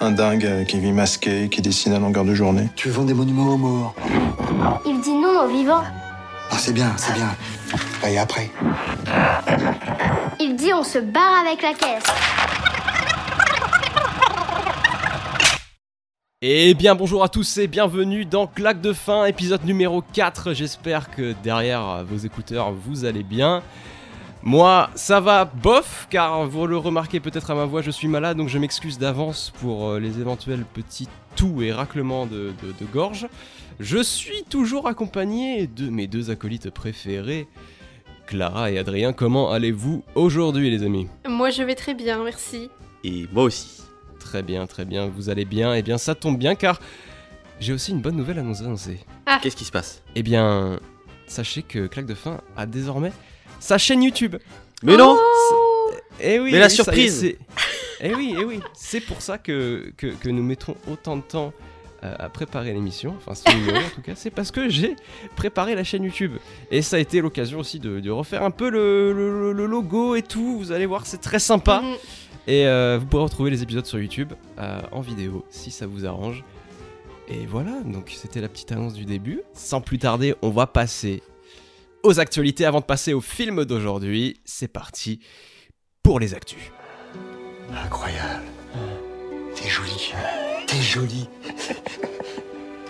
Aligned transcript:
Un 0.00 0.10
dingue 0.10 0.64
qui 0.66 0.78
vit 0.78 0.92
masqué, 0.92 1.48
qui 1.48 1.62
dessine 1.62 1.92
à 1.92 1.98
longueur 1.98 2.24
de 2.24 2.34
journée. 2.34 2.68
Tu 2.76 2.90
vends 2.90 3.04
des 3.04 3.14
monuments 3.14 3.54
aux 3.54 3.56
morts. 3.56 3.94
Il 4.84 5.00
dit 5.00 5.14
non 5.14 5.44
aux 5.44 5.48
vivants. 5.48 5.82
Ah, 6.50 6.58
c'est 6.58 6.72
bien, 6.72 6.92
c'est 6.96 7.14
bien. 7.14 7.34
Et 8.08 8.18
après 8.18 8.50
Il 10.38 10.54
dit 10.56 10.72
on 10.72 10.84
se 10.84 10.98
barre 10.98 11.40
avec 11.44 11.62
la 11.62 11.74
caisse. 11.74 12.04
Et 16.42 16.74
bien 16.74 16.94
bonjour 16.94 17.24
à 17.24 17.28
tous 17.28 17.56
et 17.58 17.66
bienvenue 17.66 18.26
dans 18.26 18.46
Claque 18.46 18.80
de 18.80 18.92
fin, 18.92 19.24
épisode 19.24 19.64
numéro 19.64 20.02
4. 20.12 20.52
J'espère 20.52 21.10
que 21.10 21.34
derrière 21.42 22.04
vos 22.08 22.18
écouteurs 22.18 22.72
vous 22.72 23.04
allez 23.04 23.22
bien. 23.22 23.62
Moi, 24.46 24.90
ça 24.94 25.18
va 25.18 25.44
bof, 25.44 26.06
car 26.08 26.46
vous 26.46 26.68
le 26.68 26.76
remarquez 26.76 27.18
peut-être 27.18 27.50
à 27.50 27.56
ma 27.56 27.64
voix, 27.64 27.82
je 27.82 27.90
suis 27.90 28.06
malade, 28.06 28.36
donc 28.36 28.48
je 28.48 28.58
m'excuse 28.58 28.96
d'avance 28.96 29.52
pour 29.60 29.88
euh, 29.88 29.98
les 29.98 30.20
éventuels 30.20 30.64
petits 30.64 31.08
toux 31.34 31.62
et 31.62 31.72
raclements 31.72 32.26
de, 32.26 32.52
de- 32.62 32.70
de 32.78 32.84
gorge. 32.92 33.26
Je 33.80 34.00
suis 34.00 34.44
toujours 34.48 34.86
accompagné 34.86 35.66
de 35.66 35.90
mes 35.90 36.06
deux 36.06 36.30
acolytes 36.30 36.70
préférés, 36.70 37.48
Clara 38.28 38.70
et 38.70 38.78
Adrien. 38.78 39.12
Comment 39.12 39.50
allez-vous 39.50 40.04
aujourd'hui, 40.14 40.70
les 40.70 40.84
amis? 40.84 41.08
Moi 41.28 41.50
je 41.50 41.64
vais 41.64 41.74
très 41.74 41.94
bien, 41.94 42.22
merci. 42.22 42.70
Et 43.02 43.26
moi 43.32 43.42
aussi. 43.42 43.82
Très 44.20 44.44
bien, 44.44 44.68
très 44.68 44.84
bien, 44.84 45.08
vous 45.08 45.28
allez 45.28 45.44
bien? 45.44 45.74
Eh 45.74 45.82
bien, 45.82 45.98
ça 45.98 46.14
tombe 46.14 46.38
bien, 46.38 46.54
car 46.54 46.78
j'ai 47.58 47.72
aussi 47.72 47.90
une 47.90 48.00
bonne 48.00 48.16
nouvelle 48.16 48.38
à 48.38 48.42
nous 48.42 48.62
annoncer. 48.62 49.00
Qu'est-ce 49.42 49.56
qui 49.56 49.64
se 49.64 49.72
passe? 49.72 50.04
Eh 50.14 50.22
bien, 50.22 50.78
sachez 51.26 51.62
que 51.62 51.88
Claque 51.88 52.06
de 52.06 52.14
Fin 52.14 52.40
a 52.56 52.64
désormais 52.66 53.10
sa 53.60 53.78
chaîne 53.78 54.02
YouTube. 54.02 54.36
Mais 54.82 54.96
non 54.96 55.16
Eh 56.20 56.38
oui, 56.38 56.52
Mais 56.52 56.58
la 56.58 56.66
oui, 56.66 56.70
ça 56.70 56.82
est, 56.82 56.84
surprise 56.84 57.20
c'est- 57.20 57.38
Eh 58.00 58.14
oui, 58.14 58.34
eh 58.38 58.44
oui, 58.44 58.60
c'est 58.74 59.00
pour 59.00 59.20
ça 59.22 59.38
que, 59.38 59.92
que, 59.96 60.08
que 60.08 60.28
nous 60.28 60.42
mettrons 60.42 60.76
autant 60.90 61.16
de 61.16 61.22
temps 61.22 61.52
euh, 62.04 62.14
à 62.18 62.28
préparer 62.28 62.74
l'émission, 62.74 63.14
enfin 63.16 63.34
ce 63.34 63.50
numéro 63.56 63.78
en 63.78 63.88
tout 63.94 64.02
cas, 64.02 64.12
c'est 64.14 64.30
parce 64.30 64.50
que 64.50 64.68
j'ai 64.68 64.94
préparé 65.34 65.74
la 65.74 65.82
chaîne 65.82 66.04
YouTube. 66.04 66.32
Et 66.70 66.82
ça 66.82 66.96
a 66.96 66.98
été 66.98 67.20
l'occasion 67.22 67.58
aussi 67.58 67.78
de, 67.80 68.00
de 68.00 68.10
refaire 68.10 68.42
un 68.42 68.50
peu 68.50 68.68
le, 68.68 69.12
le- 69.14 69.52
le 69.52 69.66
logo 69.66 70.14
et 70.14 70.22
tout, 70.22 70.58
vous 70.58 70.72
allez 70.72 70.84
voir, 70.86 71.06
c'est 71.06 71.20
très 71.22 71.38
sympa. 71.38 71.80
Mhm. 71.80 71.94
Et 72.48 72.66
euh, 72.66 72.98
vous 73.00 73.06
pourrez 73.06 73.22
retrouver 73.24 73.50
les 73.50 73.62
épisodes 73.62 73.86
sur 73.86 73.98
YouTube 73.98 74.32
euh, 74.58 74.80
en 74.92 75.00
vidéo 75.00 75.44
si 75.50 75.70
ça 75.70 75.86
vous 75.86 76.04
arrange. 76.06 76.44
Et 77.28 77.44
voilà, 77.46 77.72
donc 77.84 78.12
c'était 78.14 78.40
la 78.40 78.48
petite 78.48 78.70
annonce 78.72 78.92
du 78.94 79.04
début. 79.06 79.40
Sans 79.54 79.80
plus 79.80 79.98
tarder, 79.98 80.34
on 80.42 80.50
va 80.50 80.66
passer 80.68 81.22
aux 82.06 82.20
actualités 82.20 82.64
avant 82.64 82.80
de 82.80 82.84
passer 82.84 83.12
au 83.12 83.20
film 83.20 83.64
d'aujourd'hui. 83.64 84.40
C'est 84.44 84.68
parti 84.68 85.20
pour 86.02 86.20
les 86.20 86.34
actus. 86.34 86.70
Incroyable. 87.70 88.44
T'es 89.54 89.68
jolie. 89.68 90.12
T'es 90.66 90.80
jolie. 90.80 91.28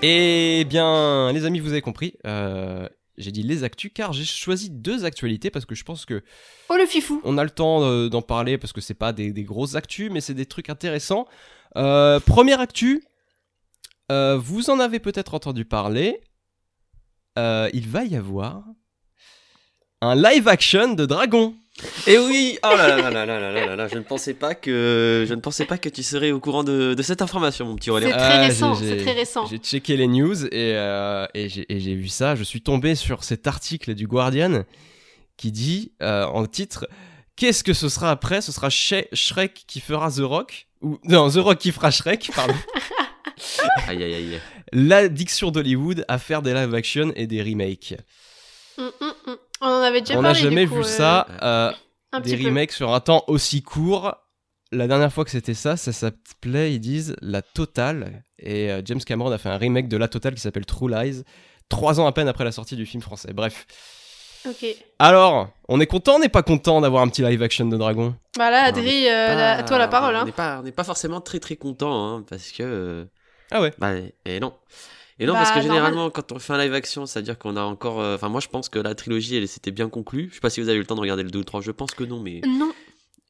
Eh 0.03 0.67
bien, 0.69 1.33
les 1.33 1.47
amis, 1.47 1.59
vous 1.59 1.71
avez 1.73 1.81
compris. 1.81 2.13
euh, 2.27 2.87
j'ai 3.17 3.33
dit 3.33 3.43
les 3.43 3.65
actus 3.65 3.91
car 3.95 4.13
j'ai 4.13 4.27
choisi 4.27 4.69
deux 4.69 5.07
actualités 5.07 5.51
parce 5.51 5.65
que 5.65 5.75
je 5.75 5.85
pense 5.85 6.05
que 6.05 6.23
Oh 6.69 6.77
le 6.77 6.85
fifou 6.85 7.23
on 7.25 7.39
a 7.39 7.45
le 7.45 7.49
temps 7.49 7.83
euh, 7.83 8.11
d'en 8.11 8.21
parler 8.21 8.59
parce 8.59 8.75
que 8.75 8.83
c'est 8.83 8.93
pas 8.95 9.15
des, 9.15 9.33
des 9.33 9.43
grosses 9.43 9.75
actus, 9.75 10.11
mais 10.13 10.21
c'est 10.21 10.35
des 10.35 10.45
trucs 10.45 10.69
intéressants. 10.69 11.27
Euh, 11.77 12.21
première 12.21 12.61
actu, 12.61 13.05
euh, 14.13 14.37
vous 14.37 14.69
en 14.69 14.81
avez 14.81 15.01
peut-être 15.01 15.33
entendu 15.33 15.65
parler. 15.65 16.21
Euh, 17.39 17.71
il 17.73 17.89
va 17.89 18.05
y 18.05 18.17
avoir 18.17 18.65
un 20.03 20.15
live 20.15 20.49
action 20.49 20.95
de 20.95 21.07
Dragon. 21.07 21.55
Et 22.07 22.17
oui 22.19 22.59
Oh 22.65 22.69
là 22.75 22.89
là 22.97 23.11
là 23.11 23.11
là 23.11 23.27
là 23.27 23.51
là 23.53 23.67
là 23.67 23.77
là 23.77 23.89
Je 23.89 23.97
ne 23.97 24.03
pensais 24.03 24.33
pas 24.33 24.55
que 24.55 25.27
je 25.29 25.35
ne 25.35 25.41
pensais 25.41 25.67
pas 25.67 25.77
que 25.77 25.91
tu 25.91 26.03
serais 26.03 26.31
au 26.33 26.41
courant 26.41 26.65
de, 26.65 26.95
de 26.95 27.03
cette 27.03 27.21
information, 27.21 27.67
mon 27.67 27.77
petit 27.77 27.87
C'est 27.87 27.91
Aurélien. 27.91 28.17
très 28.17 28.33
Ah, 28.39 28.47
récent, 28.47 28.75
c'est 28.75 28.97
très 28.97 29.13
récent. 29.13 29.47
J'ai 29.47 29.59
checké 29.59 29.97
les 29.97 30.07
news 30.07 30.47
et, 30.47 30.51
euh, 30.75 31.27
et 31.35 31.49
j'ai 31.51 31.95
vu 31.95 32.09
ça. 32.09 32.35
Je 32.35 32.45
suis 32.45 32.63
tombé 32.63 32.95
sur 32.95 33.25
cet 33.25 33.47
article 33.47 33.93
du 33.95 34.07
Guardian 34.07 34.65
qui 35.37 35.53
dit 35.53 35.93
euh, 36.03 36.25
en 36.25 36.47
titre 36.47 36.89
Qu'est-ce 37.37 37.63
que 37.63 37.75
ce 37.75 37.91
sera 37.91 38.11
après? 38.11 38.41
Ce 38.41 38.53
sera 38.53 38.69
She- 38.71 39.05
Shrek 39.13 39.65
qui 39.67 39.81
fera 39.81 40.11
The 40.11 40.21
Rock 40.21 40.69
ou 40.81 40.99
non 41.05 41.29
The 41.29 41.35
Rock 41.37 41.59
qui 41.59 41.73
fera 41.73 41.91
Shrek. 41.91 42.31
Pardon. 42.35 42.55
Aïe 43.89 44.03
aïe 44.03 44.15
aïe. 44.15 44.41
L'addiction 44.73 45.51
d'Hollywood 45.51 46.07
à 46.09 46.19
faire 46.19 46.41
des 46.41 46.55
live 46.55 46.75
action 46.75 47.13
et 47.17 47.27
des 47.27 47.43
remakes. 47.43 47.95
Hum, 48.79 48.91
hum, 49.01 49.13
hum. 49.27 49.37
On 49.61 49.67
en 49.67 49.83
avait 49.83 50.01
déjà 50.01 50.19
On 50.19 50.23
n'a 50.23 50.33
jamais 50.35 50.67
coup, 50.67 50.75
vu 50.77 50.81
euh, 50.81 50.85
ça. 50.85 51.27
euh, 51.43 51.73
des 52.23 52.37
peu. 52.37 52.47
remakes 52.47 52.73
sur 52.73 52.93
un 52.95 53.01
temps 53.01 53.25
aussi 53.27 53.63
court. 53.63 54.15
La 54.73 54.87
dernière 54.89 55.13
fois 55.13 55.25
que 55.25 55.31
c'était 55.31 55.55
ça, 55.55 55.77
ça 55.77 55.93
s'appelait, 55.93 56.75
ils 56.75 56.81
disent, 56.81 57.17
La 57.23 57.41
Totale. 57.43 58.23
Et 58.39 58.71
euh, 58.71 58.83
James 58.85 59.01
Cameron 59.01 59.31
a 59.31 59.39
fait 59.39 59.49
un 59.49 59.57
remake 59.59 59.89
de 59.89 59.97
La 59.97 60.09
Totale 60.09 60.35
qui 60.35 60.41
s'appelle 60.41 60.67
True 60.67 60.91
Lies, 60.91 61.23
trois 61.69 62.01
ans 62.01 62.07
à 62.07 62.13
peine 62.13 62.29
après 62.29 62.45
la 62.45 62.53
sortie 62.53 62.77
du 62.77 62.85
film 62.85 63.03
français. 63.03 63.33
Bref. 63.33 63.67
Ok. 64.49 64.65
Alors, 64.99 65.49
on 65.69 65.81
est 65.81 65.87
content, 65.87 66.17
on 66.17 66.19
n'est 66.21 66.29
pas 66.29 66.43
content 66.43 66.81
d'avoir 66.81 67.03
un 67.03 67.09
petit 67.09 67.23
live 67.23 67.43
action 67.43 67.67
de 67.67 67.77
Dragon? 67.77 68.15
Bah 68.39 68.51
là, 68.51 68.63
Non, 68.63 68.69
Adri, 68.79 69.09
euh, 69.09 69.35
la- 69.35 69.59
à 69.59 69.63
toi 69.63 69.79
la 69.79 69.89
parole. 69.89 70.15
On 70.15 70.19
Hein. 70.21 70.25
n'est 70.25 70.33
pas, 70.33 70.59
on 70.61 70.63
n'est 70.63 70.73
pas 70.73 70.85
forcément 70.85 71.21
très 71.21 71.41
très 71.41 71.57
content, 71.57 72.17
hein, 72.19 72.25
parce 72.29 72.51
que. 72.53 73.09
Ah 73.51 73.61
ouais 73.61 73.73
Bah, 73.79 73.93
et 74.25 74.39
non. 74.41 74.53
Et 75.19 75.25
non, 75.27 75.33
Bah, 75.33 75.39
parce 75.41 75.51
que 75.51 75.55
normal. 75.57 75.73
généralement, 75.77 76.11
quand 76.11 76.33
on 76.33 76.39
fait 76.39 76.53
un 76.53 76.59
live 76.59 76.75
action, 76.75 77.07
c'est-à-dire 77.07 77.39
qu'on 77.39 77.57
a 77.57 77.63
encore. 77.63 78.01
euh, 78.01 78.15
Enfin, 78.17 78.29
moi, 78.29 78.41
je 78.41 78.49
pense 78.49 78.69
que 78.69 78.79
la 78.79 78.95
trilogie, 78.95 79.37
elle 79.37 79.49
s'était 79.49 79.71
bien 79.71 79.89
conclue. 79.89 80.29
Je 80.31 80.35
sais 80.35 80.41
pas 80.41 80.51
si 80.51 80.61
vous 80.61 80.69
avez 80.69 80.77
eu 80.77 80.81
le 80.81 80.87
temps 80.87 80.95
de 80.95 81.01
regarder 81.01 81.23
le 81.23 81.31
2 81.31 81.39
ou 81.39 81.45
3, 81.45 81.61
je 81.63 81.71
pense 81.71 81.93
que 81.93 82.05
non, 82.05 82.21
mais. 82.21 82.41
Non. 82.47 82.73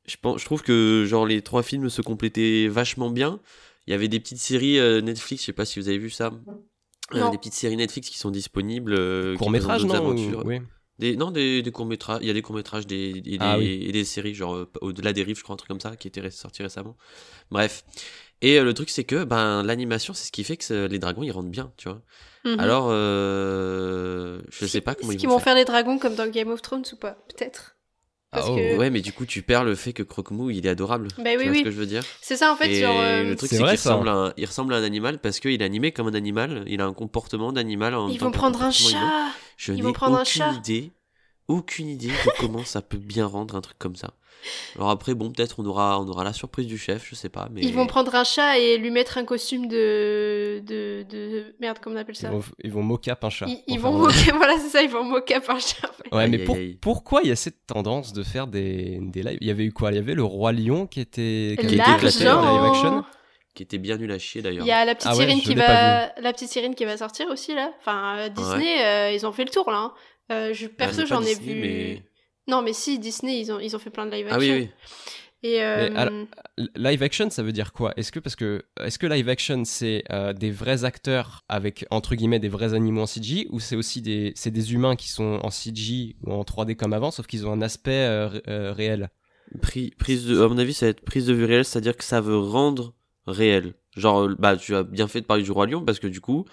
Je, 0.07 0.17
pense, 0.21 0.41
je 0.41 0.45
trouve 0.45 0.63
que 0.63 1.05
genre 1.07 1.27
les 1.27 1.43
trois 1.43 1.63
films 1.65 1.89
se 1.91 2.01
complétaient 2.03 2.69
vachement 2.69 3.11
bien. 3.11 3.41
Il 3.87 3.91
y 3.91 3.95
avait 3.95 4.09
des 4.09 4.21
petites 4.21 4.39
séries 4.39 4.79
euh, 4.79 5.01
Netflix, 5.01 5.43
je 5.43 5.47
sais 5.47 5.53
pas 5.53 5.65
si 5.65 5.79
vous 5.81 5.89
avez 5.89 5.99
vu 5.99 6.11
ça. 6.11 6.33
Euh, 7.15 7.21
Non. 7.21 7.31
des 7.31 7.39
petites 7.39 7.55
séries 7.55 7.77
Netflix 7.77 8.09
qui 8.11 8.19
sont 8.19 8.31
disponibles. 8.31 8.95
euh, 8.99 9.37
Court-métrage, 9.37 9.85
non 9.85 9.95
ou- 9.95 9.97
aventures. 9.97 10.43
oui. 10.45 10.59
Des, 10.99 11.15
non, 11.15 11.31
des, 11.31 11.61
des 11.63 11.71
courts-métrages. 11.73 12.21
Il 12.23 12.27
y 12.27 12.31
a 12.31 12.33
des 12.33 12.41
courts-métrages 12.41 12.87
des, 12.87 13.11
et, 13.17 13.21
des, 13.21 13.37
Ah 13.39 13.59
oui. 13.59 13.85
et 13.87 13.93
des 13.93 14.05
séries, 14.05 14.33
genre 14.35 14.67
Au-delà 14.81 15.13
des 15.13 15.23
rives, 15.25 15.37
je 15.37 15.43
crois, 15.43 15.53
un 15.53 15.57
truc 15.57 15.69
comme 15.69 15.81
ça, 15.81 15.95
qui 15.95 16.09
était 16.09 16.31
sorti 16.31 16.63
récemment. 16.63 16.97
Bref. 17.51 17.85
Et 18.43 18.59
euh, 18.59 18.65
le 18.65 18.75
truc, 18.75 18.91
c'est 18.91 19.05
que 19.05 19.25
ben, 19.25 19.63
l'animation, 19.63 20.13
c'est 20.15 20.27
ce 20.27 20.33
qui 20.33 20.45
fait 20.45 20.57
que 20.57 20.87
les 20.87 20.99
dragons, 20.99 21.23
ils 21.23 21.31
rentrent 21.33 21.49
bien, 21.49 21.73
tu 21.77 21.89
vois. 21.89 22.03
Mhm. 22.45 22.61
Alors, 22.61 22.89
euh, 22.91 24.41
je 24.51 24.67
sais 24.67 24.81
pas 24.81 24.95
comment 24.95 25.09
Est-ce 25.11 25.17
ils 25.17 25.21
qu'ils 25.21 25.29
vont 25.29 25.35
vont 25.35 25.39
faire. 25.39 25.45
faire 25.45 25.55
les 25.57 25.65
dragons 25.65 25.99
comme 25.99 26.15
dans 26.15 26.29
Game 26.29 26.51
of 26.51 26.63
Thrones 26.63 26.85
ou 26.93 26.97
pas? 26.97 27.17
Peut-être. 27.29 27.77
Ah, 28.33 28.43
oh, 28.47 28.57
que- 28.57 28.77
Ouais, 28.77 28.91
mais 28.91 29.01
du 29.01 29.13
coup, 29.13 29.25
tu 29.25 29.41
perds 29.43 29.65
le 29.65 29.75
fait 29.75 29.93
que 29.93 30.03
Croque-Mou, 30.03 30.51
il 30.51 30.67
est 30.67 30.69
adorable. 30.69 31.09
Bah 31.19 31.31
tu 31.33 31.39
oui, 31.39 31.45
vois 31.45 31.53
oui. 31.53 31.59
ce 31.61 31.65
que 31.65 31.71
je 31.71 31.77
veux 31.77 31.87
dire? 31.87 32.03
C'est 32.21 32.37
ça 32.37 32.53
en 32.53 32.57
fait 32.57 32.71
Et 32.71 32.85
euh, 32.85 33.23
le 33.31 33.37
truc, 33.37 33.49
C'est 33.49 33.57
qu'il 33.57 33.65
ressemble, 33.65 34.09
à 34.09 34.13
un- 34.15 34.33
il 34.37 34.45
ressemble 34.45 34.75
à 34.75 34.77
un 34.79 34.83
animal 34.83 35.19
parce 35.21 35.41
qu'il 35.41 35.53
est 35.63 35.65
animé 35.65 35.93
comme 35.93 36.09
un 36.09 36.15
animal. 36.15 36.65
Il 36.67 36.81
a 36.81 36.87
un 36.87 36.93
comportement 36.93 37.53
d'animal. 37.53 37.95
en 37.95 38.09
Ils 38.09 38.19
vont 38.21 38.33
prendre 38.33 38.59
un 38.61 38.71
humain. 38.71 38.73
chat. 38.73 39.31
Je 39.57 39.73
Ils 39.73 39.77
n'ai 39.77 39.83
vont 39.83 39.93
prendre 39.93 40.17
un 40.19 40.23
aucune 40.23 40.43
chat. 40.43 40.53
idée, 40.53 40.93
aucune 41.49 41.89
idée 41.89 42.09
de 42.09 42.31
comment 42.41 42.65
ça 42.65 42.83
peut 42.83 42.99
bien 42.99 43.27
rendre 43.27 43.55
un 43.57 43.61
truc 43.61 43.79
comme 43.79 43.97
ça. 43.97 44.13
Alors 44.77 44.91
après, 44.91 45.15
bon, 45.15 45.31
peut-être 45.33 45.59
on 45.59 45.65
aura, 45.65 45.99
on 46.01 46.07
aura 46.09 46.23
la 46.23 46.33
surprise 46.33 46.67
du 46.67 46.79
chef, 46.79 47.07
je 47.09 47.15
sais 47.15 47.29
pas, 47.31 47.49
mais 47.51 47.63
Ils 47.63 47.73
vont 47.75 47.87
prendre 47.87 48.15
un 48.15 48.23
chat 48.23 48.59
et 48.59 48.77
lui 48.79 48.91
mettre 48.91 49.19
un 49.19 49.25
costume 49.25 49.67
de. 49.67 50.61
de. 50.65 51.05
de... 51.09 51.55
Merde, 51.59 51.79
comment 51.83 51.97
on 51.97 51.99
appelle 51.99 52.15
Ils 52.15 52.19
ça 52.21 52.31
vont, 52.31 52.43
ils 52.63 52.71
vont 52.71 52.83
mocap 52.83 53.25
un 53.25 53.31
chat. 53.31 53.47
Ils, 53.49 53.63
ils 53.67 53.81
vont 53.81 53.93
moquer, 53.93 54.31
voilà, 54.37 54.59
c'est 54.59 54.69
ça, 54.69 54.83
ils 54.83 54.91
vont 54.91 55.05
moquer 55.05 55.37
un 55.37 55.59
chat. 55.59 55.91
Ouais, 56.13 56.25
Aïe, 56.25 56.31
mais 56.31 56.39
aïe, 56.41 56.45
pour- 56.45 56.57
aïe. 56.57 56.79
pourquoi 56.81 57.23
il 57.23 57.29
y 57.29 57.33
a 57.33 57.37
cette 57.37 57.67
tendance 57.67 58.13
de 58.13 58.23
faire 58.23 58.47
des, 58.47 58.99
des 59.01 59.23
lives? 59.23 59.39
Il 59.41 59.47
y 59.49 59.51
avait 59.51 59.65
eu 59.65 59.73
quoi? 59.73 59.91
Il 59.91 59.97
y 59.97 59.99
avait 59.99 60.15
le 60.15 60.23
Roi 60.25 60.53
Lion 60.53 60.87
qui 60.87 61.01
était 61.01 61.57
qui 61.59 61.67
éclaté 61.75 62.29
en 62.29 62.53
live 62.53 62.65
action? 62.73 63.05
qui 63.55 63.63
était 63.63 63.79
bien 63.79 63.97
nul 63.97 64.13
à 64.13 64.19
chier 64.19 64.43
d'ailleurs. 64.43 64.67
Il 64.67 64.69
y 64.69 64.73
a 64.73 64.85
la 64.85 64.95
petite 64.95 65.09
Ah 65.11 65.17
ouais, 65.17 65.25
sirène 65.25 65.41
qui 65.41 65.55
va, 65.55 66.13
la 66.21 66.33
petite 66.35 66.51
sirène 66.51 66.75
qui 66.75 66.85
va 66.85 66.99
sortir 66.99 67.27
aussi 67.31 67.55
là. 67.55 67.71
Enfin, 67.81 68.17
euh, 68.19 68.29
Disney, 68.29 68.85
euh, 68.85 69.13
ils 69.13 69.27
ont 69.27 69.33
fait 69.33 69.45
le 69.45 69.51
tour 69.51 69.71
là. 69.71 69.79
hein. 69.79 69.93
Euh, 70.31 70.53
je, 70.53 70.67
Ah, 70.67 70.71
perso, 70.77 71.07
j'en 71.07 71.23
ai 71.23 71.27
Disney, 71.35 71.55
vu. 71.55 71.61
mais- 71.61 72.03
Non, 72.49 72.63
mais 72.63 72.73
si 72.73 72.99
Disney, 72.99 73.41
ils 73.41 73.53
ont, 73.53 73.61
ils 73.61 73.75
ont 73.77 73.79
fait 73.79 73.91
plein 73.91 74.07
de 74.07 74.11
live 74.13 74.27
Ah 74.31 74.35
action. 74.37 74.55
oui, 74.55 74.61
oui. 74.63 74.69
Et 75.43 75.63
euh, 75.63 75.89
Mais 75.91 75.97
alors- 75.99 76.13
L- 76.59 76.69
Live 76.77 77.03
action, 77.03 77.29
ça 77.31 77.43
veut 77.43 77.53
dire 77.53 77.73
quoi? 77.73 77.93
Est-ce 77.97 78.11
que 78.11 78.19
parce 78.19 78.35
que 78.35 78.65
est-ce 78.83 78.99
que 78.99 79.07
live 79.07 79.29
action 79.29 79.65
c'est 79.65 80.03
euh, 80.11 80.33
des 80.33 80.51
vrais 80.51 80.85
acteurs 80.85 81.45
avec 81.49 81.85
entre 81.91 82.15
guillemets 82.17 82.39
des 82.41 82.49
vrais 82.49 82.73
animaux 82.75 83.03
en 83.03 83.07
CG 83.07 83.47
ou 83.51 83.61
c'est 83.61 83.77
aussi 83.77 84.01
des 84.01 84.33
c'est 84.35 84.51
des 84.51 84.73
humains 84.73 84.97
qui 84.97 85.09
sont 85.11 85.39
en 85.43 85.51
CG 85.51 86.17
ou 86.25 86.33
en 86.33 86.43
3D 86.43 86.75
comme 86.75 86.95
avant 86.95 87.11
sauf 87.11 87.27
qu'ils 87.27 87.47
ont 87.47 87.53
un 87.53 87.61
aspect 87.63 87.93
euh, 87.93 88.29
ré- 88.29 88.43
euh, 88.49 88.73
réel? 88.73 89.11
Pri- 89.61 89.95
prise 89.97 90.27
de, 90.27 90.41
à 90.43 90.49
mon 90.49 90.59
avis, 90.59 90.73
ça 90.75 90.87
va 90.87 90.91
être 90.91 91.03
prise 91.03 91.27
de 91.27 91.35
vue 91.35 91.45
réelle, 91.45 91.65
c'est-à-dire 91.67 91.97
que 91.97 92.03
ça 92.05 92.21
veut 92.21 92.39
rendre 92.39 92.95
réel. 93.27 93.75
Genre, 93.97 94.31
bah, 94.39 94.57
tu 94.57 94.75
as 94.75 94.83
bien 94.83 95.07
fait 95.07 95.21
de 95.21 95.27
parler 95.27 95.43
du 95.45 95.53
Roi 95.53 95.67
Lion 95.67 95.85
parce 95.85 96.01
que 96.01 96.07
du 96.09 96.21
coup, 96.21 96.47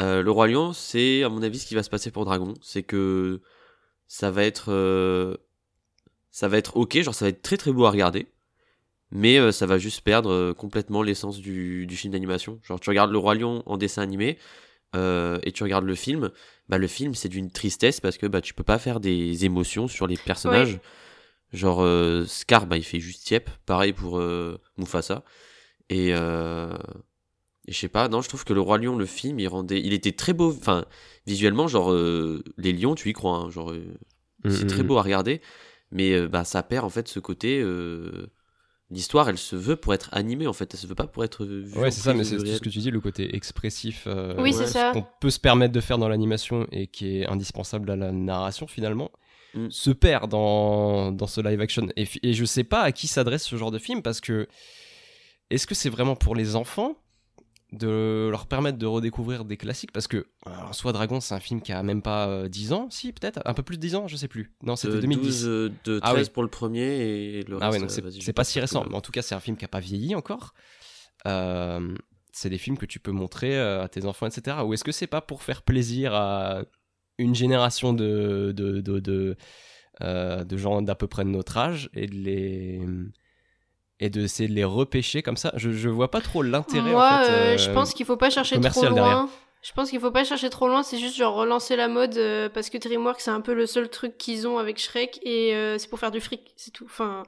euh, 0.00 0.22
le 0.22 0.30
Roi 0.30 0.48
Lion, 0.48 0.72
c'est 0.72 1.22
à 1.22 1.28
mon 1.28 1.42
avis 1.42 1.58
ce 1.58 1.66
qui 1.66 1.74
va 1.74 1.82
se 1.82 1.90
passer 1.90 2.10
pour 2.10 2.24
Dragon. 2.24 2.54
C'est 2.62 2.82
que 2.82 3.40
ça 4.06 4.30
va 4.30 4.44
être. 4.44 4.72
euh, 4.72 5.36
ça 6.30 6.48
va 6.48 6.58
être 6.58 6.76
ok, 6.76 7.00
genre 7.00 7.14
ça 7.14 7.26
va 7.26 7.28
être 7.28 7.42
très 7.42 7.56
très 7.56 7.72
beau 7.72 7.84
à 7.86 7.90
regarder. 7.90 8.26
Mais 9.10 9.38
euh, 9.38 9.52
ça 9.52 9.66
va 9.66 9.78
juste 9.78 10.00
perdre 10.00 10.52
complètement 10.52 11.02
l'essence 11.02 11.38
du, 11.38 11.86
du 11.86 11.96
film 11.96 12.12
d'animation. 12.12 12.58
Genre, 12.64 12.80
tu 12.80 12.90
regardes 12.90 13.12
le 13.12 13.18
Roi 13.18 13.36
Lion 13.36 13.62
en 13.66 13.76
dessin 13.76 14.02
animé 14.02 14.38
et 14.96 15.50
tu 15.52 15.64
regardes 15.64 15.84
le 15.84 15.96
film, 15.96 16.30
bah, 16.68 16.78
le 16.78 16.86
film 16.86 17.16
c'est 17.16 17.28
d'une 17.28 17.50
tristesse 17.50 18.00
parce 18.00 18.16
que 18.16 18.26
bah, 18.26 18.40
tu 18.40 18.54
peux 18.54 18.62
pas 18.62 18.78
faire 18.78 19.00
des 19.00 19.44
émotions 19.44 19.88
sur 19.88 20.06
les 20.06 20.16
personnages. 20.16 20.78
Genre, 21.52 21.84
Scar, 22.28 22.66
bah, 22.66 22.76
il 22.76 22.84
fait 22.84 23.00
juste 23.00 23.26
Tiep. 23.26 23.50
Pareil 23.66 23.92
pour 23.92 24.22
Mufasa. 24.76 25.24
Et, 25.90 26.12
et 27.66 27.72
je 27.72 27.78
sais 27.78 27.88
pas, 27.88 28.08
non, 28.08 28.20
je 28.20 28.28
trouve 28.28 28.44
que 28.44 28.52
Le 28.52 28.60
Roi 28.60 28.78
Lion, 28.78 28.96
le 28.96 29.06
film, 29.06 29.38
il 29.40 29.48
rendait. 29.48 29.80
Il 29.80 29.92
était 29.92 30.12
très 30.12 30.32
beau. 30.32 30.50
Enfin, 30.56 30.84
visuellement, 31.26 31.66
genre, 31.68 31.90
euh, 31.92 32.42
les 32.58 32.72
lions, 32.72 32.94
tu 32.94 33.08
y 33.08 33.12
crois. 33.12 33.36
hein, 33.38 33.50
genre, 33.50 33.70
euh, 33.72 33.84
c'est 34.48 34.64
Mm, 34.64 34.68
très 34.68 34.82
mm, 34.82 34.86
beau 34.86 34.98
à 34.98 35.02
regarder. 35.02 35.40
Mais 35.90 36.12
euh, 36.12 36.28
bah, 36.28 36.44
ça 36.44 36.62
perd 36.62 36.84
en 36.84 36.90
fait 36.90 37.08
ce 37.08 37.20
côté. 37.20 37.60
euh, 37.60 38.26
L'histoire, 38.90 39.28
elle 39.30 39.38
se 39.38 39.56
veut 39.56 39.76
pour 39.76 39.94
être 39.94 40.10
animée 40.12 40.46
en 40.46 40.52
fait. 40.52 40.72
Elle 40.74 40.78
se 40.78 40.86
veut 40.86 40.94
pas 40.94 41.06
pour 41.06 41.24
être 41.24 41.46
vue. 41.46 41.72
Ouais, 41.78 41.90
c'est 41.90 42.02
ça, 42.02 42.12
mais 42.12 42.22
c'est 42.22 42.38
ce 42.38 42.60
que 42.60 42.68
tu 42.68 42.78
dis, 42.80 42.90
le 42.90 43.00
côté 43.00 43.34
expressif. 43.34 44.04
euh, 44.06 44.34
Oui, 44.36 44.52
Ouais, 44.52 44.52
c'est 44.52 44.66
ça. 44.66 44.90
qu'on 44.92 45.06
peut 45.20 45.30
se 45.30 45.40
permettre 45.40 45.72
de 45.72 45.80
faire 45.80 45.96
dans 45.96 46.08
l'animation 46.08 46.66
et 46.70 46.86
qui 46.86 47.18
est 47.20 47.26
indispensable 47.26 47.90
à 47.90 47.96
la 47.96 48.12
narration 48.12 48.66
finalement, 48.66 49.10
Mm. 49.54 49.70
se 49.70 49.90
perd 49.90 50.30
dans, 50.30 51.12
dans 51.12 51.26
ce 51.28 51.40
live 51.40 51.60
action. 51.60 51.86
Et, 51.96 52.06
et 52.22 52.34
je 52.34 52.44
sais 52.44 52.64
pas 52.64 52.80
à 52.82 52.92
qui 52.92 53.06
s'adresse 53.08 53.44
ce 53.44 53.56
genre 53.56 53.70
de 53.70 53.78
film 53.78 54.02
parce 54.02 54.20
que 54.20 54.48
est-ce 55.50 55.66
que 55.66 55.74
c'est 55.74 55.90
vraiment 55.90 56.16
pour 56.16 56.34
les 56.34 56.56
enfants 56.56 56.96
de 57.74 58.28
leur 58.30 58.46
permettre 58.46 58.78
de 58.78 58.86
redécouvrir 58.86 59.44
des 59.44 59.56
classiques 59.56 59.92
parce 59.92 60.06
que 60.06 60.16
euh, 60.46 60.50
en 60.68 60.72
soi 60.72 60.92
Dragon 60.92 61.20
c'est 61.20 61.34
un 61.34 61.40
film 61.40 61.60
qui 61.60 61.72
a 61.72 61.82
même 61.82 62.02
pas 62.02 62.26
euh, 62.28 62.48
10 62.48 62.72
ans 62.72 62.88
si 62.90 63.12
peut-être 63.12 63.40
un 63.44 63.54
peu 63.54 63.62
plus 63.62 63.76
de 63.76 63.82
10 63.82 63.94
ans 63.96 64.08
je 64.08 64.16
sais 64.16 64.28
plus 64.28 64.52
non 64.62 64.76
c'était 64.76 64.94
Euh, 64.96 65.00
2010 65.00 65.22
12, 65.22 65.46
euh, 65.48 65.68
de 65.84 65.98
13 65.98 66.00
Ah 66.02 66.14
oui. 66.16 66.30
pour 66.32 66.42
le 66.42 66.48
premier 66.48 66.82
et 66.82 67.42
le 67.44 67.56
reste. 67.56 67.62
ah 67.62 67.70
ouais 67.70 67.78
donc 67.78 67.90
euh, 67.90 68.10
c'est 68.10 68.24
vais 68.26 68.32
pas 68.32 68.44
si 68.44 68.60
récent 68.60 68.84
mais 68.88 68.94
en 68.96 69.00
tout 69.00 69.12
cas 69.12 69.22
c'est 69.22 69.34
un 69.34 69.40
film 69.40 69.56
qui 69.56 69.64
a 69.64 69.68
pas 69.68 69.80
vieilli 69.80 70.14
encore 70.14 70.54
Euh, 71.26 71.94
c'est 72.32 72.50
des 72.50 72.58
films 72.58 72.76
que 72.76 72.86
tu 72.86 72.98
peux 73.00 73.12
montrer 73.12 73.56
euh, 73.56 73.82
à 73.84 73.88
tes 73.88 74.04
enfants 74.06 74.26
etc 74.26 74.58
ou 74.64 74.74
est-ce 74.74 74.84
que 74.84 74.92
c'est 74.92 75.06
pas 75.06 75.20
pour 75.20 75.42
faire 75.42 75.62
plaisir 75.62 76.14
à 76.14 76.62
une 77.18 77.34
génération 77.34 77.92
de 77.92 78.52
de, 78.54 78.80
de, 78.80 78.98
de, 79.00 79.36
euh, 80.02 80.42
de 80.44 80.56
gens 80.56 80.82
d'à 80.82 80.94
peu 80.96 81.06
près 81.06 81.24
de 81.24 81.30
notre 81.30 81.56
âge 81.56 81.88
et 81.94 82.06
de 82.08 82.14
les 82.14 82.80
et 84.04 84.10
d'essayer 84.10 84.48
de 84.48 84.54
les 84.54 84.64
repêcher 84.64 85.22
comme 85.22 85.36
ça 85.36 85.52
je, 85.56 85.70
je 85.70 85.88
vois 85.88 86.10
pas 86.10 86.20
trop 86.20 86.42
l'intérêt 86.42 86.90
Moi, 86.90 87.06
en 87.06 87.24
fait, 87.24 87.30
euh, 87.30 87.54
euh, 87.54 87.58
je 87.58 87.70
pense 87.70 87.94
qu'il 87.94 88.06
faut 88.06 88.16
pas 88.16 88.30
chercher 88.30 88.60
trop 88.60 88.82
loin. 88.82 88.92
derrière. 88.92 89.26
Je 89.62 89.72
pense 89.72 89.88
qu'il 89.88 89.98
faut 89.98 90.10
pas 90.10 90.24
chercher 90.24 90.50
trop 90.50 90.68
loin, 90.68 90.82
c'est 90.82 90.98
juste 90.98 91.16
genre 91.16 91.34
relancer 91.34 91.74
la 91.74 91.88
mode 91.88 92.18
euh, 92.18 92.50
parce 92.50 92.68
que 92.68 92.76
DreamWorks 92.76 93.20
c'est 93.20 93.30
un 93.30 93.40
peu 93.40 93.54
le 93.54 93.64
seul 93.66 93.88
truc 93.88 94.18
qu'ils 94.18 94.46
ont 94.46 94.58
avec 94.58 94.78
Shrek 94.78 95.18
et 95.22 95.54
euh, 95.54 95.78
c'est 95.78 95.88
pour 95.88 95.98
faire 95.98 96.10
du 96.10 96.20
fric, 96.20 96.52
c'est 96.54 96.70
tout. 96.70 96.84
Enfin, 96.84 97.22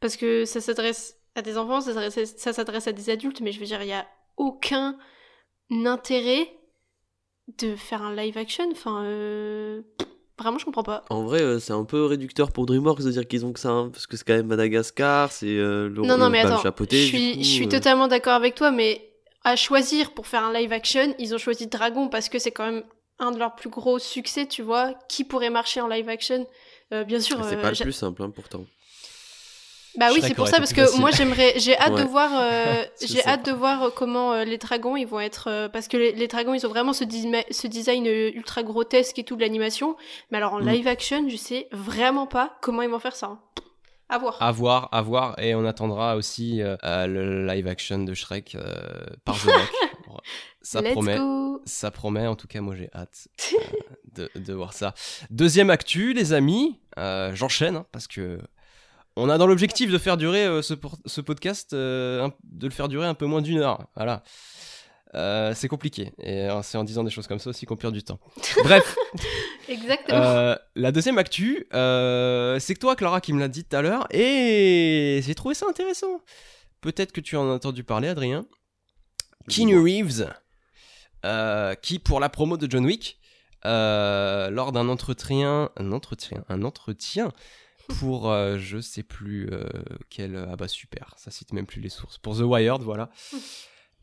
parce 0.00 0.16
que 0.16 0.44
ça 0.44 0.60
s'adresse 0.60 1.16
à 1.36 1.42
des 1.42 1.56
enfants, 1.56 1.80
ça 1.80 1.94
s'adresse, 1.94 2.34
ça 2.36 2.52
s'adresse 2.52 2.88
à 2.88 2.92
des 2.92 3.08
adultes, 3.08 3.40
mais 3.40 3.52
je 3.52 3.60
veux 3.60 3.66
dire, 3.66 3.82
il 3.82 3.88
y 3.88 3.92
a 3.92 4.04
aucun 4.36 4.98
intérêt 5.70 6.48
de 7.58 7.76
faire 7.76 8.02
un 8.02 8.16
live 8.16 8.36
action. 8.36 8.68
Enfin, 8.72 9.04
euh, 9.04 9.82
vraiment, 10.38 10.58
je 10.58 10.64
comprends 10.64 10.82
pas. 10.82 11.04
En 11.10 11.22
vrai, 11.24 11.42
euh, 11.42 11.58
c'est 11.58 11.72
un 11.72 11.84
peu 11.84 12.04
réducteur 12.04 12.52
pour 12.52 12.66
DreamWorks 12.66 13.02
de 13.02 13.10
dire 13.10 13.26
qu'ils 13.26 13.44
ont 13.44 13.52
que 13.52 13.60
ça, 13.60 13.70
hein, 13.70 13.90
parce 13.90 14.06
que 14.06 14.16
c'est 14.16 14.24
quand 14.24 14.34
même 14.34 14.46
Madagascar, 14.46 15.32
c'est 15.32 15.46
euh, 15.46 15.88
le, 15.88 16.02
Non, 16.02 16.16
non, 16.18 16.30
mais 16.30 16.40
attends, 16.40 16.62
je 16.90 16.96
suis, 16.96 17.32
du 17.32 17.36
coup, 17.38 17.42
je 17.42 17.48
suis 17.48 17.66
euh, 17.66 17.70
totalement 17.70 18.08
d'accord 18.08 18.34
avec 18.34 18.54
toi, 18.54 18.70
mais 18.70 19.10
à 19.44 19.56
choisir 19.56 20.12
pour 20.12 20.26
faire 20.26 20.44
un 20.44 20.52
live 20.52 20.72
action, 20.72 21.14
ils 21.18 21.34
ont 21.34 21.38
choisi 21.38 21.66
Dragon 21.68 22.08
parce 22.08 22.28
que 22.28 22.38
c'est 22.38 22.50
quand 22.50 22.66
même 22.66 22.84
un 23.18 23.32
de 23.32 23.38
leurs 23.38 23.54
plus 23.54 23.70
gros 23.70 23.98
succès, 23.98 24.46
tu 24.46 24.62
vois. 24.62 24.94
Qui 25.08 25.24
pourrait 25.24 25.50
marcher 25.50 25.80
en 25.80 25.88
live 25.88 26.08
action? 26.08 26.46
Euh, 26.92 27.04
Bien 27.04 27.20
sûr. 27.20 27.42
C'est 27.44 27.60
pas 27.60 27.70
le 27.70 27.76
plus 27.76 27.92
simple, 27.92 28.22
hein, 28.22 28.30
pourtant. 28.30 28.64
Bah 29.96 30.08
oui, 30.12 30.20
c'est 30.22 30.34
pour 30.34 30.48
ça 30.48 30.58
parce 30.58 30.72
que 30.72 30.82
facile. 30.82 31.00
moi 31.00 31.10
j'aimerais, 31.10 31.54
j'ai 31.58 31.76
hâte 31.78 31.94
de 31.96 32.02
voir, 32.02 32.30
euh, 32.34 32.84
j'ai 33.06 33.24
hâte 33.24 33.44
pas. 33.44 33.50
de 33.52 33.56
voir 33.56 33.82
euh, 33.84 33.90
comment 33.94 34.32
euh, 34.32 34.44
les 34.44 34.58
dragons 34.58 34.96
ils 34.96 35.06
vont 35.06 35.20
être, 35.20 35.48
euh, 35.50 35.68
parce 35.68 35.88
que 35.88 35.96
les, 35.96 36.12
les 36.12 36.28
dragons 36.28 36.54
ils 36.54 36.66
ont 36.66 36.68
vraiment 36.68 36.92
ce, 36.92 37.04
design 37.04 38.06
ultra 38.06 38.62
grotesque 38.62 39.18
et 39.18 39.24
tout 39.24 39.36
de 39.36 39.40
l'animation. 39.40 39.96
Mais 40.30 40.38
alors 40.38 40.54
en 40.54 40.60
Mm. 40.60 40.68
live 40.68 40.88
action, 40.88 41.28
je 41.28 41.36
sais 41.36 41.68
vraiment 41.72 42.26
pas 42.26 42.56
comment 42.60 42.82
ils 42.82 42.90
vont 42.90 42.98
faire 42.98 43.16
ça. 43.16 43.26
hein. 43.26 43.40
À 44.08 44.18
voir. 44.18 44.36
À 44.40 44.52
voir, 44.52 44.88
à 44.92 45.02
voir, 45.02 45.38
et 45.40 45.54
on 45.56 45.64
attendra 45.64 46.14
aussi 46.16 46.60
le 46.62 47.46
live 47.46 47.66
action 47.66 47.98
de 48.04 48.14
Shrek 48.14 48.56
par. 49.24 49.36
Bon, 50.06 50.16
ça 50.62 50.80
Let's 50.80 50.92
promet, 50.92 51.16
go. 51.18 51.60
ça 51.64 51.90
promet. 51.90 52.28
En 52.28 52.36
tout 52.36 52.46
cas, 52.46 52.60
moi 52.60 52.76
j'ai 52.76 52.88
hâte 52.94 53.26
de, 54.14 54.30
de 54.36 54.52
voir 54.52 54.72
ça. 54.72 54.94
Deuxième 55.30 55.70
actu, 55.70 56.12
les 56.12 56.32
amis, 56.32 56.78
j'enchaîne 57.32 57.74
hein, 57.76 57.86
parce 57.90 58.06
que 58.06 58.38
on 59.16 59.28
a 59.28 59.38
dans 59.38 59.46
l'objectif 59.46 59.90
de 59.90 59.98
faire 59.98 60.16
durer 60.16 60.44
euh, 60.44 60.62
ce, 60.62 60.74
podcast, 61.20 61.72
euh, 61.72 62.28
de 62.44 62.66
le 62.66 62.72
faire 62.72 62.88
durer 62.88 63.06
un 63.06 63.14
peu 63.14 63.26
moins 63.26 63.42
d'une 63.42 63.58
heure. 63.58 63.86
Voilà. 63.96 64.22
Euh, 65.14 65.54
c'est 65.54 65.68
compliqué 65.68 66.12
et 66.18 66.48
c'est 66.62 66.76
en 66.76 66.84
disant 66.84 67.02
des 67.02 67.10
choses 67.10 67.26
comme 67.26 67.38
ça 67.38 67.48
aussi 67.48 67.64
qu'on 67.64 67.76
perd 67.76 67.94
du 67.94 68.02
temps. 68.02 68.18
Bref, 68.64 68.96
Exactement. 69.68 70.18
euh, 70.18 70.56
la 70.74 70.92
deuxième 70.92 71.16
actu, 71.16 71.66
euh, 71.72 72.58
c'est 72.58 72.74
que 72.74 72.80
toi, 72.80 72.96
Clara, 72.96 73.20
qui 73.20 73.32
me 73.32 73.40
l'a 73.40 73.48
dit 73.48 73.64
tout 73.64 73.76
à 73.76 73.82
l'heure, 73.82 74.06
et 74.10 75.20
j'ai 75.24 75.34
trouvé 75.34 75.54
ça 75.54 75.66
intéressant. 75.68 76.20
Peut-être 76.80 77.12
que 77.12 77.20
tu 77.20 77.36
en 77.36 77.48
as 77.50 77.54
entendu 77.54 77.82
parler, 77.84 78.08
Adrien. 78.08 78.44
Keanu 79.48 79.78
Reeves, 79.78 80.28
euh, 81.24 81.74
qui 81.76 81.98
pour 81.98 82.20
la 82.20 82.28
promo 82.28 82.56
de 82.56 82.70
John 82.70 82.84
Wick, 82.84 83.18
euh, 83.64 84.50
lors 84.50 84.72
d'un 84.72 84.88
entretien, 84.88 85.70
un 85.76 85.92
entretien, 85.92 86.44
un 86.48 86.62
entretien 86.62 87.32
pour 87.98 88.30
euh, 88.30 88.58
je 88.58 88.78
sais 88.80 89.02
plus 89.02 89.48
euh, 89.52 89.68
quel, 90.10 90.36
ah 90.50 90.56
bah 90.56 90.68
super, 90.68 91.14
ça 91.16 91.30
cite 91.30 91.52
même 91.52 91.66
plus 91.66 91.80
les 91.80 91.88
sources, 91.88 92.18
pour 92.18 92.36
The 92.36 92.40
Wired, 92.42 92.82
voilà. 92.82 93.10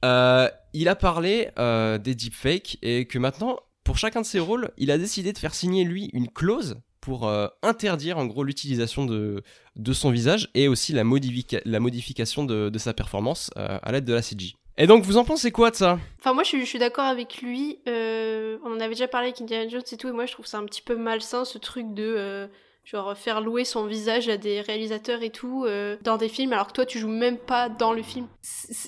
Euh, 0.04 0.50
il 0.74 0.90
a 0.90 0.96
parlé 0.98 1.48
euh, 1.58 1.98
des 1.98 2.14
deepfakes 2.14 2.78
et 2.82 3.06
que 3.06 3.18
maintenant, 3.18 3.58
pour 3.86 3.98
chacun 3.98 4.20
de 4.20 4.26
ses 4.26 4.42
rôles, 4.42 4.72
il 4.78 4.92
a 4.92 4.98
décidé 4.98 5.32
de 5.32 5.38
faire 5.38 5.56
signer 5.56 5.86
lui 5.86 6.10
une 6.12 6.28
clause 6.28 6.76
pour 7.00 7.26
euh, 7.26 7.48
interdire 7.62 8.18
en 8.18 8.26
gros 8.26 8.44
l'utilisation 8.44 9.06
de, 9.06 9.44
de 9.78 9.94
son 9.94 10.12
visage 10.12 10.50
et 10.56 10.68
aussi 10.68 10.92
la, 10.92 11.06
modifica- 11.06 11.62
la 11.64 11.80
modification 11.80 12.44
de, 12.44 12.68
de 12.68 12.80
sa 12.80 12.94
performance 12.94 13.50
euh, 13.56 13.80
à 13.82 13.92
l'aide 13.94 14.04
de 14.04 14.14
la 14.14 14.22
CG. 14.22 14.56
Et 14.78 14.88
donc 14.88 15.06
vous 15.06 15.16
en 15.16 15.24
pensez 15.24 15.52
quoi 15.52 15.72
de 15.72 15.78
ça? 15.78 15.98
Enfin, 16.20 16.34
moi, 16.34 16.44
je 16.44 16.50
suis, 16.50 16.60
je 16.60 16.66
suis 16.66 16.80
d'accord 16.80 17.06
avec 17.06 17.42
lui. 17.42 17.80
Euh, 17.88 18.58
on 18.66 18.72
en 18.74 18.80
avait 18.82 18.96
déjà 18.96 19.08
parlé 19.08 19.28
avec 19.28 19.40
Indiana 19.40 19.70
Jones 19.70 19.84
et 19.90 19.96
tout, 19.96 20.10
et 20.10 20.12
moi, 20.12 20.26
je 20.26 20.34
trouve 20.34 20.48
ça 20.48 20.58
un 20.58 20.66
petit 20.66 20.82
peu 20.82 20.98
malsain, 20.98 21.46
ce 21.46 21.58
truc 21.60 21.94
de 21.94 22.04
euh, 22.18 22.48
genre 22.84 23.18
faire 23.18 23.40
louer 23.42 23.64
son 23.66 23.86
visage 23.86 24.28
à 24.30 24.38
des 24.38 24.62
réalisateurs 24.62 25.24
et 25.24 25.30
tout 25.30 25.64
euh, 25.66 25.96
dans 26.02 26.18
des 26.18 26.28
films, 26.30 26.54
alors 26.54 26.68
que 26.68 26.74
toi, 26.74 26.86
tu 26.86 27.00
joues 27.00 27.08
même 27.08 27.38
pas 27.38 27.70
dans 27.70 27.94
le 27.94 28.04
film. 28.04 28.28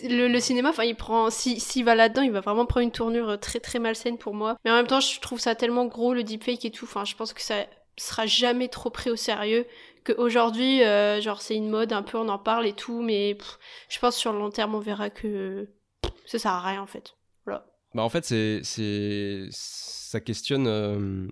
Le, 0.04 0.40
cinéma, 0.40 0.70
enfin, 0.70 0.84
il 0.84 0.96
prend, 0.96 1.30
si- 1.30 1.60
s'il 1.60 1.86
va 1.86 1.96
là-dedans, 1.96 2.22
il 2.22 2.32
va 2.32 2.42
vraiment 2.42 2.66
prendre 2.66 2.84
une 2.84 2.92
tournure 2.92 3.30
euh, 3.30 3.38
très 3.38 3.60
très 3.60 3.80
malsaine 3.80 4.18
pour 4.18 4.34
moi. 4.34 4.58
Mais 4.66 4.72
en 4.72 4.76
même 4.76 4.88
temps, 4.88 5.00
je 5.00 5.20
trouve 5.20 5.40
ça 5.40 5.56
tellement 5.56 5.86
gros 5.86 6.14
le 6.14 6.24
deepfake 6.24 6.66
et 6.66 6.72
tout. 6.72 6.86
Enfin, 6.86 7.06
je 7.06 7.16
pense 7.16 7.34
que 7.34 7.42
ça 7.42 7.66
sera 7.98 8.26
jamais 8.26 8.68
trop 8.68 8.90
pris 8.90 9.10
au 9.10 9.16
sérieux 9.16 9.66
qu'aujourd'hui, 10.04 10.84
euh, 10.84 11.22
genre, 11.22 11.42
c'est 11.42 11.56
une 11.56 11.70
mode 11.70 11.94
un 11.94 12.04
peu, 12.04 12.18
on 12.18 12.28
en 12.30 12.38
parle 12.38 12.68
et 12.68 12.74
tout, 12.74 13.02
mais 13.02 13.38
je 13.90 14.00
pense 14.00 14.16
sur 14.18 14.34
le 14.34 14.40
long 14.40 14.52
terme, 14.52 14.76
on 14.76 14.80
verra 14.80 15.10
que 15.10 15.68
ça 16.26 16.38
sert 16.38 16.52
à 16.52 16.62
rien 16.62 16.82
en 16.82 16.88
fait. 16.88 17.16
Bah 17.94 18.04
en 18.04 18.10
fait, 18.10 18.26
c'est, 18.26 19.48
ça 19.52 20.20
questionne 20.20 20.68
euh, 20.68 21.28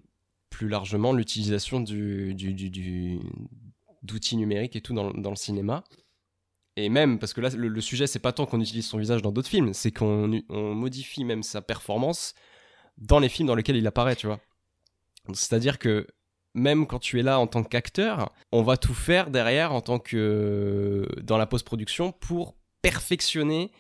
plus 0.64 0.70
largement 0.70 1.12
l'utilisation 1.12 1.82
du, 1.82 2.34
du, 2.36 2.54
du- 2.54 3.20
d'outils 4.02 4.38
numériques 4.38 4.78
et 4.78 4.82
tout 4.82 4.94
dans, 4.94 5.12
dans 5.12 5.30
le 5.30 5.36
cinéma. 5.36 5.84
Et 6.78 6.88
même, 6.88 7.20
parce 7.20 7.34
que 7.34 7.42
là, 7.42 7.50
le, 7.50 7.68
le 7.68 7.82
sujet, 7.82 8.08
c'est 8.08 8.20
pas 8.20 8.32
tant 8.32 8.46
qu'on 8.46 8.62
utilise 8.62 8.88
son 8.88 8.98
visage 8.98 9.22
dans 9.22 9.34
d'autres 9.34 9.50
films, 9.50 9.74
c'est 9.74 9.92
qu'on 9.92 10.42
modifie 10.50 11.26
même 11.26 11.44
sa 11.44 11.62
performance 11.62 12.34
dans 12.98 13.20
les 13.20 13.28
films 13.28 13.48
dans 13.48 13.56
lesquels 13.56 13.76
il 13.76 13.86
apparaît, 13.88 14.16
tu 14.16 14.28
vois. 14.28 14.40
C'est-à-dire 15.34 15.80
que 15.80 16.08
même 16.54 16.88
quand 16.88 17.00
tu 17.00 17.20
es 17.20 17.24
là 17.24 17.40
en 17.40 17.48
tant 17.48 17.64
qu'acteur, 17.64 18.32
on 18.54 18.64
va 18.64 18.78
tout 18.78 18.94
faire 18.94 19.32
derrière 19.32 19.74
en 19.74 19.82
tant 19.82 20.00
que 20.00 21.06
dans 21.22 21.38
la 21.38 21.46
post-production 21.46 22.14
pour 22.14 22.56
perfectionner 22.82 23.72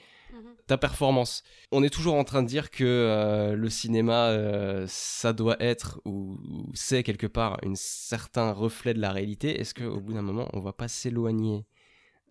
ta 0.73 0.77
performance. 0.79 1.43
On 1.71 1.83
est 1.83 1.89
toujours 1.91 2.15
en 2.15 2.23
train 2.23 2.41
de 2.41 2.47
dire 2.47 2.71
que 2.71 2.83
euh, 2.83 3.55
le 3.55 3.69
cinéma, 3.69 4.29
euh, 4.29 4.85
ça 4.87 5.31
doit 5.33 5.57
être 5.61 6.01
ou, 6.05 6.39
ou 6.49 6.71
c'est 6.73 7.03
quelque 7.03 7.27
part 7.27 7.59
un 7.63 7.75
certain 7.75 8.51
reflet 8.51 8.93
de 8.95 8.99
la 8.99 9.11
réalité. 9.11 9.59
Est-ce 9.59 9.75
qu'au 9.75 9.99
bout 9.99 10.13
d'un 10.13 10.21
moment, 10.23 10.49
on 10.53 10.59
va 10.61 10.73
pas 10.73 10.87
s'éloigner 10.87 11.65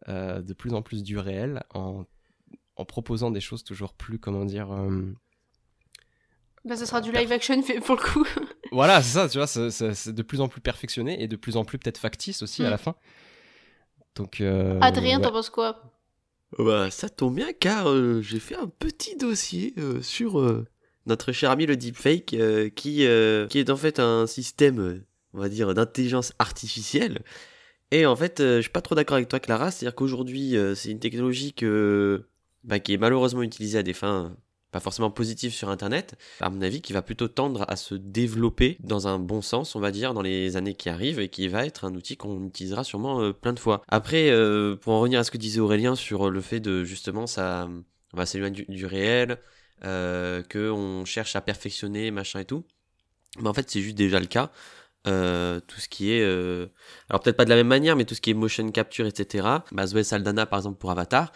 euh, 0.08 0.42
de 0.42 0.54
plus 0.54 0.74
en 0.74 0.82
plus 0.82 1.04
du 1.04 1.18
réel 1.18 1.62
en, 1.74 2.04
en 2.76 2.84
proposant 2.84 3.30
des 3.30 3.40
choses 3.40 3.62
toujours 3.62 3.94
plus, 3.94 4.18
comment 4.18 4.44
dire, 4.44 4.68
Bah, 6.64 6.76
ça 6.76 6.86
sera 6.86 7.00
du 7.00 7.12
live 7.12 7.30
action 7.30 7.62
fait 7.62 7.80
pour 7.86 7.96
le 7.96 8.02
coup. 8.02 8.26
voilà, 8.72 9.02
c'est 9.02 9.12
ça, 9.18 9.28
tu 9.28 9.38
vois, 9.38 9.46
c'est- 9.46 10.08
de 10.12 10.22
plus 10.22 10.40
en 10.40 10.48
plus 10.48 10.60
perfectionné 10.60 11.22
et 11.22 11.28
de 11.28 11.36
plus 11.36 11.56
en 11.56 11.64
plus 11.64 11.78
peut-être 11.78 11.98
factice 11.98 12.42
aussi 12.42 12.62
à 12.64 12.68
Mm. 12.68 12.70
la 12.70 12.78
fin. 12.78 12.94
Donc, 14.16 14.40
Adrien, 14.80 15.18
ouais. 15.18 15.22
t'en 15.24 15.30
penses 15.32 15.50
quoi? 15.50 15.91
Bah, 16.58 16.90
ça 16.90 17.08
tombe 17.08 17.36
bien 17.36 17.52
car 17.52 17.88
euh, 17.88 18.20
j'ai 18.20 18.38
fait 18.38 18.56
un 18.56 18.66
petit 18.66 19.16
dossier 19.16 19.74
euh, 19.78 20.02
sur 20.02 20.38
euh, 20.38 20.66
notre 21.06 21.32
cher 21.32 21.50
ami 21.50 21.64
le 21.64 21.76
deepfake 21.76 22.36
qui, 22.74 23.02
est 23.02 23.70
en 23.70 23.76
fait 23.76 23.98
un 23.98 24.26
système, 24.26 25.02
on 25.32 25.40
va 25.40 25.48
dire, 25.48 25.72
d'intelligence 25.74 26.32
artificielle. 26.38 27.22
Et 27.90 28.06
en 28.06 28.16
fait, 28.16 28.38
je 28.38 28.60
suis 28.60 28.70
pas 28.70 28.80
trop 28.80 28.94
d'accord 28.94 29.16
avec 29.16 29.28
toi, 29.28 29.40
Clara. 29.40 29.70
C'est-à-dire 29.70 29.94
qu'aujourd'hui, 29.94 30.56
c'est 30.76 30.90
une 30.90 31.00
technologie 31.00 31.52
que, 31.52 32.24
bah, 32.64 32.78
qui 32.78 32.94
est 32.94 32.98
malheureusement 32.98 33.42
utilisée 33.42 33.78
à 33.78 33.82
des 33.82 33.92
fins 33.92 34.34
pas 34.72 34.80
forcément 34.80 35.10
positif 35.10 35.54
sur 35.54 35.68
Internet, 35.68 36.16
à 36.40 36.48
mon 36.48 36.62
avis, 36.62 36.80
qui 36.80 36.94
va 36.94 37.02
plutôt 37.02 37.28
tendre 37.28 37.66
à 37.68 37.76
se 37.76 37.94
développer 37.94 38.78
dans 38.80 39.06
un 39.06 39.18
bon 39.18 39.42
sens, 39.42 39.76
on 39.76 39.80
va 39.80 39.90
dire, 39.90 40.14
dans 40.14 40.22
les 40.22 40.56
années 40.56 40.74
qui 40.74 40.88
arrivent, 40.88 41.20
et 41.20 41.28
qui 41.28 41.46
va 41.46 41.66
être 41.66 41.84
un 41.84 41.94
outil 41.94 42.16
qu'on 42.16 42.46
utilisera 42.46 42.82
sûrement 42.82 43.20
euh, 43.20 43.32
plein 43.32 43.52
de 43.52 43.60
fois. 43.60 43.82
Après, 43.88 44.30
euh, 44.30 44.74
pour 44.74 44.94
en 44.94 45.00
revenir 45.00 45.20
à 45.20 45.24
ce 45.24 45.30
que 45.30 45.36
disait 45.36 45.60
Aurélien 45.60 45.94
sur 45.94 46.30
le 46.30 46.40
fait 46.40 46.58
de 46.58 46.84
justement 46.84 47.26
ça, 47.26 47.68
on 48.14 48.16
va 48.16 48.24
s'éloigner 48.24 48.64
du, 48.66 48.86
réel, 48.86 49.38
euh, 49.84 50.42
que 50.42 50.70
on 50.70 51.04
cherche 51.04 51.36
à 51.36 51.42
perfectionner, 51.42 52.10
machin 52.10 52.40
et 52.40 52.46
tout. 52.46 52.64
Mais 53.40 53.48
en 53.48 53.54
fait, 53.54 53.70
c'est 53.70 53.82
juste 53.82 53.96
déjà 53.96 54.20
le 54.20 54.26
cas. 54.26 54.50
Euh, 55.06 55.60
tout 55.66 55.80
ce 55.80 55.88
qui 55.88 56.12
est, 56.12 56.22
alors 57.10 57.20
peut-être 57.20 57.36
pas 57.36 57.44
de 57.44 57.50
la 57.50 57.56
même 57.56 57.68
manière, 57.68 57.94
mais 57.94 58.06
tout 58.06 58.14
ce 58.14 58.22
qui 58.22 58.30
est 58.30 58.34
motion 58.34 58.70
capture, 58.70 59.04
etc. 59.04 59.46
Bah, 59.70 59.86
Zoé 59.86 60.02
Saldana, 60.02 60.46
par 60.46 60.60
exemple, 60.60 60.78
pour 60.78 60.90
Avatar, 60.90 61.30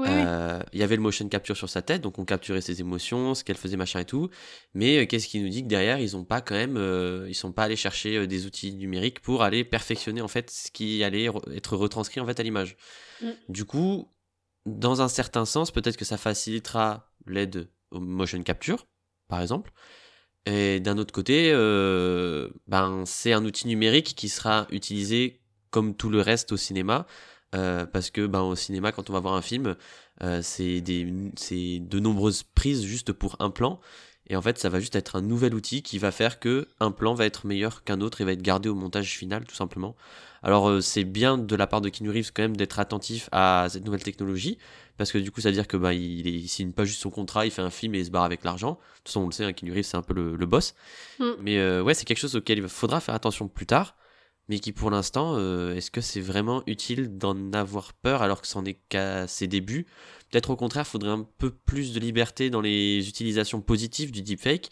Oui, 0.00 0.08
oui. 0.08 0.14
euh, 0.16 0.60
il 0.72 0.80
y 0.80 0.82
avait 0.82 0.96
le 0.96 1.02
motion 1.02 1.28
capture 1.28 1.56
sur 1.56 1.68
sa 1.68 1.82
tête, 1.82 2.00
donc 2.00 2.18
on 2.18 2.24
capturait 2.24 2.62
ses 2.62 2.80
émotions, 2.80 3.34
ce 3.34 3.44
qu'elle 3.44 3.58
faisait, 3.58 3.76
machin 3.76 4.00
et 4.00 4.04
tout. 4.06 4.30
Mais 4.72 4.98
euh, 5.02 5.06
qu'est-ce 5.06 5.28
qui 5.28 5.40
nous 5.40 5.48
dit 5.50 5.62
que 5.62 5.68
derrière, 5.68 5.98
ils 5.98 6.16
ont 6.16 6.24
pas 6.24 6.40
quand 6.40 6.54
même, 6.54 6.76
euh, 6.76 7.26
ils 7.28 7.34
sont 7.34 7.52
pas 7.52 7.64
allés 7.64 7.76
chercher 7.76 8.16
euh, 8.16 8.26
des 8.26 8.46
outils 8.46 8.74
numériques 8.74 9.20
pour 9.20 9.42
aller 9.42 9.62
perfectionner 9.62 10.22
en 10.22 10.28
fait 10.28 10.50
ce 10.50 10.70
qui 10.70 11.04
allait 11.04 11.28
re- 11.28 11.54
être 11.54 11.76
retranscrit 11.76 12.20
en 12.20 12.26
fait 12.26 12.40
à 12.40 12.42
l'image. 12.42 12.76
Mm. 13.20 13.28
Du 13.50 13.64
coup, 13.66 14.10
dans 14.64 15.02
un 15.02 15.08
certain 15.08 15.44
sens, 15.44 15.70
peut-être 15.70 15.96
que 15.98 16.04
ça 16.06 16.16
facilitera 16.16 17.12
l'aide 17.26 17.68
au 17.90 18.00
motion 18.00 18.42
capture, 18.42 18.86
par 19.28 19.40
exemple. 19.42 19.72
Et 20.46 20.80
d'un 20.80 20.96
autre 20.96 21.12
côté, 21.12 21.52
ben, 22.66 23.04
c'est 23.04 23.32
un 23.34 23.44
outil 23.44 23.68
numérique 23.68 24.14
qui 24.16 24.30
sera 24.30 24.66
utilisé 24.70 25.42
comme 25.70 25.94
tout 25.94 26.08
le 26.08 26.20
reste 26.20 26.52
au 26.52 26.56
cinéma. 26.56 27.06
Euh, 27.54 27.86
parce 27.86 28.10
que 28.10 28.26
ben, 28.26 28.42
au 28.42 28.54
cinéma, 28.54 28.92
quand 28.92 29.10
on 29.10 29.12
va 29.12 29.20
voir 29.20 29.34
un 29.34 29.42
film, 29.42 29.76
euh, 30.22 30.40
c'est 30.42 30.80
des- 30.80 31.12
c'est 31.36 31.78
de 31.80 31.98
nombreuses 32.00 32.42
prises 32.42 32.82
juste 32.84 33.12
pour 33.12 33.36
un 33.40 33.50
plan. 33.50 33.80
Et 34.28 34.36
en 34.36 34.42
fait, 34.42 34.58
ça 34.58 34.68
va 34.68 34.78
juste 34.78 34.94
être 34.94 35.16
un 35.16 35.22
nouvel 35.22 35.54
outil 35.54 35.82
qui 35.82 35.98
va 35.98 36.12
faire 36.12 36.38
que 36.38 36.68
un 36.78 36.92
plan 36.92 37.14
va 37.14 37.26
être 37.26 37.46
meilleur 37.46 37.82
qu'un 37.82 38.00
autre 38.00 38.20
et 38.20 38.24
va 38.24 38.32
être 38.32 38.42
gardé 38.42 38.68
au 38.68 38.76
montage 38.76 39.16
final, 39.16 39.44
tout 39.44 39.56
simplement. 39.56 39.96
Alors, 40.44 40.68
euh, 40.68 40.80
c'est 40.80 41.02
bien 41.04 41.36
de 41.36 41.56
la 41.56 41.66
part 41.66 41.80
de 41.80 41.88
Keanu 41.88 42.10
Reeves 42.10 42.30
quand 42.32 42.42
même 42.42 42.56
d'être 42.56 42.78
attentif 42.78 43.28
à 43.32 43.66
cette 43.68 43.84
nouvelle 43.84 44.04
technologie, 44.04 44.56
parce 44.96 45.10
que 45.10 45.18
du 45.18 45.32
coup, 45.32 45.40
ça 45.40 45.48
veut 45.48 45.54
dire 45.54 45.66
que 45.66 45.76
bah, 45.76 45.92
il, 45.94 46.48
signe 46.48 46.70
pas 46.70 46.84
juste 46.84 47.00
son 47.00 47.10
contrat, 47.10 47.44
il 47.44 47.50
fait 47.50 47.60
un 47.60 47.70
film 47.70 47.94
et 47.96 47.98
il 47.98 48.06
se 48.06 48.10
barre 48.10 48.22
avec 48.22 48.44
l'argent. 48.44 48.72
De 48.72 48.76
toute 48.98 49.08
façon, 49.08 49.22
on 49.22 49.26
le 49.26 49.32
sait, 49.32 49.44
hein, 49.44 49.52
Keanu 49.52 49.72
Reeves, 49.72 49.82
c'est 49.82 49.96
un 49.96 50.02
peu 50.02 50.14
le, 50.14 50.36
le 50.36 50.46
boss. 50.46 50.74
Mm. 51.18 51.24
Mais 51.40 51.58
euh, 51.58 51.82
ouais, 51.82 51.94
c'est 51.94 52.04
quelque 52.04 52.18
chose 52.18 52.36
auquel 52.36 52.58
il 52.58 52.68
faudra 52.68 53.00
faire 53.00 53.16
attention 53.16 53.48
plus 53.48 53.66
tard, 53.66 53.96
mais 54.50 54.58
qui 54.58 54.72
pour 54.72 54.90
l'instant, 54.90 55.36
euh, 55.36 55.76
est-ce 55.76 55.92
que 55.92 56.00
c'est 56.00 56.20
vraiment 56.20 56.64
utile 56.66 57.16
d'en 57.16 57.52
avoir 57.52 57.92
peur 57.92 58.20
alors 58.20 58.42
que 58.42 58.48
c'en 58.48 58.64
est 58.64 58.80
qu'à 58.88 59.28
ses 59.28 59.46
débuts? 59.46 59.86
Peut-être 60.28 60.50
au 60.50 60.56
contraire, 60.56 60.84
il 60.88 60.90
faudrait 60.90 61.10
un 61.10 61.24
peu 61.38 61.50
plus 61.50 61.92
de 61.92 62.00
liberté 62.00 62.50
dans 62.50 62.60
les 62.60 63.08
utilisations 63.08 63.60
positives 63.60 64.10
du 64.10 64.22
deepfake 64.22 64.70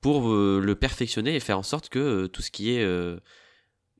pour 0.00 0.30
euh, 0.30 0.60
le 0.62 0.76
perfectionner 0.76 1.34
et 1.34 1.40
faire 1.40 1.58
en 1.58 1.64
sorte 1.64 1.88
que 1.88 1.98
euh, 1.98 2.28
tout 2.28 2.40
ce 2.40 2.52
qui 2.52 2.70
est 2.70 2.86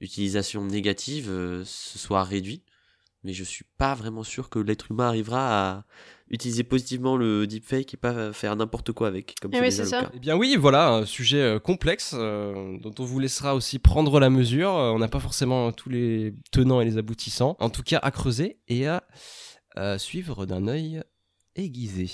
utilisation 0.00 0.64
négative 0.64 1.26
se 1.64 1.98
soit 1.98 2.22
réduit. 2.22 2.62
Mais 3.26 3.32
je 3.32 3.42
suis 3.42 3.64
pas 3.76 3.94
vraiment 3.96 4.22
sûr 4.22 4.48
que 4.48 4.60
l'être 4.60 4.92
humain 4.92 5.08
arrivera 5.08 5.70
à 5.70 5.84
utiliser 6.30 6.62
positivement 6.62 7.16
le 7.16 7.44
deepfake 7.48 7.94
et 7.94 7.96
pas 7.96 8.32
faire 8.32 8.54
n'importe 8.54 8.92
quoi 8.92 9.08
avec, 9.08 9.34
comme 9.42 9.50
Eh 9.52 9.56
c'est 9.56 9.62
oui, 9.62 9.72
c'est 9.72 9.82
le 9.82 9.88
ça. 9.88 10.02
cas. 10.02 10.10
Eh 10.14 10.20
bien 10.20 10.36
oui, 10.36 10.54
voilà, 10.56 10.90
un 10.90 11.04
sujet 11.06 11.40
euh, 11.42 11.58
complexe 11.58 12.14
euh, 12.16 12.78
dont 12.80 12.94
on 13.00 13.04
vous 13.04 13.18
laissera 13.18 13.56
aussi 13.56 13.80
prendre 13.80 14.20
la 14.20 14.30
mesure. 14.30 14.70
Euh, 14.76 14.90
on 14.92 15.00
n'a 15.00 15.08
pas 15.08 15.18
forcément 15.18 15.72
tous 15.72 15.88
les 15.88 16.34
tenants 16.52 16.80
et 16.80 16.84
les 16.84 16.98
aboutissants. 16.98 17.56
En 17.58 17.68
tout 17.68 17.82
cas, 17.82 17.98
à 18.00 18.12
creuser 18.12 18.60
et 18.68 18.86
à 18.86 19.02
euh, 19.76 19.98
suivre 19.98 20.46
d'un 20.46 20.68
œil 20.68 21.02
aiguisé. 21.56 22.10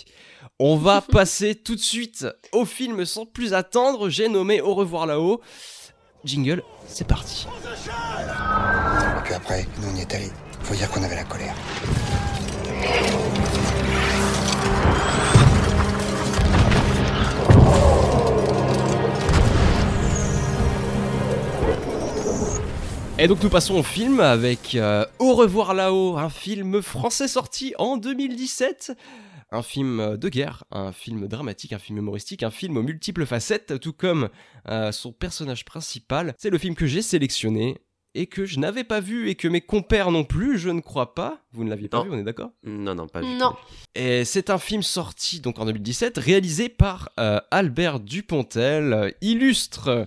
On 0.59 0.77
va 0.79 1.01
passer 1.13 1.55
tout 1.55 1.75
de 1.75 1.81
suite 1.81 2.27
au 2.53 2.65
film 2.65 3.05
sans 3.05 3.27
plus 3.27 3.53
attendre. 3.53 4.09
J'ai 4.09 4.31
nommé 4.31 4.63
Au 4.63 4.73
revoir 4.75 5.05
là-haut. 5.05 5.43
Jingle, 6.25 6.63
c'est 6.87 7.07
parti. 7.07 7.47
Et 7.55 9.23
puis 9.25 9.35
après, 9.35 9.67
nous 9.79 9.89
on 9.93 9.97
y 9.97 10.01
est 10.01 10.15
allés. 10.15 10.31
Faut 10.65 10.75
dire 10.75 10.91
qu'on 10.91 11.03
avait 11.03 11.17
la 11.17 11.25
colère. 11.25 11.55
Et 23.23 23.29
donc 23.29 23.41
nous 23.41 23.51
passons 23.51 23.77
au 23.77 23.83
film 23.85 24.19
avec 24.19 24.75
euh, 24.75 25.05
Au 25.21 25.35
revoir 25.35 25.75
là-haut, 25.75 26.17
un 26.17 26.29
film 26.29 26.83
français 26.83 27.29
sorti 27.29 27.73
en 27.79 27.97
2017. 27.97 28.97
Un 29.53 29.63
film 29.63 30.01
euh, 30.01 30.17
de 30.17 30.29
guerre, 30.29 30.65
un 30.73 30.91
film 30.91 31.29
dramatique, 31.29 31.73
un 31.73 31.79
film 31.79 31.99
humoristique, 31.99 32.43
un 32.43 32.51
film 32.51 32.77
aux 32.79 32.83
multiples 32.83 33.25
facettes, 33.25 33.79
tout 33.79 33.93
comme 33.93 34.29
euh, 34.69 34.91
son 34.91 35.13
personnage 35.13 35.65
principal. 35.65 36.35
C'est 36.37 36.51
le 36.51 36.59
film 36.59 36.75
que 36.75 36.87
j'ai 36.87 37.01
sélectionné 37.01 37.79
et 38.15 38.27
que 38.27 38.45
je 38.45 38.59
n'avais 38.59 38.85
pas 38.85 39.01
vu 39.01 39.29
et 39.31 39.35
que 39.35 39.49
mes 39.49 39.61
compères 39.61 40.11
non 40.11 40.25
plus, 40.25 40.59
je 40.59 40.69
ne 40.71 40.81
crois 40.81 41.15
pas. 41.15 41.39
Vous 41.53 41.65
ne 41.65 41.71
l'aviez 41.71 41.89
pas 41.89 41.99
Non. 41.99 42.05
vu, 42.05 42.11
on 42.13 42.19
est 42.19 42.23
d'accord? 42.23 42.51
Non, 42.65 42.95
non, 42.95 43.07
pas 43.09 43.23
du 43.23 43.29
Non. 43.37 43.51
tout. 43.51 43.57
et 43.95 44.25
c'est 44.25 44.51
un 44.51 44.59
film 44.59 44.83
sorti 44.83 45.41
donc 45.41 45.59
en 45.59 45.65
2017, 45.65 46.19
réalisé 46.19 46.69
par 46.69 47.09
euh, 47.19 47.41
Albert 47.51 48.01
Dupontel, 48.01 49.15
illustre 49.21 50.07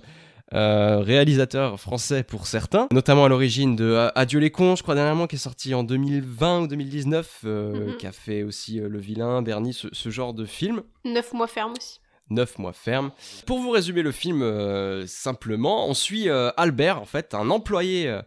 euh, 0.53 0.99
réalisateur 0.99 1.79
français 1.79 2.23
pour 2.23 2.45
certains, 2.47 2.87
notamment 2.91 3.25
à 3.25 3.29
l'origine 3.29 3.75
de 3.75 3.85
euh, 3.85 4.09
Adieu 4.15 4.39
les 4.39 4.51
cons, 4.51 4.75
je 4.75 4.83
crois 4.83 4.93
dernièrement, 4.95 5.25
qui 5.27 5.35
est 5.37 5.39
sorti 5.39 5.73
en 5.73 5.83
2020 5.83 6.61
ou 6.61 6.67
2019, 6.67 7.39
euh, 7.45 7.87
Mhm. 7.91 7.97
qui 7.97 8.07
a 8.07 8.11
fait 8.11 8.43
aussi 8.43 8.79
euh, 8.79 8.87
Le 8.87 8.99
Vilain, 8.99 9.41
Bernie, 9.41 9.73
ce, 9.73 9.87
ce 9.91 10.09
genre 10.09 10.33
de 10.33 10.45
film. 10.45 10.83
Neuf 11.03 11.33
mois 11.33 11.47
ferme 11.47 11.73
aussi. 11.77 11.99
9 12.29 12.57
mois 12.59 12.73
ferme. 12.73 13.11
Pour 13.45 13.59
vous 13.59 13.69
résumer 13.69 14.01
le 14.01 14.11
film 14.11 14.41
euh, 14.41 15.05
simplement, 15.07 15.87
on 15.87 15.93
suit 15.93 16.29
euh, 16.29 16.51
Albert, 16.57 17.01
en 17.01 17.05
fait, 17.05 17.33
un 17.33 17.49
employé 17.49 18.19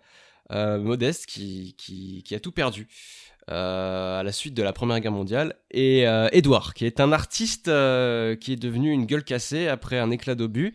euh, 0.52 0.78
modeste 0.78 1.26
qui, 1.26 1.74
qui, 1.76 2.34
a 2.34 2.40
tout 2.40 2.52
perdu 2.52 2.88
à 3.50 4.20
la 4.22 4.32
suite 4.32 4.52
de 4.52 4.62
la 4.62 4.74
Première 4.74 5.00
Guerre 5.00 5.12
mondiale, 5.12 5.54
et 5.70 6.02
Edouard, 6.32 6.74
qui 6.74 6.84
est 6.84 7.00
un 7.00 7.12
artiste 7.12 7.64
qui 7.64 8.52
est 8.52 8.60
devenu 8.60 8.92
une 8.92 9.06
gueule 9.06 9.24
cassée 9.24 9.68
après 9.68 9.98
un 9.98 10.10
éclat 10.10 10.34
d'obus. 10.34 10.74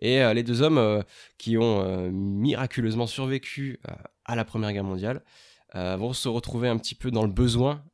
Et 0.00 0.18
les 0.34 0.42
deux 0.42 0.62
hommes 0.62 1.04
qui 1.38 1.56
ont 1.58 2.10
miraculeusement 2.10 3.06
survécu 3.06 3.78
à 4.24 4.34
la 4.34 4.44
Première 4.44 4.72
Guerre 4.72 4.82
mondiale 4.82 5.22
vont 5.74 6.12
se 6.12 6.28
retrouver 6.28 6.66
un 6.66 6.76
petit 6.76 6.96
peu 6.96 7.12
dans 7.12 7.22
le 7.22 7.30
besoin, 7.30 7.84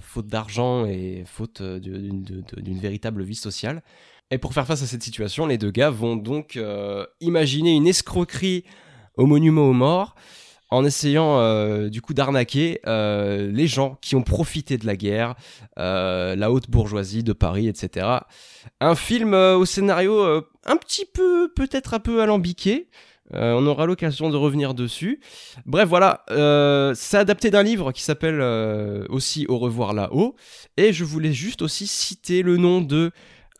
faute 0.00 0.26
d'argent 0.26 0.84
et 0.86 1.22
faute 1.24 1.62
d'une 1.62 2.80
véritable 2.80 3.22
vie 3.22 3.36
sociale. 3.36 3.84
Et 4.30 4.38
pour 4.38 4.54
faire 4.54 4.66
face 4.66 4.82
à 4.82 4.86
cette 4.86 5.02
situation, 5.02 5.46
les 5.46 5.58
deux 5.58 5.72
gars 5.72 5.90
vont 5.90 6.14
donc 6.14 6.56
euh, 6.56 7.04
imaginer 7.20 7.74
une 7.74 7.88
escroquerie 7.88 8.64
au 9.16 9.26
monument 9.26 9.68
aux 9.68 9.72
morts 9.72 10.14
en 10.70 10.84
essayant 10.84 11.40
euh, 11.40 11.88
du 11.88 12.00
coup 12.00 12.14
d'arnaquer 12.14 12.80
euh, 12.86 13.50
les 13.50 13.66
gens 13.66 13.98
qui 14.00 14.14
ont 14.14 14.22
profité 14.22 14.78
de 14.78 14.86
la 14.86 14.94
guerre, 14.94 15.34
la 15.76 16.52
haute 16.52 16.70
bourgeoisie 16.70 17.24
de 17.24 17.32
Paris, 17.32 17.66
etc. 17.66 18.06
Un 18.80 18.94
film 18.94 19.34
au 19.34 19.64
scénario 19.64 20.44
un 20.64 20.76
petit 20.76 21.06
peu, 21.12 21.50
peut-être 21.52 21.94
un 21.94 21.98
peu 21.98 22.22
alambiqué. 22.22 22.88
On 23.32 23.66
aura 23.66 23.86
l'occasion 23.86 24.28
de 24.28 24.36
revenir 24.36 24.74
dessus. 24.74 25.20
Bref, 25.66 25.88
voilà, 25.88 26.24
c'est 26.94 27.16
adapté 27.16 27.50
d'un 27.50 27.64
livre 27.64 27.90
qui 27.90 28.02
s'appelle 28.02 28.40
aussi 29.08 29.46
Au 29.48 29.58
revoir 29.58 29.92
là-haut. 29.92 30.36
Et 30.76 30.92
je 30.92 31.04
voulais 31.04 31.32
juste 31.32 31.62
aussi 31.62 31.88
citer 31.88 32.42
le 32.42 32.58
nom 32.58 32.80
de 32.80 33.10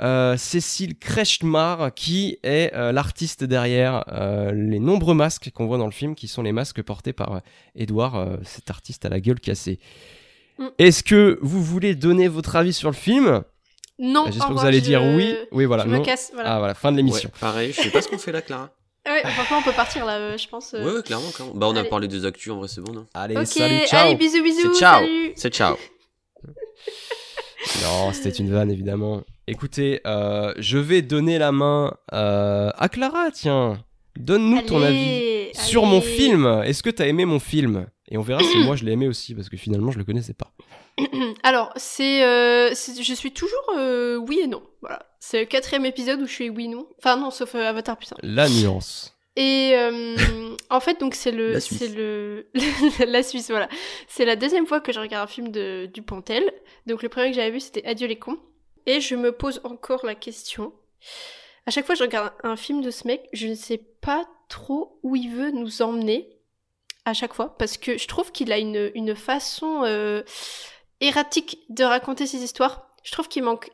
euh, 0.00 0.36
Cécile 0.36 0.96
Kretschmar, 0.98 1.92
qui 1.94 2.38
est 2.42 2.72
euh, 2.74 2.92
l'artiste 2.92 3.44
derrière 3.44 4.04
euh, 4.12 4.52
les 4.52 4.78
nombreux 4.78 5.14
masques 5.14 5.50
qu'on 5.54 5.66
voit 5.66 5.78
dans 5.78 5.86
le 5.86 5.92
film, 5.92 6.14
qui 6.14 6.26
sont 6.28 6.42
les 6.42 6.52
masques 6.52 6.82
portés 6.82 7.12
par 7.12 7.34
euh, 7.36 7.40
Edouard, 7.74 8.16
euh, 8.16 8.36
cet 8.44 8.70
artiste 8.70 9.04
à 9.04 9.08
la 9.08 9.20
gueule 9.20 9.40
cassée. 9.40 9.78
Mm. 10.58 10.66
Est-ce 10.78 11.02
que 11.02 11.38
vous 11.42 11.62
voulez 11.62 11.94
donner 11.94 12.28
votre 12.28 12.56
avis 12.56 12.72
sur 12.72 12.88
le 12.90 12.96
film? 12.96 13.42
Non. 13.98 14.24
J'espère 14.26 14.48
que 14.48 14.52
vous 14.54 14.64
allez 14.64 14.78
je- 14.78 14.84
dire 14.84 15.02
oui. 15.02 15.36
Oui, 15.52 15.66
voilà. 15.66 15.84
je 15.84 15.88
non. 15.90 15.98
me 15.98 16.04
casse. 16.04 16.30
Voilà. 16.32 16.54
Ah 16.54 16.58
voilà, 16.58 16.74
fin 16.74 16.90
de 16.92 16.96
l'émission. 16.96 17.28
Ouais, 17.34 17.38
pareil, 17.40 17.72
je 17.72 17.82
sais 17.82 17.90
pas 17.90 18.00
ce 18.00 18.08
qu'on 18.08 18.18
fait 18.18 18.32
là, 18.32 18.40
Clara. 18.42 18.70
Ouais, 19.06 19.22
franchement, 19.30 19.58
on 19.60 19.62
peut 19.62 19.72
partir 19.72 20.04
là, 20.04 20.16
euh, 20.18 20.36
je 20.36 20.46
pense. 20.46 20.74
euh. 20.74 20.84
Ouais, 20.84 20.92
ouais, 20.96 21.02
clairement, 21.02 21.30
clairement. 21.30 21.54
Bah, 21.54 21.68
on 21.70 21.74
a 21.76 21.80
Allez. 21.80 21.88
parlé 21.88 22.06
des 22.06 22.26
actus, 22.26 22.52
en 22.52 22.58
vrai, 22.58 22.68
c'est 22.68 22.82
bon, 22.82 22.92
non? 22.92 23.06
Allez, 23.14 23.34
salut, 23.46 23.86
ciao. 23.86 24.06
allez, 24.08 24.14
bisous, 24.14 24.42
bisous. 24.42 24.74
C'est 24.74 24.78
ciao. 24.78 25.04
C'est 25.36 25.54
ciao 25.54 25.76
Non, 27.82 28.12
c'était 28.12 28.30
une 28.30 28.50
vanne 28.52 28.70
évidemment. 28.70 29.22
Écoutez, 29.50 30.00
euh, 30.06 30.54
je 30.58 30.78
vais 30.78 31.02
donner 31.02 31.36
la 31.38 31.50
main 31.50 31.92
euh, 32.12 32.70
à 32.76 32.88
Clara, 32.88 33.32
tiens. 33.32 33.82
Donne-nous 34.16 34.62
ton 34.62 34.80
avis 34.80 34.96
Allez, 34.96 35.50
sur 35.54 35.86
mon 35.86 36.00
film. 36.00 36.46
Est-ce 36.64 36.84
que 36.84 36.90
t'as 36.90 37.06
aimé 37.08 37.24
mon 37.24 37.40
film? 37.40 37.86
Et 38.08 38.16
on 38.16 38.22
verra 38.22 38.42
si 38.44 38.58
moi 38.58 38.76
je 38.76 38.84
l'ai 38.84 38.92
aimé 38.92 39.08
aussi, 39.08 39.34
parce 39.34 39.48
que 39.48 39.56
finalement 39.56 39.90
je 39.90 39.98
le 39.98 40.04
connaissais 40.04 40.34
pas. 40.34 40.52
Alors, 41.42 41.72
c'est, 41.74 42.22
euh, 42.24 42.70
c'est- 42.74 43.02
je 43.02 43.14
suis 43.14 43.32
toujours 43.32 43.58
euh, 43.76 44.16
oui 44.16 44.40
et 44.44 44.46
non. 44.46 44.62
Voilà, 44.82 45.00
c'est 45.18 45.40
le 45.40 45.46
quatrième 45.46 45.84
épisode 45.84 46.20
où 46.20 46.26
je 46.26 46.32
suis 46.32 46.48
oui 46.50 46.68
non. 46.68 46.86
Enfin 46.98 47.16
non, 47.16 47.30
sauf 47.32 47.54
euh, 47.56 47.68
Avatar 47.68 47.96
puissant. 47.96 48.16
La 48.22 48.48
nuance. 48.48 49.16
Et 49.36 49.72
euh, 49.74 50.16
en 50.70 50.80
fait, 50.80 51.00
donc 51.00 51.14
c'est 51.16 51.30
le, 51.32 51.52
La 51.54 51.60
Suisse. 51.60 51.78
c'est 51.78 51.88
le, 51.96 52.46
la 53.06 53.22
Suisse, 53.24 53.48
voilà. 53.50 53.68
C'est 54.06 54.24
la 54.24 54.36
deuxième 54.36 54.66
fois 54.66 54.80
que 54.80 54.92
je 54.92 55.00
regarde 55.00 55.24
un 55.28 55.32
film 55.32 55.48
de 55.50 55.86
Dupontel. 55.86 56.44
Donc 56.86 57.02
le 57.02 57.08
premier 57.08 57.30
que 57.30 57.36
j'avais 57.36 57.50
vu, 57.52 57.60
c'était 57.60 57.84
Adieu 57.86 58.06
les 58.06 58.18
cons. 58.18 58.38
Et 58.90 59.00
je 59.00 59.14
me 59.14 59.30
pose 59.30 59.60
encore 59.62 60.04
la 60.04 60.16
question. 60.16 60.72
À 61.64 61.70
chaque 61.70 61.86
fois 61.86 61.94
que 61.94 62.00
je 62.00 62.04
regarde 62.04 62.32
un 62.42 62.56
film 62.56 62.82
de 62.82 62.90
ce 62.90 63.06
mec, 63.06 63.28
je 63.32 63.46
ne 63.46 63.54
sais 63.54 63.78
pas 63.78 64.26
trop 64.48 64.98
où 65.04 65.14
il 65.14 65.30
veut 65.30 65.52
nous 65.52 65.80
emmener. 65.80 66.28
À 67.04 67.14
chaque 67.14 67.32
fois. 67.32 67.56
Parce 67.56 67.76
que 67.76 67.98
je 67.98 68.08
trouve 68.08 68.32
qu'il 68.32 68.50
a 68.50 68.58
une, 68.58 69.14
façon 69.14 69.84
euh, 69.84 70.24
erratique 71.00 71.60
de 71.68 71.84
raconter 71.84 72.26
ses 72.26 72.38
histoires. 72.42 72.90
Je 73.04 73.12
trouve 73.12 73.28
qu'il 73.28 73.44
manque 73.44 73.70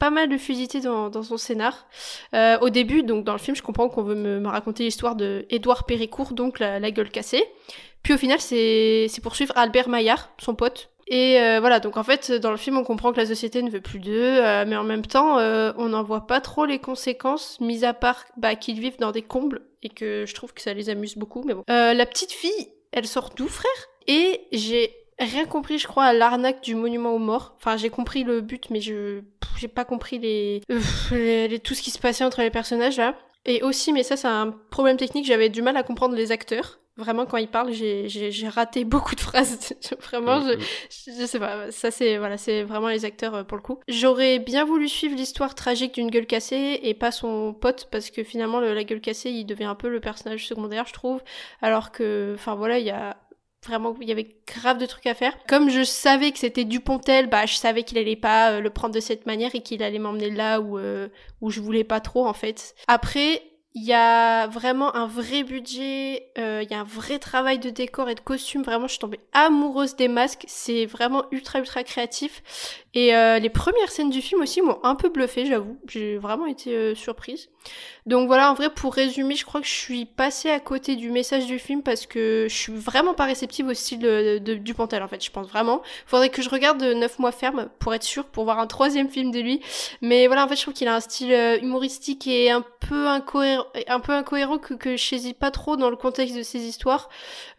pas 0.00 0.10
mal 0.10 0.28
de 0.28 0.36
fluidité 0.36 0.80
dans, 0.80 1.22
son 1.22 1.36
scénar. 1.36 1.86
Euh, 2.34 2.58
au 2.58 2.70
début, 2.70 3.04
donc 3.04 3.24
dans 3.24 3.34
le 3.34 3.38
film, 3.38 3.56
je 3.56 3.62
comprends 3.62 3.88
qu'on 3.88 4.02
veut 4.02 4.16
me, 4.16 4.48
raconter 4.48 4.82
l'histoire 4.82 5.14
de 5.14 5.46
Édouard 5.50 5.84
Péricourt, 5.84 6.32
donc 6.32 6.58
la, 6.58 6.90
gueule 6.90 7.10
cassée. 7.10 7.44
Puis 8.02 8.14
au 8.14 8.18
final, 8.18 8.40
c'est 8.40 9.06
c'est 9.08 9.20
poursuivre 9.20 9.52
Albert 9.56 9.88
Maillard, 9.88 10.28
son 10.38 10.56
pote. 10.56 10.90
Et 11.12 11.40
euh, 11.40 11.58
voilà, 11.58 11.80
donc 11.80 11.96
en 11.96 12.04
fait, 12.04 12.30
dans 12.30 12.52
le 12.52 12.56
film, 12.56 12.78
on 12.78 12.84
comprend 12.84 13.12
que 13.12 13.16
la 13.18 13.26
société 13.26 13.62
ne 13.62 13.70
veut 13.70 13.80
plus 13.80 13.98
d'eux, 13.98 14.12
euh, 14.14 14.64
mais 14.66 14.76
en 14.76 14.84
même 14.84 15.04
temps, 15.04 15.38
euh, 15.38 15.72
on 15.76 15.88
n'en 15.88 16.04
voit 16.04 16.26
pas 16.28 16.40
trop 16.40 16.64
les 16.64 16.78
conséquences, 16.78 17.60
mis 17.60 17.84
à 17.84 17.92
part 17.92 18.24
bah, 18.36 18.54
qu'ils 18.54 18.78
vivent 18.78 18.98
dans 18.98 19.10
des 19.10 19.22
combles, 19.22 19.62
et 19.82 19.88
que 19.88 20.24
je 20.26 20.34
trouve 20.34 20.54
que 20.54 20.62
ça 20.62 20.72
les 20.72 20.88
amuse 20.88 21.16
beaucoup, 21.16 21.42
mais 21.44 21.52
bon. 21.54 21.64
Euh, 21.68 21.94
la 21.94 22.06
petite 22.06 22.30
fille, 22.30 22.68
elle 22.92 23.06
sort 23.08 23.30
d'où, 23.36 23.48
frère? 23.48 23.70
Et 24.06 24.42
j'ai 24.52 24.94
rien 25.18 25.46
compris, 25.46 25.78
je 25.78 25.88
crois, 25.88 26.04
à 26.04 26.12
l'arnaque 26.12 26.62
du 26.62 26.74
monument 26.76 27.12
aux 27.14 27.18
morts. 27.18 27.54
Enfin, 27.58 27.76
j'ai 27.76 27.90
compris 27.90 28.22
le 28.24 28.40
but, 28.40 28.70
mais 28.70 28.80
je 28.80 29.20
j'ai 29.58 29.68
pas 29.68 29.84
compris 29.84 30.18
les... 30.18 30.62
les- 31.10 31.48
les- 31.48 31.58
tout 31.58 31.74
ce 31.74 31.82
qui 31.82 31.90
se 31.90 31.98
passait 31.98 32.24
entre 32.24 32.40
les 32.40 32.50
personnages, 32.50 32.96
là. 32.96 33.14
Et 33.46 33.62
aussi, 33.62 33.92
mais 33.92 34.02
ça, 34.02 34.16
c'est 34.16 34.28
un 34.28 34.54
problème 34.70 34.96
technique, 34.96 35.26
j'avais 35.26 35.48
du 35.48 35.60
mal 35.60 35.76
à 35.76 35.82
comprendre 35.82 36.14
les 36.14 36.30
acteurs. 36.32 36.78
Vraiment, 36.96 37.24
quand 37.24 37.38
ils 37.38 37.48
parlent, 37.48 37.72
j'ai 37.72 38.48
raté 38.48 38.84
beaucoup 38.84 39.14
de 39.14 39.20
phrases. 39.20 39.72
Vraiment, 40.02 40.40
je, 40.42 40.54
Mm, 40.54 40.58
mm. 40.58 40.64
je, 41.06 41.20
je 41.20 41.26
sais 41.26 41.38
pas, 41.38 41.70
ça 41.70 41.90
c'est 41.90 42.18
voilà, 42.18 42.36
c'est 42.36 42.62
vraiment 42.62 42.88
les 42.88 43.04
acteurs 43.06 43.34
euh, 43.34 43.42
pour 43.44 43.56
le 43.56 43.62
coup. 43.62 43.80
J'aurais 43.88 44.38
bien 44.38 44.64
voulu 44.64 44.88
suivre 44.88 45.16
l'histoire 45.16 45.54
tragique 45.54 45.94
d'une 45.94 46.10
gueule 46.10 46.26
cassée 46.26 46.78
et 46.82 46.92
pas 46.94 47.10
son 47.10 47.54
pote 47.54 47.88
parce 47.90 48.10
que 48.10 48.22
finalement 48.22 48.60
le- 48.60 48.74
la 48.74 48.84
gueule 48.84 49.00
cassée, 49.00 49.30
il 49.30 49.44
devient 49.46 49.64
un 49.64 49.74
peu 49.74 49.88
le 49.88 50.00
personnage 50.00 50.46
secondaire, 50.46 50.86
je 50.86 50.92
trouve, 50.92 51.22
alors 51.62 51.90
que 51.92 52.32
enfin 52.34 52.54
voilà, 52.54 52.78
il 52.78 52.84
y 52.86 52.90
a 52.90 53.16
vraiment 53.66 53.94
il 54.00 54.08
y 54.08 54.12
avait 54.12 54.28
grave 54.46 54.78
de 54.78 54.86
trucs 54.86 55.06
à 55.06 55.14
faire. 55.14 55.34
Comme 55.48 55.70
je 55.70 55.84
savais 55.84 56.32
que 56.32 56.38
c'était 56.38 56.64
Dupontel, 56.64 57.28
bah 57.28 57.46
je 57.46 57.54
savais 57.54 57.82
qu'il 57.82 57.98
allait 57.98 58.16
pas 58.16 58.52
euh, 58.52 58.60
le 58.60 58.70
prendre 58.70 58.94
de 58.94 59.00
cette 59.00 59.26
manière 59.26 59.54
et 59.54 59.62
qu'il 59.62 59.82
allait 59.82 59.98
m'emmener 59.98 60.30
là 60.30 60.60
où 60.60 60.78
euh, 60.78 61.08
où 61.40 61.50
je 61.50 61.60
voulais 61.60 61.84
pas 61.84 62.00
trop 62.00 62.26
en 62.26 62.32
fait. 62.34 62.74
Après 62.88 63.42
il 63.74 63.84
y 63.84 63.92
a 63.92 64.48
vraiment 64.48 64.96
un 64.96 65.06
vrai 65.06 65.44
budget, 65.44 66.28
euh, 66.38 66.60
il 66.64 66.70
y 66.70 66.74
a 66.74 66.80
un 66.80 66.84
vrai 66.84 67.20
travail 67.20 67.60
de 67.60 67.70
décor 67.70 68.08
et 68.08 68.16
de 68.16 68.20
costume. 68.20 68.62
Vraiment, 68.62 68.88
je 68.88 68.92
suis 68.92 68.98
tombée 68.98 69.20
amoureuse 69.32 69.94
des 69.94 70.08
masques. 70.08 70.44
C'est 70.48 70.86
vraiment 70.86 71.24
ultra, 71.30 71.60
ultra 71.60 71.84
créatif. 71.84 72.42
Et 72.92 73.14
euh, 73.14 73.38
les 73.38 73.50
premières 73.50 73.90
scènes 73.90 74.10
du 74.10 74.20
film 74.20 74.40
aussi 74.40 74.60
m'ont 74.60 74.80
un 74.82 74.96
peu 74.96 75.08
bluffée, 75.08 75.46
j'avoue. 75.46 75.78
J'ai 75.86 76.18
vraiment 76.18 76.46
été 76.46 76.74
euh, 76.74 76.94
surprise. 76.96 77.48
Donc 78.06 78.26
voilà, 78.26 78.50
en 78.50 78.54
vrai, 78.54 78.70
pour 78.70 78.94
résumer, 78.94 79.36
je 79.36 79.44
crois 79.44 79.60
que 79.60 79.66
je 79.66 79.72
suis 79.72 80.04
passée 80.04 80.50
à 80.50 80.58
côté 80.58 80.96
du 80.96 81.10
message 81.10 81.46
du 81.46 81.60
film 81.60 81.82
parce 81.82 82.06
que 82.06 82.46
je 82.48 82.54
suis 82.54 82.72
vraiment 82.72 83.14
pas 83.14 83.26
réceptive 83.26 83.68
au 83.68 83.74
style 83.74 84.00
de, 84.00 84.38
du 84.38 84.74
Pantel, 84.74 85.04
en 85.04 85.08
fait. 85.08 85.24
Je 85.24 85.30
pense 85.30 85.46
vraiment. 85.46 85.82
Faudrait 86.06 86.30
que 86.30 86.42
je 86.42 86.50
regarde 86.50 86.82
9 86.82 87.18
mois 87.20 87.30
ferme 87.30 87.68
pour 87.78 87.94
être 87.94 88.02
sûre, 88.02 88.24
pour 88.24 88.42
voir 88.42 88.58
un 88.58 88.66
troisième 88.66 89.08
film 89.08 89.30
de 89.30 89.38
lui. 89.38 89.60
Mais 90.00 90.26
voilà, 90.26 90.44
en 90.44 90.48
fait, 90.48 90.56
je 90.56 90.62
trouve 90.62 90.74
qu'il 90.74 90.88
a 90.88 90.96
un 90.96 91.00
style 91.00 91.32
euh, 91.32 91.58
humoristique 91.60 92.26
et 92.26 92.50
un 92.50 92.64
peu 92.88 93.06
incohérent, 93.06 93.59
un 93.88 94.00
peu 94.00 94.12
incohérent 94.12 94.58
que, 94.58 94.96
je 94.96 95.02
saisis 95.02 95.34
pas 95.34 95.50
trop 95.50 95.76
dans 95.76 95.90
le 95.90 95.96
contexte 95.96 96.36
de 96.36 96.42
ses 96.42 96.60
histoires. 96.60 97.08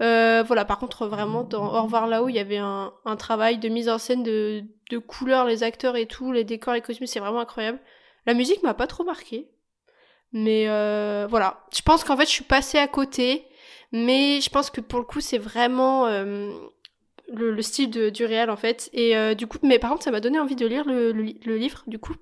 Euh, 0.02 0.44
voilà, 0.46 0.66
par 0.66 0.78
contre, 0.78 1.08
vraiment, 1.08 1.44
dans 1.44 1.74
Au 1.78 1.84
revoir 1.84 2.08
là-haut, 2.08 2.30
il 2.30 2.36
y 2.36 2.40
avait 2.40 2.58
un, 2.58 2.92
travail 3.18 3.58
de 3.58 3.70
mise 3.70 3.90
en 3.90 3.98
scène 3.98 4.24
de, 4.24 4.64
de 4.90 4.98
couleurs, 4.98 5.46
les 5.46 5.64
acteurs 5.64 5.96
et 5.96 6.06
tout, 6.06 6.32
les 6.32 6.44
décors, 6.44 6.74
les 6.74 6.82
costumes, 6.82 7.08
c'est 7.08 7.20
vraiment 7.20 7.40
incroyable. 7.40 7.80
La 8.26 8.34
musique 8.34 8.64
m'a 8.64 8.74
pas 8.74 8.88
trop 8.88 9.04
marqué. 9.04 9.50
Mais 10.34 10.66
euh, 10.68 11.28
voilà, 11.30 11.66
je 11.76 11.82
pense 11.82 12.04
qu'en 12.04 12.16
fait, 12.16 12.26
je 12.26 12.32
suis 12.32 12.44
passée 12.44 12.78
à 12.78 12.88
côté. 12.88 13.46
Mais 13.92 14.40
je 14.40 14.50
pense 14.50 14.70
que 14.70 14.80
pour 14.80 15.00
le 15.00 15.06
coup, 15.06 15.20
c'est 15.20 15.38
vraiment 15.38 16.08
euh, 16.08 16.52
le, 17.28 17.52
le 17.52 17.62
style 17.62 17.90
de, 17.90 18.10
du 18.10 18.26
réel, 18.26 18.50
en 18.50 18.56
fait. 18.56 18.90
Et 18.94 19.36
du 19.36 19.48
coup, 19.48 19.58
mais 19.64 19.80
par 19.80 19.90
contre, 19.92 20.04
ça 20.04 20.12
m'a 20.12 20.22
donné 20.22 20.40
envie 20.40 20.56
de 20.56 20.66
lire 20.66 20.86
le, 20.86 21.12
le, 21.12 21.22
li- 21.22 21.40
le 21.46 21.58
livre, 21.58 21.84
du 21.88 22.00
coup, 22.00 22.14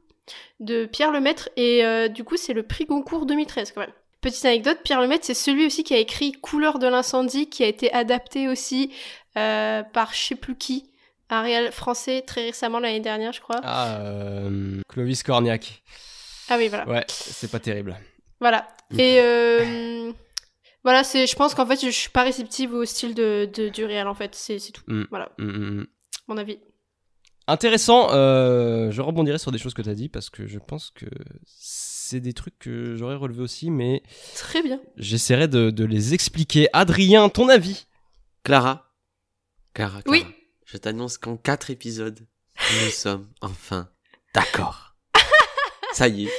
de 0.59 0.85
Pierre 0.85 1.11
Lemaître. 1.11 1.49
Et 1.55 1.85
euh, 1.85 2.07
du 2.07 2.23
coup, 2.23 2.37
c'est 2.37 2.53
le 2.53 2.63
prix 2.63 2.85
Goncourt 2.85 3.25
2013, 3.25 3.71
quand 3.73 3.81
même. 3.81 3.93
Petite 4.21 4.43
anecdote, 4.43 4.79
Pierre 4.83 4.99
Lemaitre, 4.99 5.25
c'est 5.25 5.33
celui 5.33 5.65
aussi 5.65 5.85
qui 5.85 5.93
a 5.93 5.97
écrit 5.97 6.33
Couleur 6.33 6.77
de 6.77 6.87
l'incendie, 6.87 7.49
qui 7.49 7.63
a 7.63 7.67
été 7.67 7.91
adapté 7.93 8.49
aussi 8.49 8.91
euh, 9.37 9.81
par 9.81 10.13
je 10.13 10.19
sais 10.19 10.35
plus 10.35 10.57
qui, 10.57 10.91
un 11.29 11.41
réel 11.41 11.71
français 11.71 12.21
très 12.27 12.43
récemment 12.47 12.79
l'année 12.79 12.99
dernière, 12.99 13.31
je 13.31 13.39
crois. 13.39 13.61
Ah, 13.63 14.01
euh, 14.01 14.81
Clovis 14.89 15.23
Cornillac. 15.23 15.83
Ah 16.49 16.57
oui, 16.57 16.67
voilà. 16.67 16.85
Ouais, 16.89 17.05
c'est 17.07 17.49
pas 17.49 17.59
terrible. 17.59 17.95
Voilà. 18.41 18.67
Et 18.97 19.19
euh, 19.21 20.11
voilà, 20.83 21.05
c'est, 21.05 21.25
je 21.25 21.35
pense 21.35 21.55
qu'en 21.55 21.65
fait, 21.65 21.79
je 21.81 21.89
suis 21.89 22.09
pas 22.09 22.23
réceptive 22.23 22.73
au 22.73 22.83
style 22.83 23.13
de, 23.13 23.49
de- 23.53 23.69
du 23.69 23.85
réel, 23.85 24.07
en 24.07 24.15
fait. 24.15 24.35
C'est, 24.35 24.59
c'est 24.59 24.71
tout. 24.73 24.83
Mm. 24.87 25.03
Voilà, 25.11 25.31
mm, 25.37 25.45
mm. 25.45 25.87
mon 26.27 26.37
avis. 26.37 26.59
Intéressant, 27.49 28.09
euh, 28.11 28.91
je 28.91 29.01
rebondirai 29.01 29.39
sur 29.39 29.51
des 29.51 29.57
choses 29.57 29.73
que 29.73 29.81
tu 29.81 29.89
as 29.89 29.95
dit 29.95 30.07
parce 30.07 30.29
que 30.29 30.45
je 30.45 30.59
pense 30.59 30.91
que 30.91 31.05
c'est 31.47 32.19
des 32.19 32.33
trucs 32.33 32.57
que 32.59 32.95
j'aurais 32.95 33.15
relevé 33.15 33.41
aussi, 33.41 33.71
mais 33.71 34.03
Très 34.35 34.61
bien. 34.61 34.79
j'essaierai 34.97 35.47
de, 35.47 35.71
de 35.71 35.83
les 35.85 36.13
expliquer. 36.13 36.67
Adrien, 36.73 37.27
ton 37.29 37.49
avis? 37.49 37.87
Clara. 38.43 38.91
Clara, 39.73 40.03
Clara. 40.03 40.17
Oui. 40.19 40.25
Je 40.65 40.77
t'annonce 40.77 41.17
qu'en 41.17 41.37
4 41.37 41.71
épisodes, 41.71 42.19
nous 42.83 42.89
sommes 42.91 43.27
enfin 43.41 43.89
d'accord. 44.35 44.95
Ça 45.93 46.07
y 46.07 46.25
est. 46.25 46.31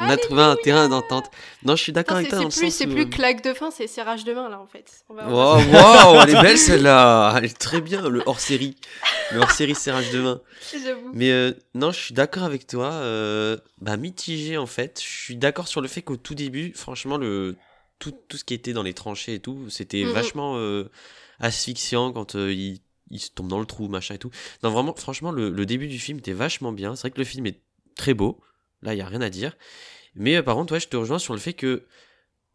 On 0.00 0.08
a 0.08 0.16
trouvé 0.16 0.42
un 0.42 0.56
terrain 0.56 0.88
d'entente. 0.88 1.30
Non, 1.62 1.76
je 1.76 1.82
suis 1.84 1.92
d'accord 1.92 2.16
avec 2.16 2.28
toi 2.28 2.40
c'est 2.50 2.60
plus, 2.60 2.70
c'est 2.72 2.86
où- 2.88 2.94
plus 2.94 3.08
claque 3.08 3.44
de 3.44 3.54
fin, 3.54 3.70
c'est 3.70 3.86
serrage 3.86 4.24
de 4.24 4.32
main, 4.34 4.48
là, 4.48 4.58
en 4.60 4.66
fait. 4.66 5.04
Va 5.08 5.28
Wow, 5.28 5.58
wow, 5.58 6.20
elle 6.22 6.30
est 6.30 6.42
belle 6.42 6.58
celle-là. 6.58 7.32
Elle 7.36 7.44
est 7.44 7.56
très 7.58 7.80
bien, 7.80 8.08
le 8.08 8.22
hors-série. 8.26 8.76
Le 9.32 9.38
hors-série 9.38 9.74
serrage 9.76 10.10
de 10.10 10.20
main. 10.20 10.40
J'avoue. 10.72 11.10
Mais 11.14 11.30
euh, 11.30 11.52
non, 11.74 11.92
je 11.92 12.00
suis 12.00 12.14
d'accord 12.14 12.42
avec 12.42 12.66
toi. 12.66 12.90
euh, 12.92 13.56
bah, 13.80 13.96
mitigé 13.96 14.56
en 14.56 14.66
fait. 14.66 15.00
Je 15.00 15.22
suis 15.24 15.36
d'accord 15.36 15.68
sur 15.68 15.80
le 15.80 15.86
fait 15.86 16.02
qu'au 16.02 16.16
tout 16.16 16.34
début, 16.34 16.72
franchement, 16.74 17.16
le 17.16 17.54
tout, 18.00 18.12
tout 18.28 18.36
ce 18.36 18.42
qui 18.44 18.54
était 18.54 18.72
dans 18.72 18.82
les 18.82 18.94
tranchées 18.94 19.34
et 19.34 19.38
tout, 19.40 19.70
c'était 19.70 20.02
vachement 20.12 20.56
euh, 20.56 20.90
asphyxiant 21.38 22.12
quand 22.12 22.34
il, 22.34 22.80
il 23.10 23.20
se 23.20 23.30
tombe 23.30 23.48
dans 23.48 23.60
le 23.60 23.66
trou, 23.66 23.88
machin 23.88 24.14
et 24.14 24.18
tout. 24.18 24.30
Non, 24.62 24.70
vraiment, 24.70 24.94
franchement, 24.96 25.30
le, 25.30 25.50
le 25.50 25.66
début 25.66 25.86
du 25.86 25.98
film 25.98 26.18
était 26.18 26.32
vachement 26.32 26.72
bien. 26.72 26.96
C'est 26.96 27.02
vrai 27.02 27.10
que 27.12 27.18
le 27.18 27.24
film 27.24 27.46
est 27.46 27.60
très 27.96 28.14
beau. 28.14 28.40
Là, 28.84 28.94
il 28.94 28.98
y 28.98 29.02
a 29.02 29.06
rien 29.06 29.20
à 29.20 29.30
dire. 29.30 29.56
Mais 30.14 30.36
euh, 30.36 30.42
par 30.42 30.54
contre, 30.54 30.74
ouais, 30.74 30.80
je 30.80 30.88
te 30.88 30.96
rejoins 30.96 31.18
sur 31.18 31.34
le 31.34 31.40
fait 31.40 31.54
que 31.54 31.86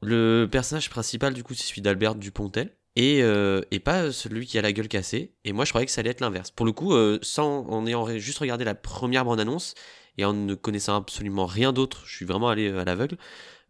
le 0.02 0.48
personnage 0.50 0.90
principal, 0.90 1.34
du 1.34 1.44
coup, 1.44 1.54
c'est 1.54 1.66
celui 1.66 1.82
d'Albert 1.82 2.16
Dupontel. 2.16 2.76
Et, 2.96 3.22
euh, 3.24 3.62
pas 3.84 4.12
celui 4.12 4.46
qui 4.46 4.58
a 4.58 4.62
la 4.62 4.72
gueule 4.72 4.88
cassée. 4.88 5.34
Et 5.44 5.54
moi, 5.54 5.66
je 5.66 5.72
croyais 5.72 5.86
que 5.86 5.92
ça 5.92 6.02
allait 6.02 6.10
être 6.12 6.22
l'inverse. 6.22 6.52
Pour 6.52 6.66
le 6.66 6.72
coup, 6.72 6.94
euh, 6.94 7.20
sans, 7.22 7.66
en 7.68 7.86
ayant 7.86 8.08
juste 8.18 8.40
regardé 8.40 8.64
la 8.66 8.76
première 8.76 9.26
bande-annonce 9.26 9.74
et 10.18 10.26
en 10.26 10.34
ne 10.34 10.54
connaissant 10.54 10.96
absolument 10.98 11.46
rien 11.46 11.72
d'autre, 11.74 12.04
je 12.06 12.16
suis 12.16 12.26
vraiment 12.26 12.50
allé 12.50 12.70
à 12.70 12.84
l'aveugle. 12.84 13.18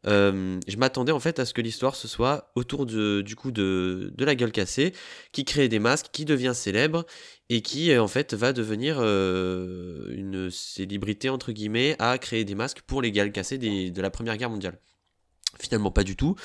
Euh, 0.08 0.60
je 0.68 0.78
m'attendais 0.78 1.12
en 1.12 1.20
fait 1.20 1.40
à 1.40 1.46
ce 1.46 1.54
que 1.54 1.62
l'histoire 1.62 1.96
se 1.96 2.08
soit 2.08 2.52
autour 2.56 2.86
de, 2.86 3.22
du 3.22 3.36
coup 3.36 3.52
de, 3.52 4.14
de 4.16 4.26
la 4.26 4.36
gueule 4.36 4.52
cassée, 4.52 4.94
qui 5.32 5.46
crée 5.46 5.68
des 5.68 5.80
masques, 5.80 6.08
qui 6.12 6.26
devient 6.26 6.54
célèbre 6.54 7.06
et 7.50 7.62
qui 7.62 7.92
euh, 7.92 8.02
en 8.02 8.08
fait 8.08 8.34
va 8.34 8.54
devenir 8.54 8.98
euh, 9.00 10.06
une 10.16 10.50
célébrité 10.50 11.30
entre 11.30 11.52
guillemets 11.52 11.96
à 12.00 12.18
créer 12.18 12.46
des 12.46 12.56
masques 12.56 12.82
pour 12.82 13.02
les 13.02 13.12
gueules 13.12 13.32
cassées 13.32 13.58
des- 13.58 13.92
de 13.92 14.02
la 14.02 14.10
Première 14.10 14.38
Guerre 14.38 14.50
mondiale. 14.50 14.80
Finalement 15.60 15.92
pas 15.92 16.04
du 16.04 16.16
tout. 16.16 16.36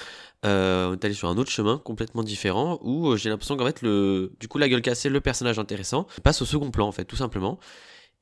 On 0.43 0.93
est 0.95 1.05
allé 1.05 1.15
sur 1.15 1.29
un 1.29 1.37
autre 1.37 1.51
chemin 1.51 1.79
complètement 1.79 2.23
différent 2.23 2.79
où 2.83 3.17
j'ai 3.17 3.29
l'impression 3.29 3.57
qu'en 3.57 3.67
fait 3.67 3.83
le 3.83 4.33
du 4.41 4.49
coup 4.49 4.59
la 4.59 4.69
gueule 4.69 4.83
cassée, 4.83 5.09
le 5.09 5.21
personnage 5.21 5.59
intéressant, 5.59 6.07
passe 6.23 6.43
au 6.43 6.45
second 6.47 6.71
plan 6.71 6.87
en 6.89 6.93
fait 6.93 7.05
tout 7.05 7.17
simplement. 7.17 7.59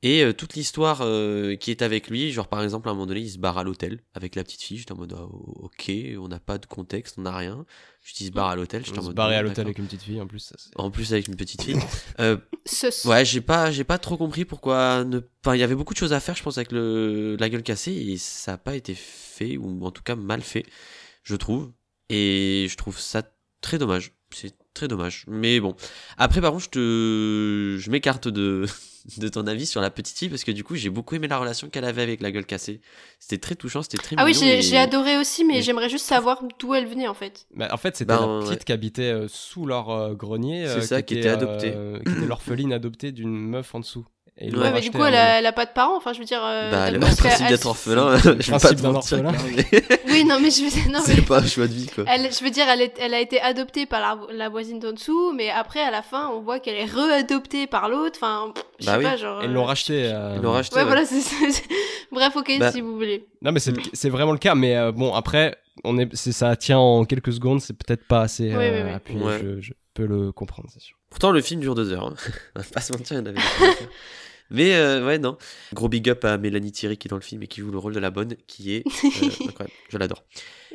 Et 0.05 0.21
euh, 0.21 0.33
toute 0.33 0.55
l'histoire 0.55 0.99
euh, 1.01 1.55
qui 1.55 1.71
est 1.71 1.81
avec 1.81 2.09
lui, 2.09 2.33
genre 2.33 2.49
par 2.49 2.61
exemple 2.61 2.89
à 2.89 2.91
un 2.91 2.93
moment 2.93 3.05
donné 3.05 3.21
il 3.21 3.29
se 3.29 3.37
barre 3.37 3.57
à 3.57 3.63
l'hôtel 3.63 4.01
avec 4.13 4.35
la 4.35 4.43
petite 4.43 4.61
fille, 4.61 4.77
j'étais 4.77 4.91
en 4.91 4.97
mode 4.97 5.15
ah, 5.17 5.23
ok, 5.23 5.91
on 6.19 6.27
n'a 6.27 6.41
pas 6.41 6.57
de 6.57 6.65
contexte, 6.65 7.15
on 7.17 7.21
n'a 7.21 7.35
rien. 7.35 7.65
Je 8.01 8.13
dis 8.13 8.25
il 8.25 8.27
se 8.27 8.31
barre 8.33 8.49
à 8.49 8.55
l'hôtel, 8.57 8.85
j'étais 8.85 8.97
On 8.97 8.99
en 8.99 9.03
se 9.03 9.07
mode 9.07 9.15
barrer 9.15 9.37
à 9.37 9.41
l'hôtel 9.41 9.65
avec 9.65 9.79
une 9.79 9.85
petite 9.85 10.01
fille 10.03 10.19
en 10.19 10.27
plus. 10.27 10.39
ça, 10.39 10.55
En 10.75 10.91
plus 10.91 11.13
avec 11.13 11.29
une 11.29 11.37
petite 11.37 11.63
fille. 11.63 11.79
Euh, 12.19 12.37
Ouais, 13.05 13.25
j'ai 13.25 13.41
pas, 13.41 13.71
j'ai 13.71 13.83
pas 13.83 13.97
trop 13.97 14.17
compris 14.17 14.45
pourquoi 14.45 15.03
ne. 15.03 15.21
Enfin, 15.43 15.55
il 15.55 15.59
y 15.59 15.63
avait 15.63 15.75
beaucoup 15.75 15.93
de 15.93 15.97
choses 15.99 16.13
à 16.13 16.19
faire, 16.19 16.35
je 16.35 16.43
pense, 16.43 16.57
avec 16.57 16.71
le 16.71 17.35
la 17.39 17.49
gueule 17.49 17.63
cassée 17.63 17.91
et 17.91 18.17
ça 18.17 18.53
a 18.53 18.57
pas 18.57 18.75
été 18.75 18.93
fait 18.95 19.57
ou 19.57 19.83
en 19.85 19.91
tout 19.91 20.03
cas 20.03 20.15
mal 20.15 20.41
fait, 20.41 20.65
je 21.23 21.35
trouve. 21.35 21.71
Et 22.09 22.67
je 22.69 22.75
trouve 22.77 22.99
ça 22.99 23.23
très 23.61 23.77
dommage. 23.77 24.11
C'est 24.31 24.53
très 24.73 24.87
dommage. 24.87 25.25
Mais 25.27 25.59
bon. 25.59 25.75
Après, 26.17 26.41
par 26.41 26.51
contre, 26.51 26.65
je 26.65 26.69
te, 26.69 27.77
je 27.79 27.89
m'écarte 27.89 28.27
de 28.27 28.65
de 29.17 29.27
ton 29.27 29.45
avis 29.47 29.65
sur 29.65 29.81
la 29.81 29.89
petite 29.89 30.17
fille 30.17 30.29
parce 30.29 30.43
que 30.43 30.51
du 30.51 30.63
coup, 30.63 30.75
j'ai 30.75 30.89
beaucoup 30.89 31.15
aimé 31.15 31.27
la 31.27 31.37
relation 31.37 31.69
qu'elle 31.69 31.83
avait 31.85 32.01
avec 32.03 32.21
la 32.21 32.31
gueule 32.31 32.45
cassée. 32.45 32.79
C'était 33.19 33.37
très 33.37 33.55
touchant, 33.55 33.81
c'était 33.81 33.97
très 33.97 34.15
Ah 34.17 34.25
oui, 34.25 34.33
j'ai, 34.33 34.59
et- 34.73 34.77
adoré 34.77 35.17
aussi, 35.17 35.43
mais 35.43 35.57
et- 35.57 35.61
j'aimerais 35.61 35.89
juste 35.89 36.05
savoir 36.05 36.41
d'où 36.59 36.73
elle 36.73 36.87
venait, 36.87 37.07
en 37.07 37.13
fait. 37.13 37.45
Bah, 37.55 37.67
en 37.71 37.77
fait, 37.77 37.97
c'était 37.97 38.13
Ben, 38.15 38.21
la 38.39 38.39
petite 38.45 38.49
ouais. 38.59 38.63
qui 38.65 38.71
habitait 38.71 39.11
euh, 39.11 39.27
sous 39.27 39.65
leur 39.65 39.89
euh, 39.89 40.13
grenier. 40.13 40.65
C'est 40.67 40.73
euh, 40.77 40.81
ça, 40.81 41.01
qui 41.01 41.15
était 41.17 41.29
adoptée. 41.29 41.73
euh, 41.75 41.99
qui 41.99 42.11
était 42.13 42.25
l'orpheline 42.25 42.71
adoptée 42.71 43.11
d'une 43.11 43.29
meuf 43.49 43.75
en 43.75 43.79
dessous. 43.81 44.05
Et 44.39 44.51
Ouais, 44.53 44.71
mais 44.71 44.81
du 44.81 44.89
coup, 44.89 45.03
elle 45.03 45.13
a, 45.13 45.37
elle 45.39 45.45
a 45.45 45.51
pas 45.51 45.65
de 45.65 45.71
parents. 45.71 45.95
Enfin, 45.95 46.11
je 46.11 46.17
veux 46.19 46.25
dire. 46.25 46.41
euh, 46.43 46.71
Bah, 46.71 46.89
le 46.89 46.99
parce 46.99 47.15
qu'elle- 47.17 47.25
principe 47.27 47.45
elle- 47.45 47.51
d'être 47.53 47.65
orphelin, 47.67 48.17
je 48.17 48.29
vais 48.51 48.57
pas 48.59 48.73
te 48.73 48.81
mentir. 48.81 49.19
Oui, 50.07 50.25
non, 50.25 50.39
mais 50.41 50.49
je 50.49 50.63
veux 50.63 50.91
non, 50.91 50.99
mais- 51.07 51.13
C'est 51.15 51.21
pas 51.25 51.39
un 51.39 51.45
choix 51.45 51.67
de 51.67 51.73
vie, 51.73 51.85
quoi. 51.87 52.03
Elle, 52.07 52.31
je 52.33 52.43
veux 52.43 52.49
dire, 52.49 52.65
elle, 52.67 52.81
est- 52.81 52.97
elle 52.99 53.13
a 53.13 53.19
été 53.19 53.39
adoptée 53.39 53.85
par 53.85 53.99
la, 54.01 54.17
la 54.33 54.49
voisine 54.49 54.79
d'en 54.79 54.91
dessous, 54.91 55.31
mais 55.33 55.49
après, 55.51 55.81
à 55.81 55.91
la 55.91 56.01
fin, 56.01 56.29
on 56.29 56.41
voit 56.41 56.59
qu'elle 56.59 56.75
est 56.77 56.85
re-adoptée 56.85 57.67
par 57.67 57.89
l'autre. 57.89 58.17
Enfin, 58.21 58.53
je 58.79 58.85
Bah 58.87 58.93
sais 58.93 58.97
oui. 58.97 59.03
pas, 59.03 59.17
genre. 59.17 59.43
Ils 59.43 59.49
euh, 59.49 59.53
l'ont 59.53 59.65
racheté. 59.65 60.05
euh, 60.11 60.33
Ils 60.37 60.41
l'ont 60.41 60.51
racheté. 60.51 60.75
Ouais, 60.77 60.81
ouais. 60.81 60.87
voilà, 60.87 61.05
c'est 61.05 61.63
Bref, 62.11 62.35
ok, 62.35 62.57
Bah. 62.59 62.71
si 62.71 62.81
vous 62.81 62.95
voulez. 62.95 63.27
Non, 63.43 63.51
mais 63.51 63.59
c'est 63.59 63.71
le- 63.71 63.81
c'est 63.93 64.09
vraiment 64.09 64.31
le 64.31 64.37
cas. 64.39 64.55
Mais 64.55 64.75
euh, 64.75 64.91
bon, 64.91 65.13
après, 65.13 65.55
on 65.83 65.97
est, 65.99 66.09
c'est- 66.15 66.31
ça 66.31 66.55
tient 66.55 66.79
en 66.79 67.05
quelques 67.05 67.33
secondes. 67.33 67.61
C'est 67.61 67.73
peut-être 67.77 68.07
pas 68.07 68.21
assez 68.21 68.49
Oui, 68.55 68.63
euh, 68.65 68.85
oui. 68.87 68.93
appuyé. 68.93 69.21
Ouais. 69.23 69.39
Je, 69.41 69.61
je 69.61 69.73
peux 69.93 70.05
le 70.05 70.31
comprendre, 70.31 70.69
c'est 70.73 70.81
sûr. 70.81 70.95
Pourtant, 71.13 71.31
le 71.31 71.41
film 71.41 71.61
dure 71.61 71.75
deux 71.75 71.91
heures. 71.91 72.07
Hein. 72.07 72.15
On 72.55 72.59
va 72.61 72.65
pas 72.65 72.81
se 72.81 72.91
mentir, 72.91 73.17
il 73.17 73.19
y 73.19 73.21
en 73.21 73.25
avait 73.27 73.39
Mais 74.49 74.73
euh, 74.73 75.05
ouais, 75.05 75.19
non. 75.19 75.37
Gros 75.71 75.87
big 75.89 76.09
up 76.09 76.25
à 76.25 76.39
Mélanie 76.39 76.71
Thierry 76.71 76.97
qui 76.97 77.07
est 77.07 77.09
dans 77.09 77.17
le 77.17 77.21
film 77.21 77.43
et 77.43 77.47
qui 77.47 77.61
joue 77.61 77.69
le 77.69 77.77
rôle 77.77 77.93
de 77.93 77.99
la 77.99 78.09
bonne, 78.09 78.35
qui 78.47 78.73
est 78.73 78.83
euh, 79.05 79.47
incroyable. 79.47 79.71
Je 79.89 79.97
l'adore. 79.99 80.23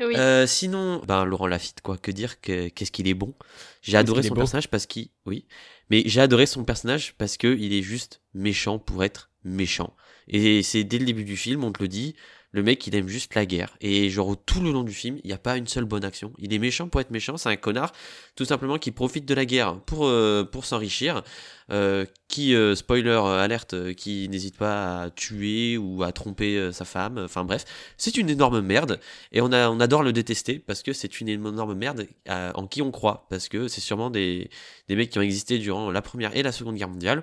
Oui. 0.00 0.14
Euh, 0.16 0.46
sinon, 0.46 1.02
ben, 1.08 1.24
Laurent 1.24 1.48
Lafitte, 1.48 1.80
quoi, 1.80 1.98
que 1.98 2.12
dire, 2.12 2.40
que- 2.40 2.68
qu'est-ce 2.68 2.92
qu'il 2.92 3.08
est 3.08 3.14
bon? 3.14 3.34
J'ai 3.82 3.96
adoré 3.96 4.20
qu'il 4.20 4.28
son 4.28 4.36
personnage 4.36 4.68
parce 4.70 4.86
qu'il, 4.86 5.08
oui, 5.26 5.44
mais 5.90 6.04
j'ai 6.06 6.20
adoré 6.20 6.46
son 6.46 6.62
personnage 6.62 7.14
parce 7.18 7.36
que 7.36 7.56
il 7.58 7.72
est 7.72 7.82
juste 7.82 8.20
méchant 8.32 8.78
pour 8.78 9.02
être 9.02 9.30
méchant. 9.42 9.96
Et 10.28 10.62
c'est 10.62 10.84
dès 10.84 10.98
le 10.98 11.04
début 11.06 11.24
du 11.24 11.36
film, 11.36 11.64
on 11.64 11.72
te 11.72 11.82
le 11.82 11.88
dit, 11.88 12.14
le 12.52 12.62
mec 12.62 12.86
il 12.86 12.94
aime 12.94 13.08
juste 13.08 13.34
la 13.34 13.44
guerre. 13.46 13.76
Et 13.80 14.08
genre 14.10 14.34
tout 14.46 14.60
le 14.60 14.72
long 14.72 14.82
du 14.82 14.92
film, 14.94 15.18
il 15.22 15.26
n'y 15.28 15.34
a 15.34 15.38
pas 15.38 15.56
une 15.56 15.66
seule 15.66 15.84
bonne 15.84 16.04
action. 16.04 16.32
Il 16.38 16.52
est 16.54 16.58
méchant 16.58 16.88
pour 16.88 17.00
être 17.00 17.10
méchant, 17.10 17.36
c'est 17.36 17.48
un 17.50 17.56
connard, 17.56 17.92
tout 18.36 18.44
simplement 18.44 18.78
qui 18.78 18.90
profite 18.90 19.26
de 19.26 19.34
la 19.34 19.44
guerre 19.44 19.78
pour, 19.80 20.06
euh, 20.06 20.44
pour 20.44 20.64
s'enrichir. 20.64 21.22
Euh, 21.70 22.06
qui, 22.28 22.54
euh, 22.54 22.74
spoiler 22.74 23.10
alerte, 23.10 23.92
qui 23.92 24.26
n'hésite 24.30 24.56
pas 24.56 25.02
à 25.02 25.10
tuer 25.10 25.76
ou 25.76 26.02
à 26.02 26.12
tromper 26.12 26.72
sa 26.72 26.86
femme. 26.86 27.18
Enfin 27.18 27.44
bref, 27.44 27.66
c'est 27.98 28.16
une 28.16 28.30
énorme 28.30 28.62
merde. 28.62 29.00
Et 29.32 29.42
on, 29.42 29.52
a, 29.52 29.68
on 29.68 29.78
adore 29.78 30.02
le 30.02 30.14
détester 30.14 30.58
parce 30.58 30.82
que 30.82 30.94
c'est 30.94 31.20
une 31.20 31.28
énorme 31.28 31.74
merde 31.74 32.06
en 32.26 32.66
qui 32.66 32.80
on 32.80 32.90
croit. 32.90 33.26
Parce 33.28 33.50
que 33.50 33.68
c'est 33.68 33.82
sûrement 33.82 34.08
des, 34.08 34.48
des 34.88 34.96
mecs 34.96 35.10
qui 35.10 35.18
ont 35.18 35.22
existé 35.22 35.58
durant 35.58 35.90
la 35.90 36.00
première 36.00 36.34
et 36.34 36.42
la 36.42 36.52
seconde 36.52 36.76
guerre 36.76 36.88
mondiale. 36.88 37.22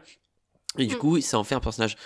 Et 0.77 0.85
du 0.85 0.93
Mm. 0.95 0.99
coup, 0.99 1.21
ça 1.21 1.39
en 1.39 1.43
fait 1.43 1.55
un 1.55 1.59
personnage 1.59 1.97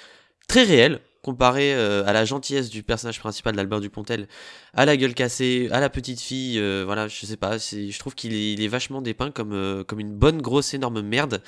très 0.47 0.63
réel 0.63 1.01
comparé 1.21 1.73
euh, 1.73 2.05
à 2.05 2.13
la 2.13 2.25
gentillesse 2.25 2.69
du 2.69 2.83
personnage 2.83 3.19
principal 3.19 3.55
d'Albert 3.55 3.81
Dupontel, 3.81 4.27
à 4.73 4.85
la 4.85 4.95
gueule 4.97 5.13
cassée, 5.13 5.67
à 5.71 5.79
la 5.79 5.89
petite 5.89 6.19
fille. 6.21 6.57
euh, 6.59 6.83
voilà, 6.85 7.07
je 7.07 7.25
sais 7.25 7.37
pas. 7.37 7.57
Je 7.57 7.97
trouve 7.99 8.15
qu'il 8.15 8.33
est, 8.33 8.67
vachement 8.67 9.01
dépeint 9.01 9.31
comme, 9.31 9.53
euh, 9.53 9.83
comme 9.83 9.99
une 9.99 10.13
bonne 10.15 10.41
grosse 10.41 10.73
énorme 10.73 11.01
merde. 11.01 11.41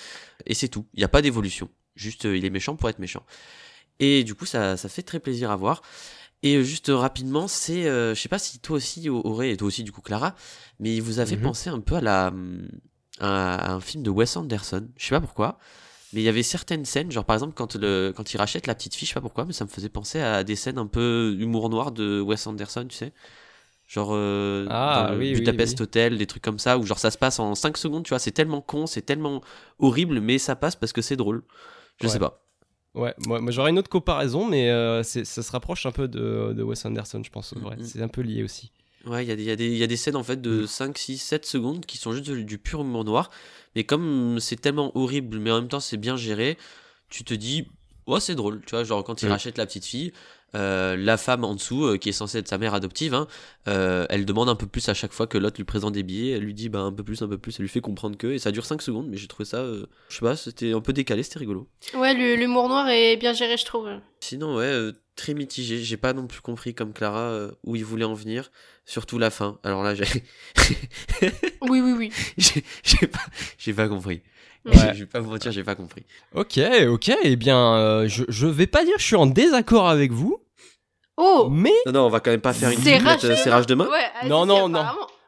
Et 0.45 0.53
c'est 0.53 0.67
tout. 0.67 0.85
Il 0.93 0.99
n'y 0.99 1.03
a 1.05 1.09
pas 1.09 1.21
d'évolution. 1.21 1.69
Juste, 1.95 2.25
euh, 2.25 2.37
il 2.37 2.45
est 2.45 2.49
méchant 2.49 2.75
pour 2.75 2.89
être 2.89 2.99
méchant. 2.99 3.23
Et 3.99 4.23
du 4.23 4.35
coup, 4.35 4.45
ça, 4.45 4.77
ça 4.77 4.89
fait 4.89 5.03
très 5.03 5.19
plaisir 5.19 5.51
à 5.51 5.55
voir. 5.55 5.81
Et 6.43 6.55
euh, 6.55 6.63
juste 6.63 6.91
rapidement, 6.93 7.47
c'est, 7.47 7.83
je 7.83 8.13
sais 8.15 8.29
pas 8.29 8.39
si 8.39 8.59
toi 8.59 8.77
aussi, 8.77 9.09
Auré, 9.09 9.51
et 9.51 9.57
toi 9.57 9.67
aussi 9.67 9.83
du 9.83 9.91
coup 9.91 10.01
Clara, 10.01 10.35
mais 10.79 10.99
vous 10.99 11.19
avez 11.19 11.35
Mhm. 11.37 11.43
pensé 11.43 11.69
un 11.69 11.79
peu 11.79 11.95
à 11.95 12.01
la, 12.01 12.33
à 13.19 13.73
un 13.73 13.79
film 13.79 14.03
de 14.03 14.09
Wes 14.09 14.35
Anderson. 14.37 14.87
Je 14.97 15.05
sais 15.05 15.15
pas 15.15 15.21
pourquoi, 15.21 15.59
mais 16.13 16.21
il 16.21 16.23
y 16.23 16.29
avait 16.29 16.43
certaines 16.43 16.85
scènes, 16.85 17.11
genre 17.11 17.25
par 17.25 17.35
exemple 17.35 17.53
quand 17.55 17.75
le, 17.75 18.13
quand 18.15 18.33
il 18.33 18.37
rachète 18.37 18.67
la 18.67 18.75
petite 18.75 18.95
fille, 18.95 19.05
je 19.07 19.11
sais 19.13 19.15
pas 19.15 19.21
pourquoi, 19.21 19.45
mais 19.45 19.53
ça 19.53 19.65
me 19.65 19.69
faisait 19.69 19.89
penser 19.89 20.19
à 20.21 20.43
des 20.43 20.55
scènes 20.55 20.77
un 20.77 20.87
peu 20.87 21.35
humour 21.39 21.69
noir 21.69 21.91
de 21.91 22.19
Wes 22.21 22.45
Anderson, 22.47 22.85
tu 22.89 22.95
sais. 22.97 23.13
Genre 23.87 24.11
euh, 24.13 24.67
Ah, 24.69 25.03
dans 25.07 25.13
le 25.13 25.19
oui, 25.19 25.29
oui, 25.33 25.35
Budapest 25.35 25.79
oui. 25.79 25.83
Hotel, 25.83 26.17
des 26.17 26.25
trucs 26.27 26.43
comme 26.43 26.59
ça, 26.59 26.77
où 26.77 26.83
genre 26.85 26.99
ça 26.99 27.11
se 27.11 27.17
passe 27.17 27.39
en 27.39 27.55
5 27.55 27.77
secondes, 27.77 28.03
tu 28.05 28.09
vois, 28.09 28.19
c'est 28.19 28.31
tellement 28.31 28.61
con, 28.61 28.87
c'est 28.87 29.01
tellement 29.01 29.41
horrible, 29.79 30.21
mais 30.21 30.37
ça 30.37 30.55
passe 30.55 30.75
parce 30.77 30.93
que 30.93 31.01
c'est 31.01 31.17
drôle. 31.17 31.43
Je 31.99 32.07
Ouais. 32.07 32.13
sais 32.13 32.19
pas. 32.19 32.41
Ouais, 32.93 33.13
moi, 33.25 33.39
moi, 33.41 33.51
j'aurais 33.51 33.69
une 33.71 33.79
autre 33.79 33.89
comparaison, 33.89 34.45
mais 34.47 34.69
euh, 34.69 35.03
ça 35.03 35.23
se 35.25 35.51
rapproche 35.51 35.85
un 35.85 35.91
peu 35.93 36.07
de, 36.09 36.53
de 36.53 36.63
Wes 36.63 36.85
Anderson, 36.85 37.21
je 37.23 37.29
pense. 37.31 37.53
ouais. 37.53 37.75
Mhm. 37.77 37.83
C'est 37.83 38.01
un 38.01 38.07
peu 38.09 38.21
lié 38.21 38.43
aussi. 38.43 38.71
Ouais, 39.05 39.25
il 39.25 39.29
y, 39.29 39.31
a 39.31 39.35
des- 39.35 39.43
il 39.43 39.47
y, 39.47 39.51
a 39.51 39.55
des- 39.55 39.67
il 39.67 39.77
y 39.77 39.83
a 39.83 39.87
des 39.87 39.97
scènes 39.97 40.15
en 40.15 40.23
fait 40.23 40.41
de 40.41 40.61
Mm. 40.63 40.67
5, 40.67 40.97
6, 40.97 41.17
7 41.17 41.45
secondes 41.45 41.85
qui 41.85 41.97
sont 41.97 42.11
juste 42.13 42.29
du, 42.29 42.43
du 42.45 42.57
pur 42.57 42.81
humour 42.81 43.03
noir. 43.03 43.29
Mais 43.75 43.83
comme 43.83 44.39
c'est 44.39 44.59
tellement 44.59 44.91
horrible, 44.97 45.39
mais 45.39 45.51
en 45.51 45.59
même 45.61 45.69
temps 45.69 45.79
c'est 45.79 45.97
bien 45.97 46.17
géré, 46.17 46.57
tu 47.09 47.23
te 47.23 47.33
dis, 47.33 47.67
ouais, 48.07 48.19
c'est 48.19 48.35
drôle. 48.35 48.61
Tu 48.65 48.71
vois, 48.71 48.83
genre 48.83 49.03
quand 49.03 49.21
il 49.21 49.27
Mm. 49.27 49.31
rachète 49.31 49.57
la 49.57 49.65
petite 49.65 49.85
fille, 49.85 50.11
euh, 50.53 50.97
la 50.97 51.15
femme 51.15 51.45
en 51.45 51.55
dessous, 51.55 51.85
euh, 51.85 51.97
qui 51.97 52.09
est 52.09 52.11
censée 52.11 52.39
être 52.39 52.47
sa 52.49 52.57
mère 52.57 52.73
adoptive, 52.73 53.13
hein, 53.13 53.25
euh, 53.69 54.05
elle 54.09 54.25
demande 54.25 54.49
un 54.49 54.55
peu 54.55 54.67
plus 54.67 54.87
à 54.89 54.93
chaque 54.93 55.13
fois 55.13 55.25
que 55.25 55.37
l'autre 55.37 55.55
lui 55.57 55.63
présente 55.63 55.93
des 55.93 56.03
billets. 56.03 56.33
Elle 56.33 56.43
lui 56.43 56.53
dit 56.53 56.67
bah, 56.67 56.79
un 56.81 56.91
peu 56.91 57.03
plus, 57.05 57.21
un 57.21 57.27
peu 57.29 57.37
plus. 57.37 57.55
Elle 57.57 57.63
lui 57.63 57.69
fait 57.69 57.79
comprendre 57.79 58.17
que. 58.17 58.27
Et 58.27 58.37
ça 58.39 58.51
dure 58.51 58.65
5 58.65 58.81
secondes, 58.81 59.07
mais 59.07 59.15
j'ai 59.17 59.27
trouvé 59.27 59.45
ça, 59.45 59.57
euh, 59.59 59.85
je 60.09 60.15
sais 60.15 60.21
pas, 60.21 60.35
c'était 60.35 60.73
un 60.73 60.81
peu 60.81 60.91
décalé, 60.91 61.23
c'était 61.23 61.39
rigolo. 61.39 61.69
Ouais, 61.95 62.13
l'humour 62.35 62.67
noir 62.67 62.89
est 62.89 63.15
bien 63.15 63.31
géré, 63.33 63.55
je 63.57 63.63
trouve. 63.65 63.87
Sinon, 64.19 64.57
ouais, 64.57 64.65
euh, 64.65 64.91
très 65.21 65.33
mitigé. 65.33 65.77
J'ai 65.83 65.97
pas 65.97 66.13
non 66.13 66.27
plus 66.27 66.41
compris, 66.41 66.73
comme 66.73 66.93
Clara, 66.93 67.29
euh, 67.29 67.51
où 67.63 67.75
il 67.75 67.85
voulait 67.85 68.05
en 68.05 68.13
venir. 68.13 68.51
Surtout 68.85 69.19
la 69.19 69.29
fin. 69.29 69.59
Alors 69.63 69.83
là, 69.83 69.93
j'ai. 69.95 70.05
Oui, 71.61 71.79
oui, 71.79 71.93
oui. 71.97 72.11
j'ai 72.37 72.63
j'ai 72.83 73.07
pas, 73.07 73.19
j'ai 73.57 73.73
pas 73.73 73.87
compris. 73.87 74.21
Ouais. 74.65 74.73
Je 74.93 74.99
vais 75.01 75.05
pas 75.05 75.19
vous 75.19 75.29
mentir, 75.31 75.51
j'ai 75.51 75.63
pas 75.63 75.75
compris. 75.75 76.05
Ok, 76.35 76.59
ok, 76.87 77.11
eh 77.23 77.35
bien, 77.35 77.75
euh, 77.75 78.07
je, 78.07 78.23
je 78.29 78.45
vais 78.47 78.67
pas 78.67 78.83
dire 78.83 78.95
que 78.95 79.01
je 79.01 79.05
suis 79.07 79.15
en 79.15 79.25
désaccord 79.25 79.87
avec 79.89 80.11
vous, 80.11 80.37
Oh 81.17 81.47
mais. 81.51 81.71
Non, 81.85 81.91
non, 81.93 82.05
on 82.05 82.09
va 82.09 82.19
quand 82.19 82.31
même 82.31 82.41
pas 82.41 82.53
faire 82.53 82.69
une 82.69 82.77
euh, 82.79 83.35
serrage 83.35 83.65
de 83.67 83.75
main. 83.75 83.87
Ouais, 83.87 84.05
ah, 84.21 84.27
Non, 84.27 84.45
non, 84.45 84.69
non. 84.69 84.83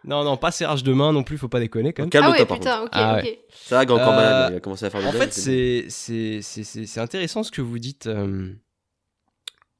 Non, 0.05 0.23
non, 0.23 0.37
pas 0.37 0.51
serrage 0.51 0.83
de 0.83 0.91
main 0.93 1.13
non 1.13 1.23
plus, 1.23 1.37
faut 1.37 1.47
pas 1.47 1.59
déconner 1.59 1.93
quand 1.93 2.03
même. 2.03 2.09
Ah 2.13 2.29
ouais, 2.31 2.37
par 2.45 2.47
contre. 2.47 2.59
putain, 2.59 2.81
ok, 2.83 2.89
Ah 2.93 3.19
ok. 3.23 3.37
Ça 3.53 3.75
va, 3.77 3.81
encore 3.93 3.99
Euh, 4.13 4.15
malade, 4.15 4.49
il 4.53 4.57
a 4.57 4.59
commencé 4.59 4.85
à 4.85 4.89
faire 4.89 5.07
En 5.07 5.11
fait, 5.11 5.33
c'est 5.33 5.85
c'est- 5.89 6.39
c'est- 6.41 6.63
c'est- 6.63 6.85
c'est 6.85 6.99
intéressant 6.99 7.43
ce 7.43 7.51
que 7.51 7.61
vous 7.61 7.79
dites 7.79 8.07
euh, 8.07 8.53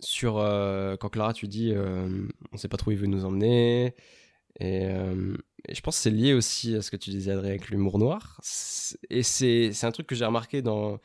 sur 0.03 0.37
euh, 0.37 0.95
quand 0.97 1.09
Clara, 1.09 1.33
tu 1.33 1.47
dis 1.47 1.71
euh, 1.73 2.27
on 2.51 2.57
sait 2.57 2.67
pas 2.67 2.77
trop 2.77 2.89
où 2.89 2.91
il 2.91 2.97
veut 2.97 3.07
nous 3.07 3.25
emmener. 3.25 3.95
Et, 4.59 4.85
euh, 4.85 5.35
et 5.67 5.75
je 5.75 5.81
pense 5.81 5.97
que 5.97 6.03
c'est 6.03 6.11
lié 6.11 6.33
aussi 6.33 6.75
à 6.75 6.81
ce 6.81 6.91
que 6.91 6.97
tu 6.97 7.09
disais, 7.09 7.31
Adrien, 7.31 7.51
avec 7.51 7.69
l'humour 7.69 7.99
noir. 7.99 8.39
Et 9.09 9.23
c'est 9.23 9.83
un 9.83 9.91
truc 9.91 10.07
que 10.07 10.15
j'ai 10.15 10.25
remarqué 10.25 10.61
dans 10.61 10.99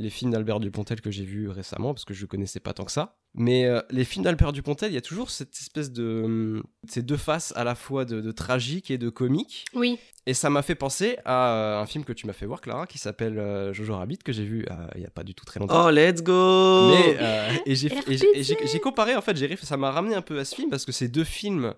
les 0.00 0.10
films 0.10 0.30
d'Albert 0.32 0.58
Dupontel 0.60 1.00
que 1.00 1.10
j'ai 1.10 1.24
vus 1.24 1.48
récemment, 1.48 1.94
parce 1.94 2.04
que 2.04 2.14
je 2.14 2.26
connaissais 2.26 2.58
pas 2.58 2.72
tant 2.72 2.84
que 2.84 2.90
ça. 2.92 3.16
Mais 3.34 3.66
euh, 3.66 3.80
les 3.90 4.04
films 4.04 4.24
d'Albert 4.24 4.50
Dupontel, 4.52 4.90
il 4.90 4.94
y 4.94 4.98
a 4.98 5.00
toujours 5.02 5.30
cette 5.30 5.54
espèce 5.56 5.92
de. 5.92 6.22
hum, 6.24 6.62
ces 6.88 7.02
deux 7.02 7.16
faces 7.16 7.52
à 7.54 7.62
la 7.62 7.74
fois 7.76 8.04
de, 8.04 8.20
de 8.20 8.32
tragique 8.32 8.90
et 8.90 8.98
de 8.98 9.08
comique. 9.10 9.66
Oui. 9.74 9.98
Et 10.26 10.34
ça 10.34 10.50
m'a 10.50 10.62
fait 10.62 10.74
penser 10.74 11.16
à 11.24 11.54
euh, 11.54 11.80
un 11.82 11.86
film 11.86 12.04
que 12.04 12.12
tu 12.12 12.26
m'as 12.26 12.32
fait 12.32 12.46
voir, 12.46 12.60
Clara, 12.60 12.86
qui 12.86 12.98
s'appelle 12.98 13.38
euh, 13.38 13.72
Jojo 13.72 13.94
Rabbit, 13.96 14.18
que 14.18 14.32
j'ai 14.32 14.44
vu 14.44 14.64
euh, 14.70 14.74
il 14.96 15.02
y 15.02 15.06
a 15.06 15.10
pas 15.10 15.22
du 15.22 15.34
tout 15.34 15.44
très 15.44 15.60
longtemps. 15.60 15.86
Oh, 15.86 15.90
let's 15.90 16.22
go 16.22 16.90
Mais 16.90 17.16
euh, 17.20 17.52
et 17.66 17.74
j'ai 17.76 17.86
et 17.88 18.16
j'ai- 18.16 18.26
et 18.38 18.42
j'ai- 18.42 18.54
RPG. 18.54 18.66
j'ai 18.72 18.80
comparé 18.80 19.14
en 19.16 19.22
fait, 19.22 19.36
j'ai 19.36 19.46
réf- 19.46 19.64
ça 19.64 19.76
m'a 19.76 19.90
ramené 19.90 20.14
un 20.14 20.22
peu 20.22 20.38
à 20.38 20.44
ce 20.44 20.54
film 20.54 20.70
parce 20.70 20.84
que 20.84 20.92
c'est 20.92 21.08
deux 21.08 21.24
films 21.24 21.74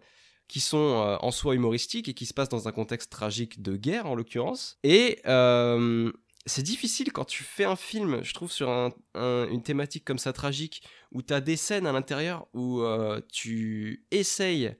qui 0.48 0.60
sont 0.60 0.76
euh, 1.02 1.16
en 1.20 1.30
soi 1.30 1.54
humoristiques 1.54 2.08
et 2.08 2.14
qui 2.14 2.26
se 2.26 2.34
passent 2.34 2.48
dans 2.50 2.68
un 2.68 2.72
contexte 2.72 3.10
tragique 3.10 3.62
de 3.62 3.76
guerre 3.76 4.06
en 4.06 4.14
l'occurrence. 4.14 4.78
Et 4.84 5.18
euh, 5.26 6.12
c'est 6.46 6.62
difficile 6.62 7.12
quand 7.12 7.24
tu 7.24 7.44
fais 7.44 7.64
un 7.64 7.76
film, 7.76 8.22
je 8.24 8.34
trouve, 8.34 8.50
sur 8.50 8.68
un- 8.70 8.92
un- 9.14 9.46
une 9.48 9.62
thématique 9.62 10.04
comme 10.04 10.18
ça 10.18 10.32
tragique, 10.32 10.82
où 11.12 11.22
tu 11.22 11.32
as 11.32 11.40
des 11.40 11.56
scènes 11.56 11.86
à 11.86 11.92
l'intérieur 11.92 12.46
où 12.52 12.80
euh, 12.80 13.20
tu 13.32 14.04
essayes 14.10 14.74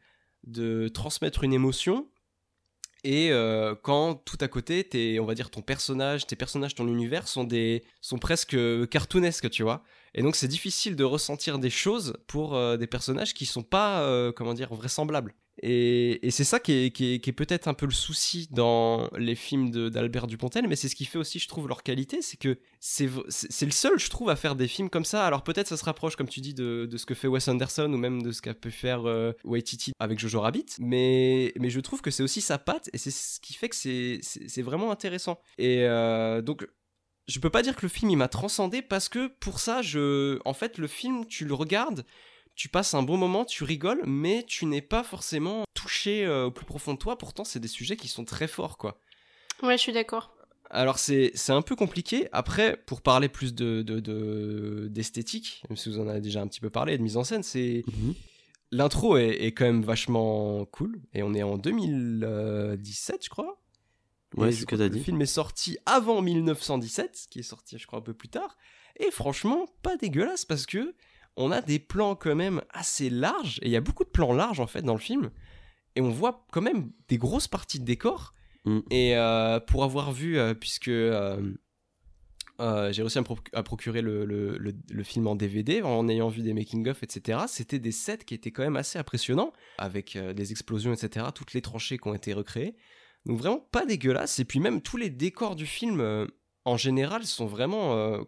de 0.45 0.89
transmettre 0.89 1.45
une 1.45 1.53
émotion. 1.53 2.09
Et 3.05 3.33
euh, 3.33 3.75
quand 3.75 4.15
tout 4.15 4.39
à 4.41 4.49
côté, 4.49 4.85
t'es, 4.85 5.19
on 5.21 5.25
va 5.25 5.35
dire 5.35 5.51
ton 5.51 5.61
personnage, 5.63 6.27
tes 6.27 6.37
personnages, 6.37 6.75
ton 6.75 6.87
univers 6.87 7.27
sont 7.27 7.49
presque 8.21 8.57
cartoonesques, 8.91 9.51
tu 9.51 9.63
vois. 9.65 9.83
Et 10.15 10.23
donc 10.23 10.37
c'est 10.37 10.49
difficile 10.49 10.95
de 10.95 11.05
ressentir 11.05 11.59
des 11.59 11.71
choses 11.71 12.17
pour 12.29 12.55
euh, 12.55 12.77
des 12.77 12.87
personnages 12.87 13.35
qui 13.35 13.47
sont 13.47 13.65
pas, 13.65 14.33
comment 14.37 14.55
dire, 14.55 14.73
vraisemblables. 14.75 15.35
Et, 15.63 16.31
c'est 16.31 16.45
ça 16.45 16.59
qui 16.59 16.73
est, 16.73 17.33
peut-être 17.33 17.69
un 17.69 17.75
peu 17.75 17.87
le 17.87 17.93
souci 17.93 18.49
dans 18.51 19.09
les 19.17 19.37
films 19.37 19.71
d'Albert 19.91 20.27
Dupontel, 20.27 20.67
mais 20.69 20.75
c'est 20.75 20.89
ce 20.89 20.97
qui 20.97 21.05
fait 21.05 21.19
aussi, 21.19 21.39
je 21.39 21.47
trouve, 21.47 21.69
leur 21.69 21.83
qualité, 21.83 22.21
c'est 22.21 22.37
que 22.37 22.59
c'est 22.81 23.07
le 23.07 23.71
seul, 23.71 23.99
je 23.99 24.11
trouve, 24.11 24.29
à 24.29 24.37
faire 24.37 24.57
des 24.57 24.67
films 24.67 24.91
comme 24.91 25.05
ça. 25.05 25.25
Alors 25.25 25.45
peut-être 25.45 25.69
ça 25.69 25.77
se 25.77 25.85
rapproche, 25.85 26.17
comme 26.17 26.29
tu 26.29 26.41
dis, 26.41 26.55
de, 26.55 26.89
ce 26.97 27.07
que 27.07 27.15
fait 27.15 27.29
Wes 27.29 27.47
Anderson 27.47 27.93
ou 27.93 27.97
même 27.97 28.23
de 28.23 28.33
ce 28.33 28.43
qu'a 28.43 28.55
pu 28.55 28.71
faire 28.71 29.09
euh, 29.09 29.33
Waititi 29.45 29.93
avec 30.01 30.19
Jojo 30.19 30.41
Rabbit, 30.41 30.67
mais, 30.81 31.53
je 31.57 31.81
trouve 31.81 32.03
que 32.03 32.11
c'est 32.11 32.23
aussi 32.23 32.41
sa 32.41 32.59
patte 32.59 32.91
et 32.93 32.99
c'est 32.99 33.11
ce 33.11 33.41
qui 33.41 33.55
fait 33.55 33.69
que 33.69 33.77
c'est 33.77 34.63
vraiment 34.63 34.91
intéressant. 34.91 35.39
Et 35.59 35.85
euh, 35.85 36.43
donc 36.43 36.67
je 37.29 37.39
peux 37.39 37.51
pas 37.51 37.63
dire 37.63 37.77
que 37.77 37.83
le 37.83 37.89
film 37.89 38.11
il 38.11 38.17
m'a 38.17 38.29
transcendé 38.29 38.83
parce 38.83 39.09
que 39.09 39.29
pour 39.29 39.61
ça 39.61 39.81
en 40.45 40.55
fait 40.55 40.79
le 40.79 40.87
film 40.87 41.25
tu 41.27 41.45
le 41.45 41.55
regardes 41.55 42.05
tu 42.55 42.69
passes 42.69 42.95
un 42.95 43.03
bon 43.03 43.17
moment 43.17 43.45
tu 43.45 43.65
rigoles 43.65 44.03
mais 44.07 44.45
tu 44.47 44.67
n'es 44.67 44.83
pas 44.83 45.03
forcément 45.03 45.65
touché 45.75 46.25
euh, 46.27 46.47
au 46.47 46.51
plus 46.51 46.67
profond 46.67 46.95
de 46.95 46.99
toi 46.99 47.17
pourtant 47.19 47.45
c'est 47.45 47.61
des 47.61 47.69
sujets 47.69 47.97
qui 47.97 48.09
sont 48.09 48.25
très 48.25 48.47
forts 48.49 48.77
quoi 48.79 49.01
Ouais, 49.63 49.77
je 49.77 49.83
suis 49.83 49.93
d'accord. 49.93 50.35
alors 50.71 50.99
c'est 50.99 51.31
c'est 51.35 51.53
un 51.53 51.63
peu 51.63 51.77
compliqué 51.77 52.29
après 52.33 52.77
pour 52.77 53.01
parler 53.03 53.29
plus 53.29 53.55
de 53.55 53.83
de- 53.83 54.01
de- 54.01 54.89
d'esthétique 54.91 55.63
même 55.71 55.77
si 55.77 55.89
vous 55.89 55.99
en 56.01 56.09
avez 56.09 56.21
déjà 56.21 56.41
un 56.43 56.47
petit 56.47 56.61
peu 56.61 56.71
parlé 56.71 56.97
de 56.99 57.03
mise 57.03 57.17
en 57.17 57.25
scène 57.25 57.43
c'est 57.43 57.85
Mhm. 57.87 58.15
l'intro 58.71 59.17
est, 59.17 59.43
est 59.45 59.53
quand 59.53 59.65
même 59.65 59.83
vachement 59.83 60.65
cool 60.67 61.01
et 61.15 61.23
on 61.23 61.33
est 61.35 61.43
en 61.43 61.57
2017 61.59 63.25
je 63.25 63.31
crois 63.31 63.59
Ouais, 64.35 64.51
c'est 64.51 64.61
ce 64.61 64.61
que 64.63 64.75
crois 64.77 64.79
t'as 64.79 64.85
Le 64.85 64.99
dit. 64.99 65.05
film 65.05 65.21
est 65.21 65.27
sorti 65.27 65.77
avant 65.85 66.23
1917, 66.23 67.27
qui 67.29 67.41
est 67.41 67.43
sorti, 67.43 67.77
je 67.79 67.87
crois, 67.87 67.99
un 67.99 68.03
peu 68.03 68.15
plus 68.15 68.31
tard. 68.31 68.57
Et 68.99 69.11
franchement, 69.11 69.67
pas 69.83 69.99
dégueulasse 69.99 70.47
parce 70.47 70.65
que 70.65 70.95
on 71.37 71.51
a 71.51 71.61
des 71.63 71.79
plans 71.79 72.15
quand 72.15 72.35
même 72.35 72.61
assez 72.71 73.09
larges. 73.11 73.59
Et 73.63 73.67
il 73.67 73.73
y 73.73 73.77
a 73.77 73.81
beaucoup 73.81 74.05
de 74.05 74.11
plans 74.11 74.33
larges 74.33 74.61
en 74.61 74.67
fait 74.67 74.83
dans 74.83 74.95
le 74.95 75.01
film. 75.01 75.31
Et 75.97 76.01
on 76.01 76.11
voit 76.11 76.47
quand 76.53 76.63
même 76.63 76.91
des 77.09 77.19
grosses 77.19 77.49
parties 77.49 77.81
de 77.81 77.85
décor. 77.85 78.35
Mm. 78.65 78.79
Et 78.91 79.17
euh, 79.17 79.61
pour 79.61 79.85
avoir 79.85 80.13
vu, 80.13 80.39
euh, 80.39 80.55
puisque 80.55 80.89
euh, 80.89 81.41
j'ai 82.93 83.03
réussi 83.03 83.19
à 83.19 83.23
me 83.23 83.27
proc- 83.27 83.49
à 83.53 83.63
procurer 83.63 84.03
le, 84.03 84.25
le- 84.25 84.57
le- 84.59 84.75
le 84.91 85.03
film 85.05 85.27
en 85.27 85.35
DVD 85.35 85.83
en 85.83 86.09
ayant 86.09 86.29
vu 86.29 86.43
des 86.43 86.55
making-of, 86.55 87.03
etc. 87.03 87.41
C'était 87.49 87.79
des 87.79 87.93
sets 87.93 88.19
qui 88.27 88.35
étaient 88.35 88.53
quand 88.53 88.63
même 88.63 88.77
assez 88.77 88.99
impressionnants, 88.99 89.53
avec 89.79 90.17
des 90.17 90.51
explosions, 90.53 90.93
etc. 90.93 91.27
Toutes 91.35 91.55
les 91.55 91.63
tranchées 91.63 91.99
qui 91.99 92.09
ont 92.09 92.15
été 92.15 92.33
recréées. 92.35 92.77
Donc 93.27 93.39
vraiment 93.39 93.59
pas 93.73 93.85
dégueulasse. 93.87 94.39
Et 94.39 94.45
puis 94.45 94.61
même 94.61 94.81
tous 94.81 94.97
les 94.97 95.11
décors 95.11 95.57
du 95.57 95.67
film, 95.67 96.29
en 96.65 96.77
général, 96.77 97.25
sont 97.25 97.47
vraiment... 97.47 98.25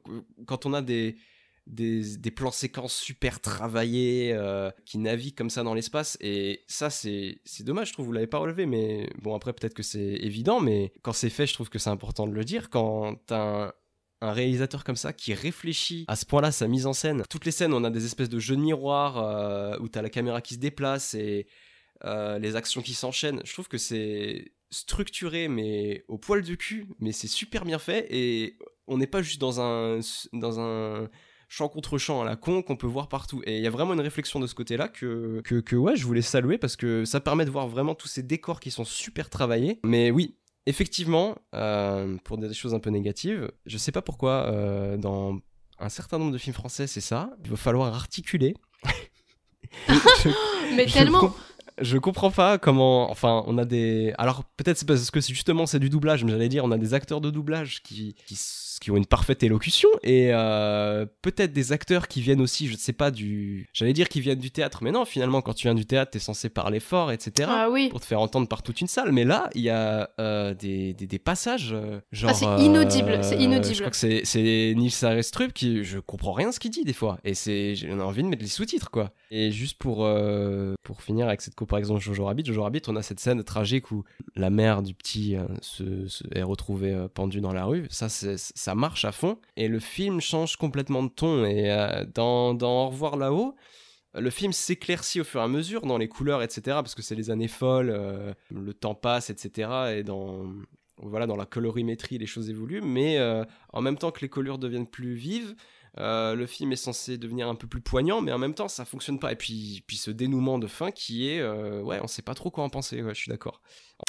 quand 0.46 0.66
on 0.66 0.72
a 0.74 0.82
des, 0.82 1.16
des, 1.66 2.30
plans 2.30 2.50
séquences 2.50 2.94
super 2.94 3.40
travaillés, 3.40 4.32
euh, 4.32 4.70
qui 4.84 4.98
naviguent 4.98 5.34
comme 5.34 5.50
ça 5.50 5.62
dans 5.62 5.74
l'espace, 5.74 6.16
et 6.20 6.62
ça 6.66 6.90
c'est 6.90 7.40
c'est 7.44 7.64
dommage, 7.64 7.88
je 7.88 7.92
trouve, 7.94 8.06
vous 8.06 8.12
l'avez 8.12 8.26
pas 8.26 8.38
relevé, 8.38 8.66
mais 8.66 9.08
bon 9.22 9.34
après 9.34 9.52
peut-être 9.52 9.74
que 9.74 9.82
c'est 9.82 9.98
évident, 9.98 10.60
mais 10.60 10.92
quand 11.02 11.12
c'est 11.12 11.30
fait, 11.30 11.46
je 11.46 11.54
trouve 11.54 11.70
que 11.70 11.78
c'est 11.78 11.90
important 11.90 12.26
de 12.26 12.32
le 12.32 12.44
dire. 12.44 12.70
Quand 12.70 13.16
t'as 13.26 13.66
un, 13.66 13.72
un 14.24 14.32
réalisateur 14.32 14.84
comme 14.84 14.96
ça 14.96 15.12
qui 15.12 15.34
réfléchit 15.34 16.04
à 16.08 16.16
ce 16.16 16.24
point-là 16.26 16.50
sa 16.50 16.66
mise 16.66 16.86
en 16.86 16.92
scène. 16.92 17.24
Toutes 17.28 17.44
les 17.44 17.50
scènes, 17.50 17.74
on 17.74 17.84
a 17.84 17.90
des 17.90 18.04
espèces 18.04 18.28
de 18.28 18.38
jeux 18.38 18.56
de 18.56 18.60
miroir 18.60 19.18
euh, 19.18 19.78
où 19.80 19.88
t'as 19.88 20.02
la 20.02 20.10
caméra 20.10 20.40
qui 20.40 20.54
se 20.54 20.58
déplace 20.58 21.14
et 21.14 21.46
euh, 22.04 22.38
les 22.38 22.56
actions 22.56 22.82
qui 22.82 22.94
s'enchaînent. 22.94 23.40
Je 23.44 23.52
trouve 23.52 23.68
que 23.68 23.78
c'est 23.78 24.52
structuré 24.70 25.48
mais 25.48 26.04
au 26.08 26.18
poil 26.18 26.42
du 26.42 26.56
cul, 26.56 26.88
mais 26.98 27.12
c'est 27.12 27.28
super 27.28 27.64
bien 27.64 27.78
fait 27.78 28.06
et 28.10 28.58
on 28.86 28.98
n'est 28.98 29.06
pas 29.06 29.22
juste 29.22 29.40
dans 29.40 29.60
un 29.60 30.00
dans 30.32 30.58
un 30.58 31.08
champ 31.54 31.68
contre 31.68 31.98
champ 31.98 32.20
à 32.22 32.24
la 32.24 32.34
con 32.36 32.62
qu'on 32.62 32.76
peut 32.76 32.86
voir 32.86 33.08
partout. 33.08 33.42
Et 33.46 33.58
il 33.58 33.62
y 33.62 33.66
a 33.66 33.70
vraiment 33.70 33.94
une 33.94 34.00
réflexion 34.00 34.40
de 34.40 34.46
ce 34.46 34.54
côté-là 34.54 34.88
que, 34.88 35.40
que, 35.44 35.60
que 35.60 35.76
ouais, 35.76 35.94
je 35.96 36.04
voulais 36.04 36.22
saluer 36.22 36.58
parce 36.58 36.74
que 36.76 37.04
ça 37.04 37.20
permet 37.20 37.44
de 37.44 37.50
voir 37.50 37.68
vraiment 37.68 37.94
tous 37.94 38.08
ces 38.08 38.22
décors 38.22 38.58
qui 38.60 38.70
sont 38.70 38.84
super 38.84 39.30
travaillés. 39.30 39.78
Mais 39.84 40.10
oui, 40.10 40.36
effectivement, 40.66 41.36
euh, 41.54 42.16
pour 42.24 42.38
des 42.38 42.52
choses 42.54 42.74
un 42.74 42.80
peu 42.80 42.90
négatives, 42.90 43.50
je 43.66 43.78
sais 43.78 43.92
pas 43.92 44.02
pourquoi 44.02 44.46
euh, 44.50 44.96
dans 44.96 45.38
un 45.78 45.88
certain 45.88 46.18
nombre 46.18 46.32
de 46.32 46.38
films 46.38 46.54
français, 46.54 46.86
c'est 46.88 47.00
ça. 47.00 47.30
Il 47.44 47.50
va 47.50 47.56
falloir 47.56 47.94
articuler. 47.94 48.54
Je- 49.88 50.28
Mais 50.76 50.88
je 50.88 50.94
tellement. 50.94 51.20
com- 51.20 51.32
je 51.80 51.98
comprends 51.98 52.30
pas 52.30 52.58
comment. 52.58 53.10
Enfin, 53.10 53.42
on 53.46 53.58
a 53.58 53.64
des. 53.64 54.12
Alors, 54.18 54.44
peut-être 54.56 54.78
c'est 54.78 54.86
parce 54.86 55.10
que 55.10 55.20
c'est 55.20 55.32
justement 55.34 55.66
c'est 55.66 55.80
du 55.80 55.90
doublage, 55.90 56.22
mais 56.24 56.30
j'allais 56.30 56.48
dire, 56.48 56.64
on 56.64 56.70
a 56.70 56.78
des 56.78 56.94
acteurs 56.94 57.20
de 57.20 57.30
doublage 57.30 57.82
qui, 57.82 58.14
qui, 58.26 58.36
qui 58.84 58.90
ont 58.90 58.98
une 58.98 59.06
parfaite 59.06 59.42
élocution 59.42 59.88
et 60.02 60.28
euh, 60.34 61.06
peut-être 61.22 61.54
des 61.54 61.72
acteurs 61.72 62.06
qui 62.06 62.20
viennent 62.20 62.42
aussi, 62.42 62.66
je 62.68 62.74
ne 62.74 62.76
sais 62.78 62.92
pas, 62.92 63.10
du. 63.10 63.66
J'allais 63.72 63.94
dire 63.94 64.10
qu'ils 64.10 64.20
viennent 64.20 64.38
du 64.38 64.50
théâtre, 64.50 64.80
mais 64.82 64.92
non, 64.92 65.06
finalement, 65.06 65.40
quand 65.40 65.54
tu 65.54 65.62
viens 65.68 65.74
du 65.74 65.86
théâtre, 65.86 66.10
t'es 66.10 66.18
censé 66.18 66.50
parler 66.50 66.80
fort, 66.80 67.10
etc. 67.10 67.48
Ah 67.50 67.68
oui. 67.70 67.88
Pour 67.88 68.00
te 68.00 68.04
faire 68.04 68.20
entendre 68.20 68.46
par 68.46 68.62
toute 68.62 68.82
une 68.82 68.86
salle. 68.86 69.10
Mais 69.12 69.24
là, 69.24 69.48
il 69.54 69.62
y 69.62 69.70
a 69.70 70.10
euh, 70.20 70.52
des, 70.52 70.92
des, 70.92 71.06
des 71.06 71.18
passages. 71.18 71.70
euh, 71.72 71.98
genre. 72.12 72.30
Ah, 72.30 72.34
c'est 72.34 72.62
inaudible, 72.62 73.20
c'est 73.24 73.38
inaudible. 73.38 73.74
Je 73.74 73.80
crois 73.80 73.90
que 73.90 73.96
c'est, 74.24 74.74
Nils 74.76 74.92
Arestrup 75.04 75.54
qui. 75.54 75.82
Je 75.82 75.98
comprends 75.98 76.32
rien 76.32 76.52
ce 76.52 76.60
qu'il 76.60 76.70
dit 76.70 76.84
des 76.84 76.92
fois. 76.92 77.18
Et 77.24 77.32
c'est, 77.32 77.74
j'ai 77.74 77.90
envie 77.90 78.22
de 78.22 78.28
mettre 78.28 78.42
les 78.42 78.48
sous-titres, 78.48 78.90
quoi. 78.90 79.12
Et 79.30 79.50
juste 79.50 79.78
pour, 79.78 80.06
pour 80.82 81.02
finir 81.02 81.26
avec 81.28 81.40
cette 81.40 81.54
comparaison 81.54 81.98
Jojo 81.98 82.26
Rabbit, 82.26 82.44
Jojo 82.44 82.62
Rabbit, 82.62 82.82
on 82.88 82.96
a 82.96 83.02
cette 83.02 83.18
scène 83.20 83.42
tragique 83.44 83.90
où 83.90 84.04
la 84.36 84.50
mère 84.50 84.82
du 84.82 84.92
petit 84.94 85.36
se, 85.62 86.06
se- 86.06 86.24
est 86.34 86.42
retrouvée 86.42 87.06
pendue 87.14 87.40
dans 87.40 87.52
la 87.54 87.64
rue. 87.64 87.86
Ça, 87.88 88.08
c'est, 88.08 88.36
ça 88.38 88.73
marche 88.74 89.04
à 89.04 89.12
fond. 89.12 89.38
Et 89.56 89.68
le 89.68 89.80
film 89.80 90.20
change 90.20 90.56
complètement 90.56 91.02
de 91.02 91.08
ton. 91.08 91.44
Et 91.44 91.70
euh, 91.70 92.04
dans, 92.14 92.54
dans 92.54 92.86
Au 92.86 92.88
revoir 92.88 93.16
là-haut, 93.16 93.54
le 94.14 94.30
film 94.30 94.52
s'éclaircit 94.52 95.20
au 95.20 95.24
fur 95.24 95.40
et 95.40 95.44
à 95.44 95.48
mesure 95.48 95.82
dans 95.82 95.98
les 95.98 96.08
couleurs, 96.08 96.42
etc. 96.42 96.62
Parce 96.66 96.94
que 96.94 97.02
c'est 97.02 97.14
les 97.14 97.30
années 97.30 97.48
folles, 97.48 97.90
euh, 97.90 98.32
le 98.50 98.72
temps 98.72 98.94
passe, 98.94 99.30
etc. 99.30 99.96
Et 99.96 100.02
dans, 100.02 100.52
voilà, 100.98 101.26
dans 101.26 101.36
la 101.36 101.46
colorimétrie, 101.46 102.18
les 102.18 102.26
choses 102.26 102.48
évoluent. 102.48 102.82
Mais 102.82 103.18
euh, 103.18 103.44
en 103.72 103.80
même 103.80 103.98
temps 103.98 104.12
que 104.12 104.20
les 104.20 104.28
couleurs 104.28 104.58
deviennent 104.58 104.86
plus 104.86 105.14
vives, 105.14 105.54
euh, 105.98 106.34
le 106.34 106.46
film 106.46 106.72
est 106.72 106.76
censé 106.76 107.18
devenir 107.18 107.48
un 107.48 107.54
peu 107.54 107.66
plus 107.66 107.80
poignant, 107.80 108.20
mais 108.20 108.32
en 108.32 108.38
même 108.38 108.54
temps, 108.54 108.68
ça 108.68 108.84
fonctionne 108.84 109.18
pas. 109.18 109.32
Et 109.32 109.36
puis, 109.36 109.82
puis 109.86 109.96
ce 109.96 110.10
dénouement 110.10 110.58
de 110.58 110.66
fin 110.66 110.90
qui 110.90 111.28
est, 111.28 111.42
ouais, 111.82 111.98
on 112.00 112.06
sait 112.06 112.22
pas 112.22 112.34
trop 112.34 112.50
quoi 112.50 112.64
en 112.64 112.68
penser. 112.68 113.02
Ouais, 113.02 113.14
je 113.14 113.20
suis 113.20 113.30
d'accord. 113.30 113.60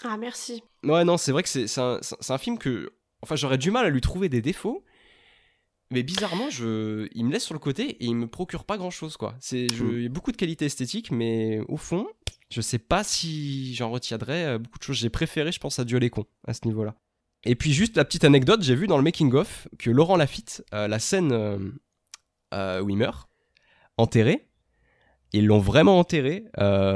Ah 0.04 0.18
merci. 0.18 0.64
Ouais, 0.84 1.04
non, 1.04 1.18
c'est 1.18 1.32
vrai 1.32 1.44
que 1.44 1.50
c'est 1.50 1.80
un, 1.80 2.00
un 2.30 2.38
film 2.38 2.58
que. 2.58 2.92
Enfin, 3.26 3.36
j'aurais 3.36 3.58
du 3.58 3.72
mal 3.72 3.86
à 3.86 3.90
lui 3.90 4.02
trouver 4.02 4.30
des 4.30 4.42
défauts. 4.42 4.84
Mais 5.92 6.02
bizarrement, 6.04 6.50
je, 6.50 7.08
il 7.14 7.26
me 7.26 7.32
laisse 7.32 7.44
sur 7.44 7.54
le 7.54 7.60
côté 7.60 7.84
et 7.84 8.06
il 8.06 8.16
me 8.16 8.28
procure 8.28 8.64
pas 8.64 8.78
grand 8.78 8.90
chose, 8.90 9.18
quoi. 9.18 9.36
C'est, 9.40 9.68
je, 9.74 9.84
Mm. 9.84 9.92
il 9.98 10.04
y 10.04 10.06
a 10.06 10.10
beaucoup 10.10 10.32
de 10.32 10.38
qualités 10.38 10.66
esthétiques, 10.66 11.12
mais 11.12 11.60
au 11.68 11.78
fond, 11.78 12.08
je 12.50 12.60
sais 12.62 12.80
pas 12.80 13.04
si 13.04 13.76
j'en 13.76 13.92
retiendrai 13.92 14.46
euh, 14.46 14.58
beaucoup 14.58 14.80
de 14.80 14.84
choses. 14.84 14.98
J'ai 14.98 15.10
préféré, 15.12 15.52
je 15.52 15.60
pense, 15.60 15.78
à 15.80 15.86
Dieu 15.86 15.98
les 16.00 16.10
cons 16.10 16.26
à 16.48 16.54
ce 16.54 16.62
niveau-là. 16.66 16.96
Et 17.44 17.56
puis, 17.56 17.72
juste 17.74 17.98
la 17.98 18.06
petite 18.06 18.24
anecdote, 18.24 18.64
j'ai 18.64 18.74
vu 18.76 18.88
dans 18.88 18.98
le 18.98 19.04
making-of 19.04 19.68
que 19.78 19.92
Laurent 19.92 20.18
Lafitte, 20.18 20.64
euh, 20.74 20.88
la 20.88 20.98
scène 20.98 21.32
euh, 21.32 21.60
euh, 22.56 22.82
où 22.82 22.90
il 22.90 22.98
meurt, 22.98 23.30
enterré, 23.98 24.48
ils 25.34 25.46
l'ont 25.46 25.60
vraiment 25.60 26.00
enterré, 26.00 26.46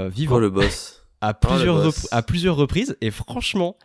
vivant 0.09 0.37
Oh 0.37 0.39
le 0.39 0.49
boss. 0.49 1.05
à 1.21 1.33
plusieurs, 1.35 1.77
le 1.77 1.83
boss. 1.83 2.07
à 2.11 2.23
plusieurs 2.23 2.55
reprises 2.55 2.97
et 3.01 3.11
franchement 3.11 3.77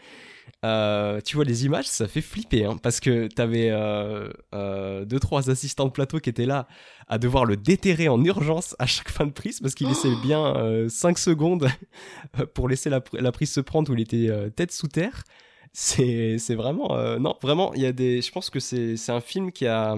euh, 0.64 1.20
tu 1.20 1.36
vois 1.36 1.44
les 1.44 1.66
images 1.66 1.86
ça 1.86 2.08
fait 2.08 2.20
flipper 2.22 2.64
hein, 2.64 2.78
parce 2.82 3.00
que 3.00 3.26
t'avais 3.26 3.68
euh, 3.70 4.30
euh, 4.54 5.04
deux 5.04 5.20
trois 5.20 5.50
assistants 5.50 5.84
de 5.84 5.90
plateau 5.90 6.20
qui 6.20 6.30
étaient 6.30 6.46
là 6.46 6.66
à 7.06 7.18
devoir 7.18 7.44
le 7.44 7.56
déterrer 7.56 8.08
en 8.08 8.22
urgence 8.24 8.74
à 8.78 8.86
chaque 8.86 9.10
fin 9.10 9.26
de 9.26 9.32
prise 9.32 9.60
parce 9.60 9.74
qu'il 9.74 9.88
laissait 9.88 10.14
bien 10.22 10.86
5 10.88 11.18
secondes 11.18 11.68
pour 12.54 12.68
laisser 12.68 12.88
la, 12.90 13.00
pr- 13.00 13.20
la 13.20 13.32
prise 13.32 13.52
se 13.52 13.60
prendre 13.60 13.90
où 13.90 13.94
il 13.94 14.00
était 14.00 14.28
euh, 14.30 14.48
tête 14.48 14.72
sous 14.72 14.88
terre 14.88 15.22
c'est 15.72 16.54
vraiment 16.54 16.96
euh, 16.96 17.18
non 17.18 17.36
vraiment 17.42 17.74
il 17.74 17.82
y 17.82 17.86
a 17.86 17.92
des 17.92 18.22
je 18.22 18.30
pense 18.30 18.48
que 18.48 18.60
c'est 18.60 18.96
c'est 18.96 19.12
un 19.12 19.20
film 19.20 19.52
qui 19.52 19.66
a 19.66 19.96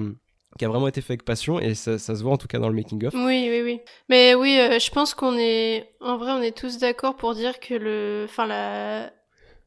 qui 0.58 0.64
a 0.64 0.68
vraiment 0.68 0.88
été 0.88 1.02
fait 1.02 1.12
avec 1.12 1.24
passion 1.24 1.60
et 1.60 1.74
ça, 1.74 1.98
ça 1.98 2.16
se 2.16 2.22
voit 2.22 2.32
en 2.32 2.38
tout 2.38 2.46
cas 2.48 2.58
dans 2.58 2.70
le 2.70 2.74
making 2.74 3.04
of 3.04 3.12
Oui, 3.14 3.46
oui, 3.50 3.60
oui. 3.62 3.80
Mais 4.08 4.34
oui, 4.34 4.58
euh, 4.58 4.78
je 4.78 4.90
pense 4.90 5.12
qu'on 5.12 5.36
est, 5.36 5.90
en 6.00 6.16
vrai, 6.16 6.32
on 6.32 6.40
est 6.40 6.56
tous 6.56 6.78
d'accord 6.78 7.14
pour 7.16 7.34
dire 7.34 7.60
que 7.60 7.74
le, 7.74 8.24
enfin, 8.24 8.46
la 8.46 9.12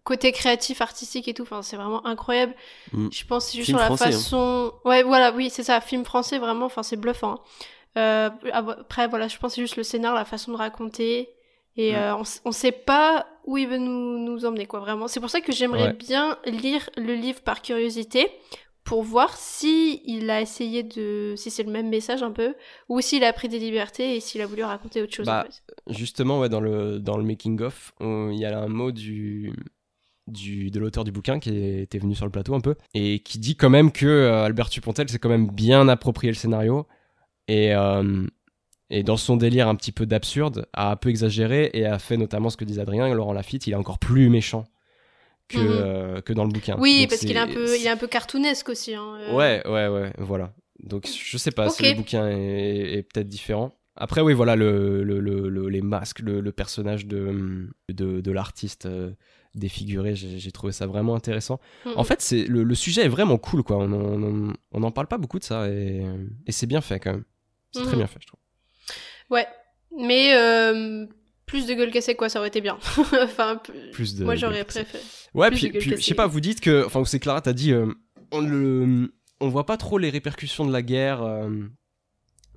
côté 0.10 0.32
créatif, 0.32 0.82
artistique 0.82 1.28
et 1.28 1.34
tout, 1.34 1.43
enfin, 1.43 1.62
c'est 1.62 1.78
vraiment 1.78 2.06
incroyable. 2.06 2.54
Mm. 2.93 3.08
Je 3.12 3.26
pense 3.26 3.45
que 3.45 3.52
c'est 3.52 3.58
juste 3.58 3.67
Film 3.67 3.78
sur 3.78 3.82
la 3.89 3.95
français, 3.95 4.06
hein. 4.10 4.12
façon, 4.12 4.74
ouais, 4.86 5.04
voilà, 5.04 5.32
oui, 5.32 5.50
c'est 5.50 5.63
ça, 5.63 5.80
film 5.82 6.04
français, 6.04 6.38
vraiment, 6.39 6.65
enfin, 6.65 6.84
c'est 6.84 6.98
bluffant. 6.98 7.34
hein. 7.34 7.39
Euh, 7.98 8.30
après, 8.54 9.08
voilà, 9.08 9.28
je 9.28 9.38
pense 9.38 9.52
que 9.52 9.56
c'est 9.56 9.62
juste 9.62 9.78
le 9.78 9.84
scénar, 9.84 10.13
la 10.15 10.26
façon 10.26 10.52
de 10.52 10.58
raconter. 10.58 11.30
Et 11.78 11.91
Mm. 11.93 11.95
euh, 11.95 12.15
on, 12.17 12.24
on 12.45 12.52
sait 12.52 12.72
pas 12.74 13.26
où 13.45 13.58
il 13.58 13.67
veut 13.67 13.78
nous, 13.78 14.17
nous 14.28 14.45
emmener, 14.45 14.65
quoi, 14.65 14.80
vraiment. 14.80 15.08
C'est 15.08 15.19
pour 15.22 15.30
ça 15.30 15.41
que 15.41 15.52
j'aimerais 15.52 15.88
Ouais. 15.89 15.93
bien 15.93 16.38
lire 16.45 16.89
le 16.98 17.13
livre 17.15 17.41
par 17.41 17.62
curiosité 17.62 18.28
pour 18.84 19.04
voir 19.04 19.36
si 19.38 20.02
il 20.06 20.30
a 20.32 20.41
essayé 20.41 20.82
de, 20.84 21.34
si 21.38 21.50
c'est 21.52 21.63
le 21.63 21.72
même 21.72 21.89
message 21.89 22.24
un 22.24 22.32
peu, 22.32 22.56
ou 22.89 23.02
s'il 23.02 23.24
a 23.24 23.32
pris 23.34 23.48
des 23.48 23.60
libertés 23.60 24.15
et 24.15 24.19
s'il 24.19 24.41
a 24.41 24.48
voulu 24.48 24.63
raconter 24.63 25.02
autre 25.04 25.13
chose. 25.13 25.26
Bah, 25.28 25.45
en 25.48 25.52
fait. 25.52 25.62
Justement, 26.00 26.39
ouais, 26.39 26.50
dans 26.50 26.62
le, 26.62 27.00
dans 27.00 27.17
le 27.17 27.24
making-of, 27.24 27.91
on- 28.00 28.30
il 28.32 28.39
y 28.39 28.45
a 28.45 28.58
un 28.58 28.67
mot 28.67 28.91
du, 28.91 29.54
du, 30.30 30.72
de 30.72 30.80
l'auteur 30.80 31.04
du 31.04 31.12
bouquin 31.12 31.39
qui 31.39 31.56
était 31.80 32.00
venu 32.00 32.15
sur 32.15 32.26
le 32.26 32.32
plateau 32.32 32.54
un 32.56 32.60
peu, 32.62 32.76
et 32.94 33.20
qui 33.20 33.39
dit 33.39 33.56
quand 33.56 33.70
même 33.70 33.92
que 33.92 34.06
euh, 34.06 34.44
Albert 34.46 34.70
Dupontel 34.70 35.10
s'est 35.10 35.20
quand 35.20 35.30
même 35.30 35.48
bien 35.50 35.88
approprié 35.88 36.32
le 36.32 36.38
scénario, 36.38 36.88
et, 37.48 37.74
euh, 37.76 38.26
et 38.89 39.04
dans 39.04 39.18
son 39.18 39.38
délire 39.38 39.68
un 39.68 39.76
petit 39.76 39.92
peu 39.92 40.06
d'absurde, 40.06 40.68
a 40.74 40.92
un 40.92 40.96
peu 40.96 41.10
exagéré, 41.10 41.70
et 41.74 41.86
a 41.86 42.00
fait 42.00 42.18
notamment 42.18 42.50
ce 42.50 42.58
que 42.58 42.65
disait 42.65 42.82
Adrien, 42.82 43.13
Laurent 43.13 43.34
Lafitte, 43.34 43.68
il 43.68 43.74
est 43.74 43.76
encore 43.76 44.00
plus 44.00 44.30
méchant 44.30 44.65
que, 45.48 45.58
Mhm. 45.60 45.68
euh, 45.70 46.22
que 46.22 46.34
dans 46.34 46.44
le 46.44 46.52
bouquin. 46.52 46.76
Oui, 46.80 47.02
Donc 47.02 47.10
parce 47.10 47.22
qu'il 47.22 47.36
est 47.36 47.39
un 47.39 47.48
peu, 47.48 47.76
il 47.78 47.86
est 47.86 47.89
un 47.89 47.98
peu 47.98 48.08
cartoonesque 48.08 48.70
aussi. 48.70 48.94
Hein. 48.94 49.18
Ouais, 49.34 49.62
ouais, 49.68 49.88
ouais, 49.88 50.13
voilà. 50.20 50.54
Donc 50.84 51.08
je 51.08 51.38
sais 51.38 51.52
pas 51.52 51.70
si 51.70 51.84
le 51.84 51.98
bouquin 51.98 52.28
est, 52.30 52.94
est 53.00 53.04
peut-être 53.04 53.28
différent. 53.28 53.74
Après, 53.95 54.21
oui, 54.21 54.34
voilà, 54.34 54.56
le, 54.56 55.04
le- 55.04 55.19
le- 55.19 55.49
le- 55.49 55.67
les 55.69 55.82
masques, 55.82 56.19
le, 56.19 56.52
personnage 56.52 57.06
de, 57.06 57.67
de, 57.89 58.21
de 58.21 58.32
l'artiste 58.32 58.86
euh, 58.86 59.12
défiguré, 59.56 60.15
j'ai 60.15 60.52
trouvé 60.52 60.71
ça 60.71 60.88
vraiment 60.88 61.15
intéressant. 61.15 61.60
En 61.95 62.04
fait, 62.04 62.21
c'est 62.21 62.45
le, 62.45 62.75
sujet 62.75 63.04
est 63.06 63.10
vraiment 63.10 63.38
cool, 63.38 63.63
quoi. 63.63 63.78
On 63.78 63.91
en- 63.91 64.23
on 64.23 64.54
on 64.71 64.80
n'en 64.80 64.91
parle 64.91 65.08
pas 65.08 65.17
beaucoup 65.17 65.39
de 65.39 65.43
ça 65.43 65.69
et, 65.69 66.06
et 66.47 66.52
c'est 66.52 66.67
bien 66.67 66.82
fait 66.82 66.99
quand 66.99 67.12
même. 67.12 67.25
C'est 67.71 67.84
très 67.84 67.97
bien 67.97 68.08
fait, 68.08 68.19
je 68.21 68.28
trouve. 68.28 68.39
Ouais, 69.30 69.47
mais 69.97 70.34
euh, 70.36 71.06
plus 71.45 71.65
de 71.65 71.73
gueule 71.73 71.91
cassée 71.91 72.15
quoi, 72.15 72.30
ça 72.30 72.39
aurait 72.39 72.47
été 72.47 72.62
bien. 72.62 72.78
enfin, 73.23 73.62
Plus 73.91 74.15
de 74.15 74.23
moi 74.23 74.36
j'aurais 74.36 74.63
préféré. 74.63 75.04
Ouais, 75.34 75.49
Plus 75.49 75.69
puis, 75.69 75.82
je 75.82 75.95
sais 76.02 76.15
pas, 76.15 76.28
vous 76.28 76.39
dites 76.39 76.62
que. 76.62 76.86
Enfin, 76.86 77.04
c'est 77.06 77.19
Clara, 77.19 77.41
t'as 77.41 77.54
dit. 77.54 77.71
euh, 77.73 77.88
on, 78.32 78.41
le, 78.41 79.13
on 79.41 79.49
voit 79.49 79.65
pas 79.65 79.78
trop 79.78 79.97
les 79.97 80.10
répercussions 80.10 80.65
de 80.65 80.71
la 80.71 80.82
guerre. 80.84 81.21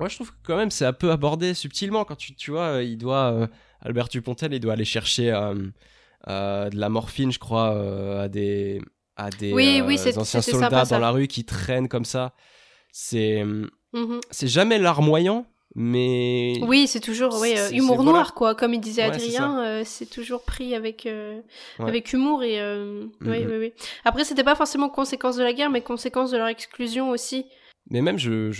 Moi, 0.02 0.08
je 0.08 0.16
trouve 0.16 0.30
que 0.32 0.36
quand 0.42 0.56
même, 0.56 0.70
c'est 0.72 0.84
un 0.84 0.92
peu 0.92 1.12
abordé 1.12 1.54
subtilement 1.54 2.04
quand 2.04 2.16
tu, 2.16 2.34
tu 2.34 2.50
vois, 2.50 2.74
euh, 2.78 2.82
il 2.84 2.98
doit. 2.98 3.32
euh, 3.32 3.46
Albert 3.80 4.08
Dupontel, 4.08 4.52
il 4.52 4.58
doit 4.60 4.72
aller 4.74 4.84
chercher 4.84 5.30
euh, 5.32 6.70
de 6.70 6.76
la 6.76 6.88
morphine, 6.88 7.30
je 7.32 7.38
crois, 7.38 8.20
à 8.22 8.28
des, 8.28 8.80
à 9.16 9.30
des 9.30 9.52
Oui, 9.52 9.80
oui, 9.86 9.98
c'est- 9.98 10.18
anciens 10.18 10.40
soldats 10.40 10.68
sympa, 10.70 10.84
dans 10.86 10.98
la 10.98 11.10
rue 11.10 11.26
qui 11.28 11.44
traînent 11.44 11.88
comme 11.88 12.04
ça. 12.04 12.32
C'est, 12.92 13.44
Mhm. 13.44 14.20
c'est 14.30 14.48
jamais 14.48 14.78
larmoyant, 14.78 15.46
mais 15.74 16.58
Oui, 16.62 16.86
c'est 16.86 17.00
toujours 17.00 17.34
euh, 17.42 17.70
humour 17.70 18.02
noir, 18.04 18.14
voilà. 18.14 18.30
quoi. 18.34 18.54
Comme 18.54 18.74
il 18.74 18.80
disait 18.80 19.08
Ouais, 19.08 19.14
Adrien, 19.14 19.64
euh, 19.64 19.82
c'est 19.84 20.06
toujours 20.10 20.42
pris 20.44 20.74
avec, 20.74 21.06
euh, 21.06 21.40
Ouais. 21.78 21.88
avec 21.88 22.12
humour. 22.12 22.42
Et, 22.42 22.60
oui, 23.20 23.44
oui, 23.46 23.56
oui. 23.58 23.72
Après, 24.04 24.24
c'était 24.24 24.44
pas 24.44 24.54
forcément 24.56 24.88
conséquence 24.90 25.36
de 25.36 25.42
la 25.44 25.52
guerre, 25.52 25.70
mais 25.70 25.80
conséquence 25.80 26.30
de 26.30 26.36
leur 26.38 26.48
exclusion 26.48 27.10
aussi. 27.10 27.46
Mais 27.90 28.00
même, 28.00 28.16
je, 28.18 28.52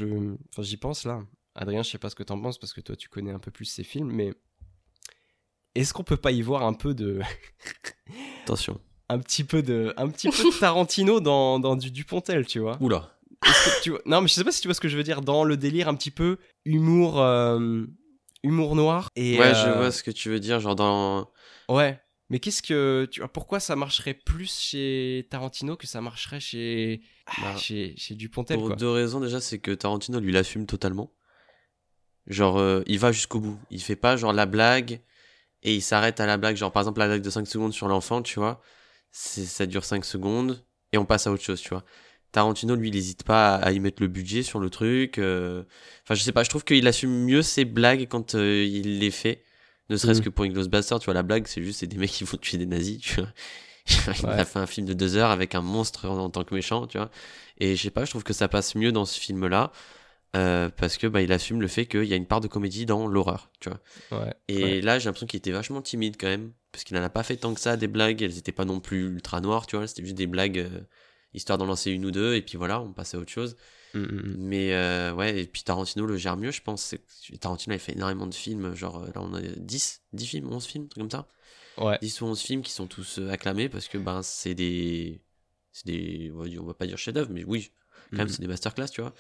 j'y 0.59 0.77
pense 0.79 1.05
là. 1.05 1.21
Adrien, 1.55 1.83
je 1.83 1.91
sais 1.91 1.99
pas 1.99 2.09
ce 2.11 2.15
que 2.15 2.23
t'en 2.23 2.41
penses 2.41 2.59
parce 2.59 2.73
que 2.73 2.81
toi, 2.81 2.97
tu 2.97 3.09
connais 3.09 3.31
un 3.33 3.39
peu 3.39 3.51
plus 3.51 3.67
ces 3.67 3.85
films, 3.85 4.11
mais 4.11 4.33
est-ce 5.75 5.93
qu'on 5.95 6.05
peut 6.05 6.17
pas 6.17 6.33
y 6.33 6.43
voir 6.43 6.63
un 6.65 6.73
peu 6.75 6.95
de, 6.95 7.21
Attention. 8.45 8.81
un 9.09 9.19
petit 9.19 9.45
peu 9.45 9.63
de, 9.63 9.93
un 9.97 10.09
petit 10.09 10.29
peu 10.31 10.45
de 10.45 10.59
Tarantino 10.59 11.21
dans, 11.21 11.59
dans 11.59 11.77
du 11.77 11.91
Dupontel, 11.91 12.47
tu 12.47 12.59
vois? 12.59 12.79
Oula. 12.81 13.19
Est-ce 13.45 13.71
que 13.79 13.83
tu 13.83 13.91
vois- 13.91 14.03
Non, 14.07 14.21
mais 14.21 14.29
je 14.29 14.35
sais 14.35 14.45
pas 14.45 14.53
si 14.53 14.61
tu 14.61 14.69
vois 14.69 14.75
ce 14.75 14.81
que 14.81 14.89
je 14.89 14.97
veux 14.97 15.03
dire 15.03 15.21
dans 15.21 15.45
le 15.45 15.57
délire 15.57 15.89
un 15.89 15.95
petit 15.95 16.11
peu 16.11 16.39
humour, 16.65 17.21
euh, 17.21 17.85
humour 18.43 18.77
noir. 18.77 19.09
Et, 19.17 19.39
Ouais, 19.39 19.55
je 19.55 19.69
euh, 19.69 19.77
vois 19.77 19.91
ce 19.91 20.03
que 20.03 20.11
tu 20.11 20.29
veux 20.31 20.41
dire, 20.41 20.61
genre 20.61 20.77
dans. 20.77 21.31
Ouais. 21.69 22.01
Mais 22.31 22.39
qu'est-ce 22.39 22.63
que 22.63 23.07
tu 23.11 23.21
vois 23.21 23.29
Pourquoi 23.31 23.61
ça 23.61 23.77
marcherait 23.77 24.15
plus 24.15 24.59
chez 24.59 25.27
Tarantino 25.31 25.77
que 25.77 25.87
ça 25.87 26.01
marcherait 26.01 26.41
chez 26.41 27.03
ah, 27.27 27.33
Bah, 27.43 27.57
chez, 27.57 27.95
chez 27.99 28.15
Dupontel 28.15 28.57
Pour 28.59 28.69
quoi? 28.69 28.77
deux 28.77 28.89
raisons, 28.91 29.21
déjà, 29.21 29.41
c'est 29.41 29.59
que 29.59 29.71
Tarantino, 29.73 30.19
lui, 30.19 30.33
l'assume 30.33 30.65
totalement. 30.67 31.13
Genre, 32.29 32.59
euh, 32.59 32.83
il 32.87 32.99
va 32.99 33.13
jusqu'au 33.13 33.41
bout. 33.41 33.59
Il 33.71 33.83
fait 33.83 33.97
pas 33.97 34.17
genre 34.17 34.33
la 34.33 34.47
blague 34.47 35.01
et 35.63 35.75
il 35.75 35.83
s'arrête 35.83 36.21
à 36.21 36.27
la 36.27 36.37
blague. 36.37 36.57
Genre, 36.57 36.73
par 36.73 36.83
exemple, 36.83 37.01
la 37.01 37.07
blague 37.09 37.23
de 37.23 37.31
5 37.31 37.47
secondes 37.47 37.73
sur 37.73 37.89
l'enfant, 37.89 38.23
tu 38.23 38.39
vois. 38.39 38.61
c'est- 39.11 39.45
Ça 39.47 39.67
dure 39.67 39.85
5 39.85 40.05
secondes 40.05 40.65
et 40.93 40.99
on 40.99 41.05
passe 41.05 41.27
à 41.27 41.33
autre 41.33 41.43
chose, 41.45 41.61
tu 41.61 41.69
vois. 41.71 41.85
Tarantino, 42.33 42.75
lui, 42.77 42.89
il 42.89 42.97
hésite 42.97 43.25
pas 43.25 43.57
à 43.57 43.73
y 43.73 43.81
mettre 43.81 44.01
le 44.03 44.09
budget 44.09 44.43
sur 44.43 44.59
le 44.61 44.71
truc. 44.71 45.19
euh. 45.19 45.65
Enfin, 46.05 46.15
je 46.15 46.23
sais 46.23 46.33
pas, 46.33 46.45
je 46.45 46.49
trouve 46.51 46.65
qu'il 46.65 46.87
assume 46.89 47.11
mieux 47.11 47.43
ses 47.43 47.65
blagues 47.67 48.07
quand 48.09 48.35
euh, 48.37 48.65
il 48.65 48.99
les 49.01 49.11
fait. 49.11 49.43
Ne 49.91 49.97
serait-ce 49.99 50.21
Mhm. 50.21 50.25
que 50.25 50.31
pour 50.31 50.45
Inglourious 50.47 50.69
Bastard, 50.71 51.01
tu 51.01 51.07
vois, 51.07 51.15
la 51.15 51.23
blague, 51.23 51.47
c'est 51.47 51.63
juste 51.63 51.81
c'est 51.81 51.87
des 51.87 51.99
mecs 51.99 52.11
qui 52.11 52.25
vont 52.25 52.39
tuer 52.39 52.57
des 52.59 52.65
nazis, 52.67 52.99
tu 53.01 53.17
vois. 53.21 53.29
il 54.23 54.27
Ouais. 54.27 54.33
a 54.41 54.45
fait 54.47 54.59
un 54.61 54.67
film 54.67 54.87
de 54.87 54.95
deux 54.95 55.17
heures 55.17 55.31
avec 55.31 55.55
un 55.55 55.61
monstre 55.61 56.09
en, 56.09 56.17
en 56.19 56.31
tant 56.31 56.45
que 56.45 56.55
méchant, 56.55 56.87
tu 56.87 56.97
vois. 56.99 57.11
Et 57.59 57.77
je 57.77 57.83
sais 57.83 57.91
pas, 57.91 58.05
je 58.07 58.11
trouve 58.11 58.23
que 58.25 58.33
ça 58.33 58.49
passe 58.49 58.75
mieux 58.77 58.93
dans 58.93 59.05
ce 59.05 59.21
film-là. 59.21 59.73
Euh, 60.35 60.71
parce 60.71 60.97
que 60.97 61.07
bah, 61.07 61.21
il 61.21 61.33
assume 61.33 61.61
le 61.61 61.69
fait 61.69 61.87
qu'il 61.87 62.05
y 62.05 62.13
a 62.15 62.17
une 62.17 62.27
part 62.27 62.41
de 62.41 62.49
comédie 62.49 62.87
dans 62.87 63.07
l'horreur, 63.07 63.51
tu 63.61 63.69
vois. 63.69 63.81
Ouais. 64.19 64.35
Et 64.49 64.63
ouais. 64.63 64.81
là, 64.81 64.99
j'ai 64.99 65.07
l'impression 65.07 65.27
qu'il 65.27 65.39
était 65.39 65.51
vachement 65.51 65.83
timide 65.83 66.17
quand 66.19 66.29
même, 66.29 66.53
parce 66.71 66.85
qu'il 66.85 66.97
en 66.97 67.03
a 67.03 67.11
pas 67.11 67.23
fait 67.23 67.37
tant 67.37 67.53
que 67.53 67.61
ça 67.61 67.77
des 67.77 67.89
blagues. 67.89 68.23
Elles 68.23 68.39
étaient 68.39 68.53
pas 68.53 68.65
non 68.65 68.81
plus 68.81 69.09
ultra 69.09 69.41
noires, 69.41 69.67
tu 69.67 69.77
vois. 69.77 69.87
C'était 69.87 70.05
juste 70.05 70.17
des 70.17 70.27
blagues 70.27 70.59
euh, 70.59 70.81
histoire 71.35 71.59
d'en 71.59 71.67
lancer 71.67 71.91
une 71.91 72.07
ou 72.07 72.11
deux, 72.11 72.35
et 72.35 72.43
puis 72.43 72.57
voilà, 72.57 72.81
on 72.81 72.93
passait 72.93 73.17
à 73.17 73.21
autre 73.21 73.31
chose. 73.31 73.57
Mm, 73.95 73.99
mm, 73.99 74.05
mm. 74.05 74.35
Mais 74.39 74.73
euh, 74.73 75.13
ouais, 75.13 75.43
et 75.43 75.47
puis 75.47 75.63
Tarantino 75.63 76.07
le 76.07 76.17
gère 76.17 76.37
mieux, 76.37 76.51
je 76.51 76.63
pense. 76.63 76.95
Tarantino, 77.41 77.75
il 77.75 77.79
fait 77.79 77.93
énormément 77.93 78.27
de 78.27 78.35
films, 78.35 78.75
genre 78.75 79.03
euh, 79.03 79.07
là 79.07 79.21
on 79.21 79.35
a 79.35 79.41
10, 79.43 80.03
10 80.15 80.27
films, 80.27 80.51
11 80.51 80.65
films, 80.65 80.89
truc 80.89 81.03
comme 81.03 81.11
ça. 81.11 81.29
Ouais. 81.77 81.99
10 82.01 82.21
ou 82.23 82.27
11 82.27 82.41
films 82.41 82.63
qui 82.63 82.73
sont 82.73 82.87
tous 82.87 83.21
acclamés 83.31 83.69
parce 83.69 83.89
que 83.89 83.99
ben 83.99 84.23
c'est 84.23 84.55
des. 84.55 85.21
C'est 85.73 85.87
des. 85.87 86.33
On 86.33 86.65
va 86.65 86.75
pas 86.75 86.87
dire 86.87 86.99
chef-d'œuvre, 86.99 87.31
mais 87.31 87.45
oui, 87.45 87.71
quand 88.11 88.19
même, 88.19 88.29
c'est 88.29 88.41
des 88.41 88.47
masterclass, 88.47 88.89
tu 88.89 89.01
vois. 89.01 89.15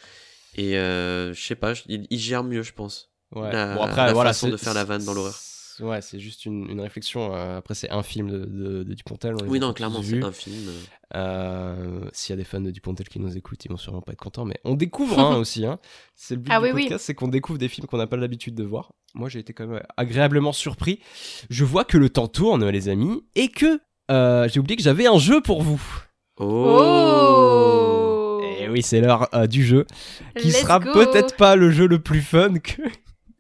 Et 0.57 0.77
euh, 0.77 1.33
je 1.33 1.41
sais 1.43 1.55
pas, 1.55 1.73
il, 1.89 2.07
il 2.11 2.19
gère 2.19 2.45
mieux, 2.45 2.63
je 2.63 2.73
pense. 2.73 3.11
Ouais. 3.35 3.51
La- 3.53 3.75
bon 3.75 3.83
après 3.83 4.07
la 4.07 4.13
voilà, 4.13 4.31
façon 4.31 4.49
de 4.49 4.57
faire 4.57 4.75
la 4.75 4.85
vanne 4.85 5.05
dans 5.05 5.15
l'horreur. 5.15 5.39
Ouais, 5.81 6.03
c'est 6.03 6.21
juste 6.21 6.45
une, 6.45 6.69
une 6.71 6.81
réflexion. 6.83 7.35
euh, 7.35 7.57
après 7.57 7.75
c'est 7.75 7.91
un 7.91 8.03
film 8.03 8.31
de, 8.31 8.39
de, 8.45 8.83
de 8.83 8.95
Dupontel. 8.95 9.35
on 9.43 9.49
Oui, 9.49 9.57
a 9.57 9.61
non, 9.63 9.73
clairement, 9.73 10.03
c'est 10.03 10.23
un 10.23 10.31
film. 10.31 10.71
euh, 11.17 12.05
S'il 12.13 12.35
y 12.35 12.35
a 12.35 12.37
des 12.37 12.45
fans 12.45 12.61
de 12.61 12.71
Dupontel 12.71 13.09
qui 13.09 13.19
nous 13.19 13.35
écoutent, 13.39 13.65
ils 13.65 13.71
vont 13.71 13.79
sûrement 13.79 14.03
pas 14.03 14.13
être 14.13 14.21
contents. 14.21 14.45
Mais 14.45 14.59
on 14.65 14.75
découvre 14.75 15.19
hein, 15.19 15.37
aussi. 15.39 15.65
Hein. 15.65 15.79
C'est 16.15 16.35
le 16.35 16.43
but 16.43 16.51
Ah 16.53 16.59
du 16.59 16.67
oui, 16.67 16.71
oui. 16.75 16.83
podcast, 16.83 17.07
c'est 17.07 17.15
qu'on 17.15 17.29
découvre 17.29 17.59
des 17.59 17.69
films 17.69 17.87
qu'on 17.87 17.97
n'a 17.97 18.07
pas 18.07 18.19
l'habitude 18.19 18.55
de 18.55 18.65
voir. 18.65 18.93
Moi, 19.15 19.31
j'ai 19.31 19.39
été 19.39 19.55
quand 19.55 19.67
même 19.67 19.83
agréablement 19.97 20.53
surpris. 20.53 21.01
Je 21.49 21.65
vois 21.65 21.85
que 21.85 21.97
le 21.97 22.11
temps 22.11 22.29
tourne, 22.29 22.69
les 22.69 22.89
amis, 22.91 23.25
et 23.35 23.49
que 23.49 23.81
euh, 24.11 24.47
j'ai 24.51 24.61
oublié 24.61 24.77
que 24.77 24.83
j'avais 24.83 25.07
un 25.07 25.19
jeu 25.19 25.41
pour 25.41 25.63
vous. 25.63 25.83
Oh, 26.39 27.82
Et 28.65 28.69
oui, 28.69 28.83
c'est 28.83 29.01
l'heure 29.01 29.29
euh, 29.35 29.47
du 29.47 29.65
jeu, 29.65 29.87
qui 30.39 30.49
Let's 30.49 30.61
sera 30.63 30.81
peut-être 30.81 31.37
pas 31.37 31.57
le 31.57 31.71
jeu 31.71 31.87
le 31.87 31.99
plus 32.01 32.23
fun 32.23 32.55
que. 32.59 32.83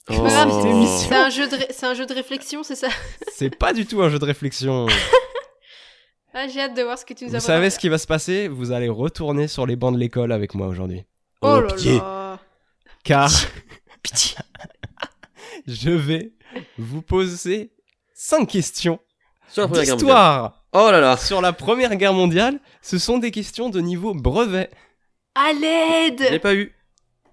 C'est 0.08 0.16
pas 0.16 0.28
grave, 0.28 0.48
Oh. 0.52 0.86
c'est- 1.08 1.14
un, 1.14 1.30
jeu 1.30 1.48
de 1.48 1.56
ré- 1.56 1.68
c'est 1.70 1.86
un 1.86 1.94
jeu 1.94 2.06
de 2.06 2.12
réflexion, 2.14 2.62
c'est 2.64 2.74
ça? 2.74 2.88
C'est 3.34 3.56
pas 3.56 3.72
du 3.72 3.86
tout 3.86 4.02
un 4.02 4.08
jeu 4.10 4.18
de 4.18 4.24
réflexion. 4.24 4.86
ah, 6.34 6.46
J'ai 6.48 6.60
hâte 6.60 6.76
de 6.76 6.82
voir 6.82 6.98
ce 6.98 7.04
que 7.04 7.14
tu 7.14 7.24
nous 7.24 7.34
as 7.34 7.38
Vous 7.38 7.44
savez 7.44 7.70
ce 7.70 7.78
qui 7.78 7.88
va 7.88 7.98
se 7.98 8.06
passer? 8.06 8.48
Vous 8.48 8.72
allez 8.72 8.88
retourner 8.88 9.46
sur 9.48 9.64
les 9.66 9.76
bancs 9.76 9.94
de 9.94 9.98
l'école 10.00 10.32
avec 10.32 10.54
moi 10.54 10.66
aujourd'hui. 10.66 11.04
Oh 11.40 11.60
là 11.60 11.72
pitié. 11.74 11.98
là 11.98 12.38
Car 13.04 13.30
je 15.66 15.90
vais 15.90 16.32
vous 16.78 17.02
poser 17.02 17.72
cinq 18.14 18.48
questions 18.48 18.98
Sur 19.48 19.62
la 19.62 19.68
Première 19.68 19.84
Guerre 19.84 19.94
mondiale. 19.94 19.98
d'histoire 19.98 20.64
Oh 20.72 20.88
là 20.90 21.00
là. 21.00 21.16
sur 21.16 21.40
la 21.40 21.52
Première 21.52 21.94
Guerre 21.96 22.14
mondiale. 22.14 22.60
Ce 22.80 22.98
sont 22.98 23.18
des 23.18 23.30
questions 23.30 23.68
de 23.70 23.80
niveau 23.80 24.14
brevet. 24.14 24.70
À 25.34 25.52
Je 25.54 25.60
l'ai 25.60 26.30
l'aide 26.30 26.40
pas 26.42 26.54
eu. 26.54 26.74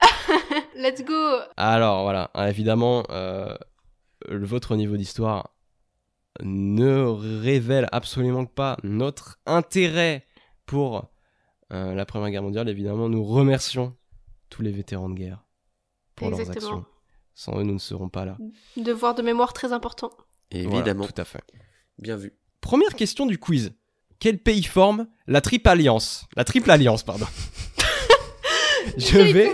Let's 0.75 1.03
go 1.03 1.13
Alors 1.57 2.03
voilà, 2.03 2.31
hein, 2.33 2.47
évidemment, 2.47 3.03
euh, 3.09 3.55
le- 4.27 4.45
votre 4.45 4.75
niveau 4.75 4.95
d'histoire 4.97 5.49
ne 6.41 7.01
révèle 7.03 7.87
absolument 7.91 8.45
pas 8.45 8.77
notre 8.83 9.39
intérêt 9.45 10.25
pour 10.65 11.09
euh, 11.73 11.93
la 11.93 12.05
Première 12.05 12.29
Guerre 12.29 12.43
mondiale. 12.43 12.69
Évidemment, 12.69 13.09
nous 13.09 13.23
remercions 13.25 13.95
tous 14.49 14.61
les 14.61 14.71
vétérans 14.71 15.09
de 15.09 15.15
guerre 15.15 15.43
pour 16.15 16.29
leurs 16.29 16.49
actions. 16.49 16.85
Sans 17.35 17.59
eux, 17.59 17.63
nous 17.63 17.73
ne 17.73 17.79
serons 17.79 18.09
pas 18.09 18.25
là. 18.25 18.37
Devoir 18.77 19.15
de 19.15 19.21
mémoire 19.21 19.53
très 19.53 19.73
important. 19.73 20.09
Évidemment. 20.51 20.99
Voilà, 20.99 21.11
tout 21.11 21.21
à 21.21 21.25
fait. 21.25 21.41
Bien 21.97 22.15
vu. 22.15 22.33
Première 22.61 22.95
question 22.95 23.25
du 23.25 23.37
quiz. 23.37 23.73
Quel 24.19 24.39
pays 24.39 24.63
forme 24.63 25.07
la 25.27 25.39
triple 25.41 25.69
alliance? 25.69 26.25
La 26.35 26.43
triple 26.43 26.71
alliance, 26.71 27.03
pardon. 27.03 27.25
je 28.97 29.17
vais, 29.33 29.51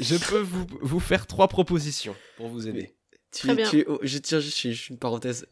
je 0.00 0.16
peux 0.16 0.40
vous, 0.40 0.66
vous 0.80 1.00
faire 1.00 1.26
trois 1.26 1.48
propositions 1.48 2.14
pour 2.36 2.48
vous 2.48 2.68
aider. 2.68 2.94
Tu, 3.32 3.46
Très 3.46 3.54
bien. 3.56 3.68
tu 3.68 3.80
es- 3.80 3.84
oh, 3.88 3.98
je 4.02 4.18
tiens 4.18 4.40
juste 4.40 4.58
je- 4.60 4.70
je- 4.72 4.90
une 4.92 4.98
parenthèse. 4.98 5.46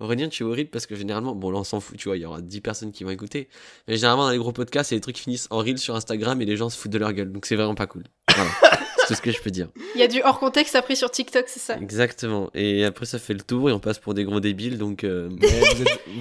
Aurélien, 0.00 0.28
tu 0.28 0.44
es 0.44 0.46
horrible 0.46 0.70
parce 0.70 0.86
que 0.86 0.94
généralement, 0.94 1.34
bon 1.34 1.50
là 1.50 1.58
on 1.58 1.64
s'en 1.64 1.80
fout, 1.80 1.96
tu 1.96 2.08
vois, 2.08 2.16
il 2.16 2.20
y 2.20 2.24
aura 2.24 2.40
10 2.40 2.60
personnes 2.60 2.92
qui 2.92 3.02
vont 3.02 3.10
écouter. 3.10 3.48
Mais 3.88 3.96
généralement 3.96 4.24
dans 4.24 4.30
les 4.30 4.38
gros 4.38 4.52
podcasts, 4.52 4.92
il 4.92 4.94
y 4.94 4.96
a 4.96 4.98
des 4.98 5.02
trucs 5.02 5.16
qui 5.16 5.22
finissent 5.22 5.48
en 5.50 5.58
reel 5.58 5.76
sur 5.78 5.96
Instagram 5.96 6.40
et 6.40 6.44
les 6.44 6.56
gens 6.56 6.68
se 6.70 6.78
foutent 6.78 6.92
de 6.92 6.98
leur 6.98 7.12
gueule. 7.12 7.32
Donc 7.32 7.46
c'est 7.46 7.56
vraiment 7.56 7.74
pas 7.74 7.88
cool. 7.88 8.04
Voilà. 8.32 8.50
c'est 9.08 9.14
tout 9.14 9.18
ce 9.18 9.22
que 9.22 9.30
je 9.32 9.40
peux 9.40 9.50
dire. 9.50 9.68
Il 9.94 10.00
y 10.00 10.04
a 10.04 10.08
du 10.08 10.22
hors 10.22 10.38
contexte 10.38 10.74
après 10.74 10.94
sur 10.94 11.10
TikTok, 11.10 11.44
c'est 11.48 11.60
ça 11.60 11.76
Exactement. 11.76 12.50
Et 12.54 12.84
après 12.84 13.06
ça 13.06 13.18
fait 13.18 13.34
le 13.34 13.40
tour 13.40 13.70
et 13.70 13.72
on 13.72 13.80
passe 13.80 13.98
pour 13.98 14.14
des 14.14 14.24
gros 14.24 14.40
débiles. 14.40 14.78
Donc 14.78 15.04
euh, 15.04 15.30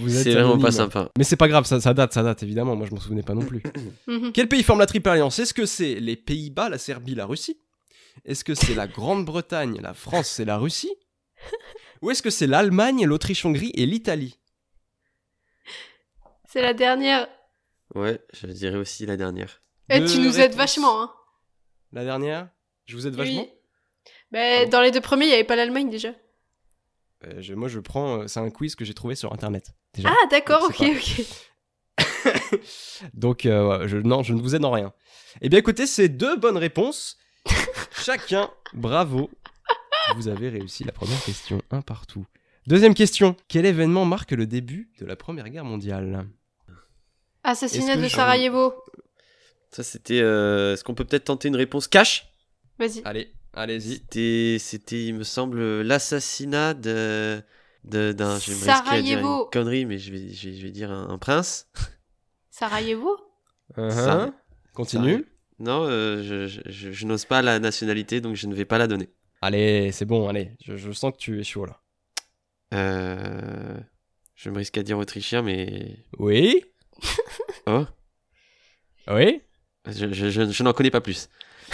c'est 0.07 0.31
vraiment 0.33 0.57
pas 0.57 0.71
sympa. 0.71 1.09
Mais 1.17 1.23
c'est 1.23 1.35
pas 1.35 1.47
grave, 1.47 1.65
ça, 1.65 1.79
ça 1.79 1.93
date, 1.93 2.13
ça 2.13 2.23
date 2.23 2.43
évidemment. 2.43 2.75
Moi, 2.75 2.87
je 2.89 2.93
m'en 2.95 2.99
souvenais 3.01 3.23
pas 3.23 3.33
non 3.33 3.45
plus. 3.45 3.61
Mhm. 4.07 4.31
Quel 4.31 4.47
pays 4.47 4.63
forme 4.63 4.79
la 4.79 4.85
triple 4.85 5.09
alliance? 5.09 5.37
Est-ce 5.39 5.53
que 5.53 5.65
c'est 5.65 5.95
les 5.95 6.15
Pays-Bas, 6.15 6.69
la 6.69 6.77
Serbie, 6.77 7.13
la 7.13 7.25
Russie? 7.25 7.59
Est-ce 8.25 8.43
que 8.45 8.55
c'est 8.55 8.73
la 8.73 8.87
Grande-Bretagne, 8.87 9.79
la 9.81 9.93
France 9.93 10.39
et 10.39 10.45
la 10.45 10.57
Russie? 10.57 10.93
Ou 12.01 12.11
est-ce 12.11 12.21
que 12.21 12.29
c'est 12.29 12.47
l'Allemagne, 12.47 13.05
l'Autriche-Hongrie 13.05 13.71
et 13.75 13.85
l'Italie? 13.85 14.39
C'est 16.47 16.61
la 16.61 16.73
dernière. 16.73 17.27
Ouais, 17.95 18.19
je 18.33 18.47
dirais 18.47 18.77
aussi 18.77 19.05
la 19.05 19.17
dernière. 19.17 19.61
Eh, 19.89 19.99
Deux 19.99 20.05
tu 20.07 20.19
nous 20.19 20.39
aides 20.39 20.55
vachement, 20.55 21.01
hein. 21.03 21.11
La 21.93 22.03
dernière? 22.03 22.49
Je 22.87 22.95
vous 22.95 23.05
aide 23.05 23.13
vachement 23.15 23.41
Oui. 23.41 23.49
Mais 24.31 24.57
Ah 24.61 24.63
bon 24.65 24.69
dans 24.71 24.81
les 24.81 24.91
deux 24.91 25.01
premiers, 25.01 25.25
il 25.25 25.29
n'y 25.29 25.33
avait 25.35 25.43
pas 25.43 25.55
l'Allemagne 25.55 25.89
déjà. 25.89 26.09
Euh, 27.25 27.39
je- 27.41 27.53
Moi, 27.53 27.67
je 27.69 27.79
prends. 27.79 28.21
euh, 28.21 28.27
C'est 28.27 28.39
un 28.39 28.49
quiz 28.49 28.75
que 28.75 28.83
j'ai 28.85 28.93
trouvé 28.95 29.13
sur 29.15 29.31
internet. 29.33 29.71
Déjà. 29.93 30.09
Ah, 30.11 30.27
d'accord, 30.29 30.63
ok, 30.63 30.81
ok. 30.81 31.25
Donc, 33.13 33.45
euh, 33.45 33.87
je, 33.87 33.97
non, 33.97 34.23
je 34.23 34.33
ne 34.33 34.41
vous 34.41 34.55
aide 34.55 34.65
en 34.65 34.71
rien. 34.71 34.93
Eh 35.41 35.49
bien, 35.49 35.59
écoutez, 35.59 35.87
c'est 35.87 36.09
deux 36.09 36.35
bonnes 36.35 36.57
réponses. 36.57 37.17
Chacun, 37.91 38.49
bravo. 38.73 39.29
Vous 40.15 40.27
avez 40.27 40.49
réussi 40.49 40.83
la 40.83 40.91
première 40.91 41.21
question, 41.23 41.61
un 41.71 41.81
partout. 41.81 42.25
Deuxième 42.65 42.93
question. 42.93 43.35
Quel 43.47 43.65
événement 43.65 44.05
marque 44.05 44.31
le 44.31 44.45
début 44.45 44.89
de 44.99 45.05
la 45.05 45.15
Première 45.15 45.49
Guerre 45.49 45.65
mondiale? 45.65 46.27
Assassinat 47.43 47.95
de 47.97 48.03
je- 48.03 48.07
Sarajevo. 48.09 48.73
Ça 49.71 49.83
c'était. 49.83 50.19
euh, 50.21 50.73
Est-ce 50.73 50.83
qu'on 50.83 50.93
peut 50.93 51.03
peut-être 51.05 51.25
tenter 51.25 51.47
une 51.49 51.55
réponse 51.55 51.87
cash? 51.87 52.27
Vas-y. 52.79 53.01
Allez, 53.05 53.33
allez-y. 53.53 53.95
C'était, 53.95 54.57
c'était, 54.59 55.05
il 55.05 55.15
me 55.15 55.23
semble, 55.23 55.81
l'assassinat 55.81 56.73
de. 56.73 57.41
de- 57.83 58.11
d'un. 58.11 58.37
Je 58.39 58.51
vais 58.51 58.57
me 58.57 58.71
risquer 58.73 58.89
à 58.97 59.01
dire 59.01 59.19
une 59.19 59.49
connerie, 59.51 59.85
mais 59.85 59.97
je 59.97 60.11
vais, 60.11 60.33
je 60.33 60.49
vais, 60.49 60.55
je 60.55 60.61
vais 60.63 60.71
dire 60.71 60.91
un, 60.91 61.09
un 61.09 61.17
prince. 61.17 61.67
Sarajevo? 62.51 63.17
Uh-huh. 63.77 63.91
Ça- 63.91 64.33
Continue. 64.73 65.25
Non, 65.59 65.85
euh, 65.85 66.21
je, 66.23 66.47
je, 66.47 66.61
je- 66.65 66.91
je 66.91 67.05
n'ose 67.07 67.25
pas 67.25 67.41
la 67.41 67.59
nationalité, 67.59 68.21
donc 68.21 68.35
je 68.35 68.45
ne 68.47 68.53
vais 68.53 68.65
pas 68.65 68.77
la 68.77 68.85
donner. 68.87 69.09
Allez, 69.41 69.91
c'est 69.91 70.05
bon, 70.05 70.27
allez. 70.27 70.51
Je, 70.63 70.77
je 70.77 70.91
sens 70.91 71.11
que 71.11 71.17
tu 71.17 71.39
es 71.39 71.43
chaud 71.43 71.65
là. 71.65 71.81
Euh, 72.73 73.77
Je 74.35 74.49
me 74.51 74.57
risque 74.57 74.77
à 74.77 74.83
dire 74.83 74.97
autrichien, 74.99 75.41
mais. 75.41 75.97
Oui 76.19 76.63
Oh 77.65 77.85
Oui 79.09 79.41
Je, 79.87 80.11
je- 80.13 80.29
je- 80.29 80.51
je 80.51 80.63
n'en 80.63 80.73
connais 80.73 80.91
pas 80.91 81.01
plus. 81.01 81.29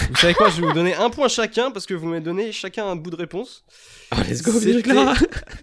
Vous 0.10 0.16
savez 0.16 0.34
quoi 0.34 0.50
Je 0.50 0.62
vais 0.62 0.68
vous 0.68 0.74
donner 0.74 0.96
un 0.96 1.10
point 1.10 1.28
chacun 1.28 1.72
parce 1.72 1.86
que 1.86 1.94
vous 1.94 2.08
m'avez 2.08 2.22
donné 2.22 2.52
chacun 2.52 2.88
un 2.88 2.96
bout 2.96 3.12
de 3.12 3.16
réponse. 3.16 3.64
Oh, 4.12 4.16
let's 4.28 4.42
go, 4.42 4.52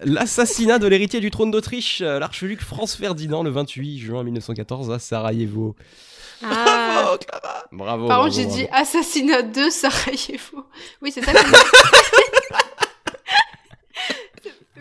L'assassinat 0.05 0.79
de 0.79 0.87
l'héritier 0.87 1.21
du 1.21 1.31
trône 1.31 1.51
d'Autriche, 1.51 2.01
euh, 2.01 2.19
l'archiduc 2.19 2.61
Franz 2.61 2.97
Ferdinand, 2.97 3.43
le 3.43 3.51
28 3.51 3.99
juin 3.99 4.25
1914 4.25 4.91
à 4.91 4.99
Sarajevo. 4.99 5.75
Ah. 6.43 7.17
Clara 7.21 7.65
Bravo. 7.73 8.09
Par 8.09 8.19
bravo, 8.19 8.23
contre, 8.25 8.35
j'ai 8.35 8.45
bravo. 8.45 8.57
dit 8.59 8.67
assassinat 8.73 9.43
de 9.43 9.71
Sarajevo. 9.71 10.65
Oui, 11.03 11.13
c'est 11.13 11.23
ça 11.25 11.33
qu'on 11.33 11.41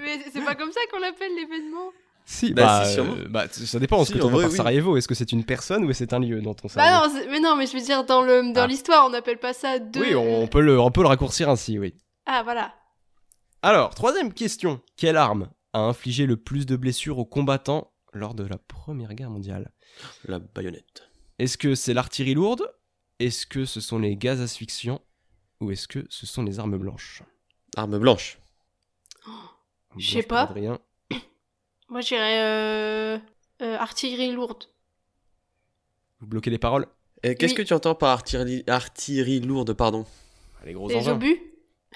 Mais 0.01 0.19
c'est 0.33 0.43
pas 0.43 0.55
comme 0.55 0.71
ça 0.71 0.79
qu'on 0.91 0.99
l'appelle 0.99 1.35
l'événement. 1.35 1.91
Si, 2.31 2.53
Bah, 2.53 2.63
bah, 2.81 2.85
si, 2.85 2.93
sûrement. 2.93 3.15
euh, 3.17 3.27
bah, 3.27 3.47
ça 3.49 3.79
dépend. 3.79 4.05
Ce 4.05 4.13
Si, 4.13 4.19
que 4.19 4.23
en 4.23 4.27
tu 4.27 4.33
vrai, 4.33 4.43
par 4.43 4.51
oui. 4.51 4.57
Sarajevo, 4.57 4.97
est-ce 4.97 5.07
que 5.07 5.15
c'est 5.15 5.31
une 5.31 5.43
personne 5.43 5.83
ou 5.83 5.91
c'est 5.93 6.13
un 6.13 6.19
lieu 6.19 6.39
dans 6.43 6.53
ton 6.53 6.67
Bah 6.75 7.07
non, 7.07 7.11
c'est- 7.11 7.27
mais 7.27 7.39
non, 7.39 7.55
mais 7.55 7.65
je 7.65 7.73
veux 7.75 7.81
dire, 7.83 8.05
dans 8.05 8.21
le 8.21 8.53
dans 8.53 8.61
Ah. 8.61 8.67
l'histoire, 8.67 9.07
on 9.07 9.09
n'appelle 9.09 9.39
pas 9.39 9.51
ça 9.53 9.79
de. 9.79 9.99
Oui, 9.99 10.13
on 10.13 10.45
peut, 10.47 10.61
le, 10.61 10.79
on 10.79 10.91
peut 10.91 11.01
le 11.01 11.07
raccourcir 11.07 11.49
ainsi, 11.49 11.79
oui. 11.79 11.95
Ah, 12.27 12.43
voilà. 12.43 12.71
Alors, 13.63 13.95
troisième 13.95 14.31
question. 14.31 14.79
Quelle 14.95 15.17
arme 15.17 15.49
a 15.73 15.79
infligé 15.79 16.27
le 16.27 16.37
plus 16.37 16.67
de 16.67 16.75
blessures 16.75 17.17
aux 17.17 17.25
combattants 17.25 17.91
lors 18.13 18.35
de 18.35 18.43
la 18.43 18.59
Première 18.59 19.15
Guerre 19.15 19.31
mondiale? 19.31 19.71
La 20.27 20.37
baïonnette. 20.37 21.09
Est-ce 21.39 21.57
que 21.57 21.73
c'est 21.73 21.95
l'artillerie 21.95 22.35
lourde? 22.35 22.71
Est-ce 23.19 23.47
que 23.47 23.65
ce 23.65 23.81
sont 23.81 23.97
les 23.97 24.15
gaz 24.15 24.39
asphyxiants? 24.39 25.01
Ou 25.61 25.71
est-ce 25.71 25.87
que 25.87 26.05
ce 26.09 26.27
sont 26.27 26.43
les 26.43 26.59
armes 26.59 26.77
blanches? 26.77 27.23
Arme 27.75 27.97
blanche. 27.97 28.37
Je 29.97 30.11
sais 30.11 30.23
pas. 30.23 30.41
Adrien. 30.43 30.79
Moi, 31.99 32.05
j'irais 32.05 32.39
euh, 32.39 33.17
euh, 33.61 33.77
artillerie 33.77 34.31
lourde. 34.31 34.63
Vous 36.21 36.27
bloquez 36.27 36.49
les 36.49 36.57
paroles? 36.57 36.85
Qu'est-ce 37.21 37.47
Oui. 37.47 37.53
que 37.55 37.61
tu 37.61 37.73
entends 37.73 37.93
par 37.93 38.11
artillerie, 38.11 38.63
artillerie 38.67 39.41
lourde, 39.41 39.73
pardon? 39.73 40.05
Les 40.65 40.71
gros 40.71 40.87
Les 40.87 40.95
engins. 40.95 41.11
obus? 41.11 41.41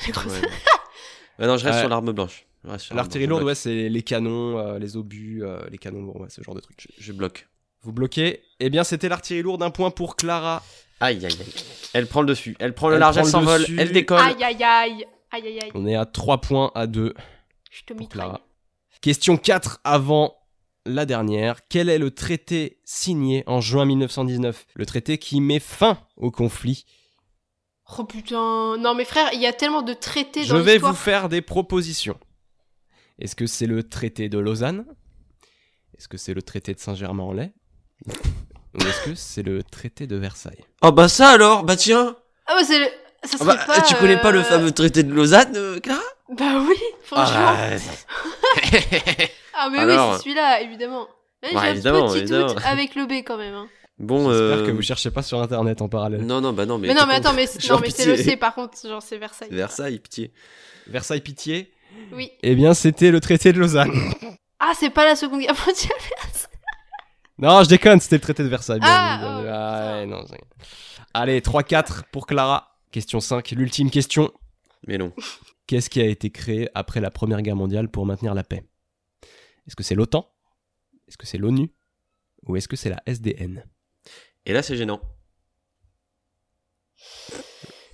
Ouais. 0.06 0.14
Ouais, 1.40 1.48
non, 1.48 1.56
je 1.56 1.64
reste 1.66 1.80
sur 1.80 1.88
l'arme 1.88 2.12
blanche. 2.12 2.46
Je 2.66 2.94
L'artillerie 2.94 3.28
lourde, 3.28 3.44
ouais, 3.44 3.56
c'est 3.56 3.88
les 3.88 4.02
canons, 4.02 4.58
euh, 4.60 4.78
les 4.78 4.98
obus, 4.98 5.42
euh, 5.42 5.62
les 5.72 5.78
canons 5.78 6.02
lourds, 6.02 6.20
ouais, 6.20 6.30
ce 6.30 6.42
genre 6.44 6.54
de 6.54 6.60
truc. 6.60 6.86
Je 7.00 7.14
bloque. 7.14 7.48
Vous 7.84 7.94
bloquez 7.94 8.44
Eh 8.60 8.70
bien, 8.70 8.84
c'était 8.84 9.08
l'artillerie 9.08 9.44
lourde, 9.44 9.64
un 9.64 9.72
point 9.72 9.90
pour 9.90 10.18
Clara. 10.18 10.62
Aïe, 11.00 11.26
aïe, 11.26 11.32
aïe. 11.32 11.54
Elle 11.94 12.08
prend 12.08 12.20
le 12.20 12.28
dessus. 12.28 12.58
Elle 12.60 12.74
prend 12.74 12.90
le 12.90 12.96
Elle 12.96 13.00
large, 13.00 13.16
prend 13.16 13.22
elle 13.22 13.28
le 13.28 13.32
s'envole. 13.32 13.66
Elle 13.80 13.94
décolle. 13.94 14.20
Aïe, 14.20 14.44
aïe, 14.44 14.64
aïe. 14.64 15.06
Aïe, 15.32 15.48
aïe, 15.48 15.60
aïe. 15.62 15.72
On 15.74 15.88
est 15.88 15.96
à 15.96 16.06
3 16.06 16.42
points 16.42 16.72
à 16.76 16.88
2 16.88 17.14
Je 17.72 17.84
te 17.84 17.94
pour 17.94 18.02
mitraille. 18.02 18.28
Clara. 18.28 18.42
Question 19.04 19.36
4 19.36 19.82
avant 19.84 20.38
la 20.86 21.06
dernière. 21.06 21.68
Quel 21.68 21.90
est 21.90 21.98
le 21.98 22.12
traité 22.12 22.80
signé 22.86 23.44
en 23.48 23.60
juin 23.60 23.84
1919 23.84 24.66
Le 24.76 24.86
traité 24.86 25.18
qui 25.18 25.42
met 25.42 25.60
fin 25.60 26.00
au 26.16 26.32
conflit. 26.32 26.86
Oh 28.00 28.06
putain. 28.06 28.78
Non, 28.78 28.96
mais 28.96 29.04
frère, 29.04 29.30
il 29.34 29.42
y 29.42 29.46
a 29.46 29.52
tellement 29.52 29.82
de 29.82 29.92
traités 29.92 30.46
Je 30.46 30.54
dans 30.56 30.62
vais 30.62 30.76
l'histoire. 30.76 30.94
vous 30.94 30.98
faire 30.98 31.28
des 31.28 31.42
propositions. 31.42 32.18
Est-ce 33.20 33.36
que 33.36 33.46
c'est 33.46 33.66
le 33.66 33.84
traité 33.84 34.30
de 34.30 34.40
Lausanne? 34.40 34.86
Est-ce 35.98 36.08
que 36.08 36.16
c'est 36.16 36.34
le 36.34 36.42
traité 36.42 36.74
de 36.74 36.80
Saint-Germain-en-Laye? 36.80 37.52
Ou 38.08 38.82
est-ce 38.88 39.02
que 39.10 39.16
c'est 39.16 39.44
le 39.44 39.64
traité 39.64 40.08
de 40.08 40.16
Versailles? 40.16 40.64
Oh 40.82 40.94
bah 40.94 41.10
ça 41.10 41.32
alors 41.32 41.66
Bah 41.66 41.76
tiens 41.76 42.16
Ah, 42.48 42.56
bah, 42.58 42.64
c'est 42.66 42.80
le. 42.80 42.86
Ça 43.26 43.36
Ah 43.42 43.44
bah, 43.44 43.58
pas, 43.68 43.82
Tu 43.82 43.96
connais 43.96 44.22
pas 44.22 44.32
le 44.32 44.40
euh, 44.40 44.44
fameux 44.44 44.72
traité 44.72 45.04
de 45.04 45.14
Lausanne, 45.14 45.58
euh, 45.58 45.80
Clara 45.82 46.02
Bah 46.38 46.64
oui, 46.68 46.76
franchement. 47.04 47.54
Ah, 47.56 47.70
Ah, 49.56 49.70
mais 49.70 49.80
Alors. 49.80 50.10
oui, 50.12 50.16
c'est 50.18 50.24
celui-là, 50.24 50.62
évidemment. 50.62 51.08
Ouais, 51.44 51.50
J'ai 51.52 51.56
Ouais, 51.58 51.62
un 51.68 51.72
évidemment, 51.72 52.08
petit 52.08 52.18
évidemment. 52.20 52.48
doute 52.48 52.58
avec 52.66 52.96
le 52.96 53.06
B 53.06 53.12
quand 53.26 53.38
même. 53.38 53.54
hein. 53.54 53.68
Bon, 54.00 54.30
J'espère 54.30 54.58
euh... 54.58 54.66
que 54.66 54.72
vous 54.72 54.82
cherchez 54.82 55.12
pas 55.12 55.22
sur 55.22 55.40
internet 55.42 55.82
en 55.82 55.90
parallèle. 55.90 56.22
Non, 56.26 56.42
non, 56.42 56.52
bah 56.54 56.66
non, 56.66 56.80
mais... 56.80 56.88
Mais, 56.88 56.94
non, 56.96 57.06
mais 57.06 57.14
attends, 57.16 57.34
mais, 57.34 57.46
Genre 57.60 57.78
non, 57.78 57.84
mais 57.86 57.92
c'est 57.92 58.06
le. 58.06 58.18
C 58.18 58.36
par 58.38 58.56
contre, 58.56 58.76
genre 58.88 59.02
c'est 59.04 59.18
Versailles. 59.18 59.50
Versailles, 59.52 60.00
pitié. 60.00 60.34
Versailles 60.88 61.22
Pitié 61.22 61.72
Oui. 62.12 62.32
Eh 62.42 62.56
bien, 62.56 62.74
c'était 62.74 63.12
le 63.12 63.20
traité 63.20 63.54
de 63.54 63.60
Lausanne. 63.60 63.92
Ah, 64.66 64.72
c'est 64.80 64.92
pas 64.92 65.04
la 65.04 65.18
seconde 65.18 65.42
guerre 65.42 65.56
mondiale. 65.68 65.92
non, 67.38 67.64
je 67.64 67.68
déconne, 67.68 68.00
c'était 68.00 68.16
le 68.16 68.22
traité 68.22 68.44
de 68.44 68.48
Versailles. 68.48 68.80
Ah, 68.82 69.18
bien 69.20 69.40
oh, 69.40 69.44
ouais, 69.44 70.06
non, 70.06 70.24
Allez, 71.14 71.42
3-4 71.42 72.04
pour 72.14 72.26
Clara. 72.26 72.78
Question 72.90 73.20
5, 73.20 73.52
l'ultime 73.52 73.92
question. 73.92 74.32
Mais 74.88 74.98
non. 74.98 75.12
Qu'est-ce 75.68 75.90
qui 75.90 76.02
a 76.02 76.06
été 76.06 76.30
créé 76.30 76.70
après 76.76 77.00
la 77.02 77.12
Première 77.12 77.42
Guerre 77.42 77.56
mondiale 77.56 77.90
pour 77.90 78.06
maintenir 78.06 78.34
la 78.34 78.44
paix? 78.44 78.64
Est-ce 79.68 79.76
que 79.76 79.84
c'est 79.84 79.96
l'OTAN? 79.96 80.30
Est-ce 81.08 81.18
que 81.18 81.26
c'est 81.26 81.38
l'ONU? 81.38 81.70
Ou 82.48 82.58
est-ce 82.58 82.68
que 82.68 82.76
c'est 82.76 82.90
la 82.90 83.02
SDN 83.06 83.64
Et 84.46 84.52
là, 84.54 84.62
c'est 84.62 84.76
gênant. 84.76 85.00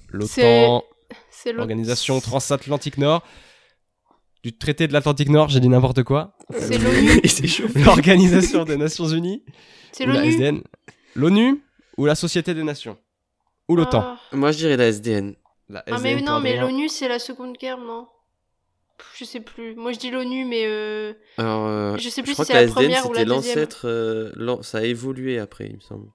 L'OTAN, 0.09 0.83
C'est 1.29 1.51
l'autre. 1.51 1.61
Organisation 1.61 2.19
Transatlantique 2.19 2.97
Nord. 2.97 3.23
Du 4.41 4.57
traité 4.57 4.87
de 4.87 4.93
l'Atlantique 4.93 5.29
Nord, 5.29 5.49
j'ai 5.49 5.59
dit 5.59 5.69
n'importe 5.69 6.03
quoi. 6.03 6.37
C'est 6.57 6.77
l'ONU. 6.77 7.21
L'Organisation 7.83 8.63
des 8.63 8.77
Nations 8.77 9.07
Unies. 9.07 9.43
C'est 9.91 10.05
l'ONU. 10.05 10.31
SDN. 10.31 10.63
L'ONU 11.15 11.61
ou 11.97 12.05
la 12.05 12.15
Société 12.15 12.53
des 12.53 12.63
Nations 12.63 12.97
Ou 13.67 13.75
l'OTAN 13.75 14.01
Ah. 14.01 14.19
Moi, 14.31 14.51
je 14.51 14.57
dirais 14.59 14.77
la 14.77 14.87
SDN. 14.87 15.35
La 15.69 15.83
Ah, 15.87 15.99
mais 16.01 16.21
non, 16.21 16.39
mais 16.39 16.57
l'ONU 16.59 16.89
c'est 16.89 17.07
la 17.07 17.19
seconde 17.19 17.55
guerre, 17.57 17.77
non? 17.77 18.07
Je 19.15 19.23
sais 19.23 19.39
plus. 19.39 19.75
Moi 19.75 19.91
je 19.93 19.99
dis 19.99 20.09
l'ONU, 20.11 20.45
mais 20.45 20.63
euh... 20.65 21.13
Alors, 21.37 21.67
euh, 21.67 21.97
Je 21.97 22.09
sais 22.09 22.21
plus 22.23 22.33
crois 22.33 22.43
si 22.45 22.51
c'est 22.51 22.53
la 22.55 22.61
la 22.61 22.67
SDN, 22.67 22.75
première 22.91 23.09
ou 23.09 23.13
la 23.13 23.19
c'était 23.19 23.25
deuxième. 23.35 23.55
l'ancêtre... 23.59 23.87
euh, 23.87 24.61
ça 24.63 24.79
a 24.79 24.83
évolué 24.83 25.39
après, 25.39 25.67
il 25.67 25.75
me 25.75 25.79
semble. 25.81 26.07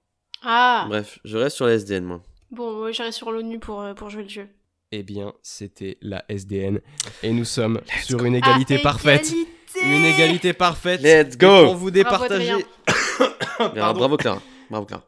Ah 0.43 0.85
Bref, 0.89 1.19
je 1.25 1.39
reste 1.39 1.57
sur 1.57 1.67
la 1.67 1.75
SDN, 1.75 2.05
moi. 2.05 2.23
Bon, 2.51 2.73
moi 2.73 2.93
j'irai 2.93 3.11
sur 3.13 3.33
l'ONU 3.33 3.59
pour, 3.59 3.81
euh, 3.81 3.95
pour 3.95 4.11
jouer 4.11 4.25
le 4.25 4.29
jeu. 4.29 4.49
Eh 4.93 5.03
bien, 5.03 5.33
c'était 5.43 5.97
la 6.03 6.25
SDN. 6.29 6.81
Et 7.23 7.33
nous 7.33 7.45
sommes 7.47 7.81
sur 8.05 8.23
une 8.25 8.35
égalité 8.37 8.77
Ah, 8.81 8.83
parfaite. 8.83 9.33
égalité 9.33 9.49
Une 9.83 10.05
égalité 10.05 10.53
parfaite. 10.53 11.01
Let's 11.01 11.35
Et 11.35 11.39
go 11.39 11.65
Pour 11.65 11.75
vous 11.77 11.91
départager. 11.91 12.65
Bravo, 13.75 14.17
Clara. 14.17 14.41
Bravo, 14.71 14.85
Clara. 14.87 15.03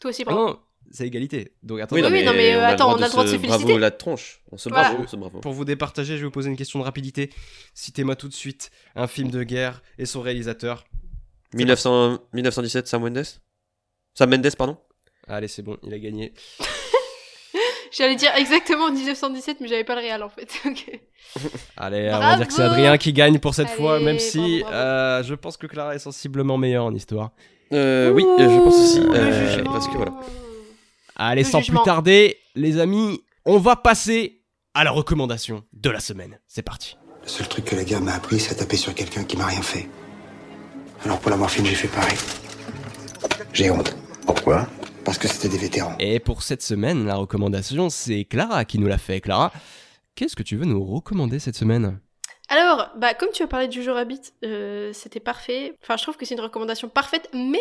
Toi 0.00 0.10
aussi, 0.10 0.22
Ah 0.26 0.30
bravo. 0.30 0.46
non, 0.48 0.58
c'est 0.90 1.06
égalité. 1.06 1.52
Donc 1.62 1.76
Oui, 1.76 1.82
attendez. 1.82 2.02
oui, 2.10 2.24
non, 2.24 2.32
mais, 2.32 2.54
euh, 2.54 2.66
attends, 2.66 2.90
on 2.92 2.96
a 3.00 3.04
le 3.06 3.10
droit 3.10 3.24
de 3.24 3.28
se 3.28 3.36
Bravo 3.36 3.58
féliciter. 3.58 3.78
la 3.78 3.90
tronche. 3.90 4.40
On 4.52 4.56
se 4.56 4.68
Voilà. 4.68 4.88
bravo, 4.90 5.04
on 5.04 5.08
se 5.08 5.16
bravo. 5.16 5.40
Pour 5.40 5.52
vous 5.52 5.64
départager, 5.64 6.14
je 6.14 6.18
vais 6.20 6.24
vous 6.24 6.30
poser 6.30 6.50
une 6.50 6.56
question 6.56 6.78
de 6.78 6.84
rapidité. 6.84 7.30
Citez-moi 7.74 8.16
tout 8.16 8.28
de 8.28 8.34
suite 8.34 8.70
un 8.96 9.06
film 9.06 9.30
de 9.30 9.42
guerre 9.42 9.82
et 9.98 10.06
son 10.06 10.20
réalisateur. 10.20 10.84
1900 11.54 12.18
1917, 12.32 12.86
Sam 12.88 13.02
Mendes 13.02 13.24
Sam 14.14 14.30
Mendes, 14.30 14.54
pardon 14.56 14.76
Allez, 15.28 15.48
c'est 15.48 15.62
bon, 15.62 15.76
il 15.84 15.92
a 15.94 15.98
gagné. 15.98 16.32
J'allais 17.92 18.14
dire 18.14 18.30
exactement 18.36 18.90
1917, 18.92 19.56
mais 19.60 19.66
j'avais 19.68 19.82
pas 19.84 19.96
le 19.96 20.00
réel 20.02 20.22
en 20.22 20.28
fait. 20.28 20.48
Allez, 21.76 22.08
on 22.08 22.12
va 22.12 22.18
Bravo 22.18 22.36
dire 22.36 22.46
que 22.46 22.52
c'est 22.52 22.62
Adrien 22.62 22.96
qui 22.98 23.12
gagne 23.12 23.38
pour 23.40 23.54
cette 23.54 23.66
Allez, 23.68 23.76
fois, 23.76 23.98
même 23.98 24.18
si 24.20 24.38
bravo, 24.60 24.60
bravo. 24.62 24.74
euh, 24.76 25.22
je 25.24 25.34
pense 25.34 25.56
que 25.56 25.66
Clara 25.66 25.94
est 25.96 25.98
sensiblement 26.00 26.56
meilleure 26.56 26.84
en 26.84 26.94
histoire. 26.94 27.32
euh, 27.72 28.10
Oui, 28.12 28.24
euh, 28.24 28.48
je 28.48 28.58
pense 28.60 28.78
aussi. 28.80 29.00
Euh, 29.00 29.64
parce 29.64 29.88
que 29.88 29.96
voilà. 29.96 30.12
Allez, 31.22 31.42
Le 31.42 31.48
sans 31.50 31.60
jugement. 31.60 31.80
plus 31.82 31.84
tarder, 31.84 32.38
les 32.54 32.78
amis, 32.78 33.22
on 33.44 33.58
va 33.58 33.76
passer 33.76 34.40
à 34.72 34.84
la 34.84 34.90
recommandation 34.90 35.64
de 35.74 35.90
la 35.90 36.00
semaine. 36.00 36.38
C'est 36.48 36.62
parti. 36.62 36.96
Le 37.22 37.28
seul 37.28 37.46
truc 37.46 37.66
que 37.66 37.76
la 37.76 37.84
guerre 37.84 38.00
m'a 38.00 38.14
appris, 38.14 38.40
c'est 38.40 38.52
à 38.52 38.54
taper 38.54 38.78
sur 38.78 38.94
quelqu'un 38.94 39.24
qui 39.24 39.36
m'a 39.36 39.44
rien 39.44 39.60
fait. 39.60 39.86
Alors 41.04 41.20
pour 41.20 41.30
la 41.30 41.36
morphine, 41.36 41.66
j'ai 41.66 41.74
fait 41.74 41.88
pareil. 41.88 42.16
J'ai 43.52 43.70
honte. 43.70 43.94
Pourquoi? 44.24 44.66
Parce 45.04 45.18
que 45.18 45.28
c'était 45.28 45.50
des 45.50 45.58
vétérans. 45.58 45.94
Et 45.98 46.20
pour 46.20 46.42
cette 46.42 46.62
semaine, 46.62 47.04
la 47.04 47.16
recommandation, 47.16 47.90
c'est 47.90 48.24
Clara 48.24 48.64
qui 48.64 48.78
nous 48.78 48.86
l'a 48.86 48.96
fait. 48.96 49.20
Clara, 49.20 49.52
qu'est-ce 50.14 50.34
que 50.36 50.42
tu 50.42 50.56
veux 50.56 50.64
nous 50.64 50.82
recommander 50.82 51.38
cette 51.38 51.56
semaine? 51.56 52.00
Alors, 52.48 52.88
bah, 52.96 53.12
comme 53.12 53.28
tu 53.30 53.42
as 53.42 53.46
parlé 53.46 53.68
du 53.68 53.82
Jojo 53.82 53.92
Rabbit, 53.94 54.22
euh, 54.44 54.90
c'était 54.94 55.20
parfait. 55.20 55.74
Enfin, 55.82 55.96
je 55.98 56.02
trouve 56.02 56.16
que 56.16 56.24
c'est 56.24 56.34
une 56.34 56.40
recommandation 56.40 56.88
parfaite, 56.88 57.28
mais 57.34 57.60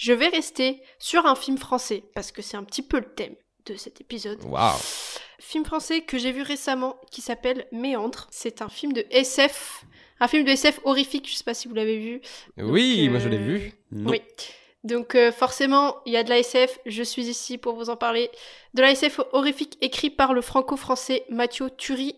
je 0.00 0.14
vais 0.14 0.28
rester 0.28 0.80
sur 0.98 1.26
un 1.26 1.34
film 1.34 1.58
français, 1.58 2.02
parce 2.14 2.32
que 2.32 2.40
c'est 2.40 2.56
un 2.56 2.64
petit 2.64 2.80
peu 2.80 3.00
le 3.00 3.12
thème 3.14 3.34
de 3.66 3.74
cet 3.74 4.00
épisode. 4.00 4.42
Waouh 4.44 4.78
Film 5.38 5.66
français 5.66 6.00
que 6.00 6.16
j'ai 6.16 6.32
vu 6.32 6.40
récemment, 6.40 6.96
qui 7.10 7.20
s'appelle 7.20 7.66
Méandre. 7.70 8.26
C'est 8.30 8.62
un 8.62 8.70
film 8.70 8.94
de 8.94 9.04
SF, 9.10 9.84
un 10.20 10.26
film 10.26 10.44
de 10.44 10.52
SF 10.52 10.80
horrifique, 10.84 11.28
je 11.28 11.34
sais 11.34 11.44
pas 11.44 11.52
si 11.52 11.68
vous 11.68 11.74
l'avez 11.74 11.98
vu. 11.98 12.22
Donc, 12.56 12.72
Oui, 12.72 13.10
moi 13.10 13.18
euh, 13.18 13.20
je 13.20 13.28
l'ai 13.28 13.36
vu. 13.36 13.74
Non. 13.92 14.12
Oui. 14.12 14.22
Donc 14.84 15.14
euh, 15.14 15.30
forcément, 15.32 15.98
il 16.06 16.14
y 16.14 16.16
a 16.16 16.24
de 16.24 16.30
la 16.30 16.38
SF, 16.38 16.78
je 16.86 17.02
suis 17.02 17.28
ici 17.28 17.58
pour 17.58 17.74
vous 17.74 17.90
en 17.90 17.96
parler. 17.96 18.30
De 18.72 18.80
la 18.80 18.92
SF 18.92 19.20
horrifique 19.32 19.76
écrit 19.82 20.08
par 20.08 20.32
le 20.32 20.40
franco-français 20.40 21.26
Mathieu 21.28 21.68
Turi. 21.76 22.16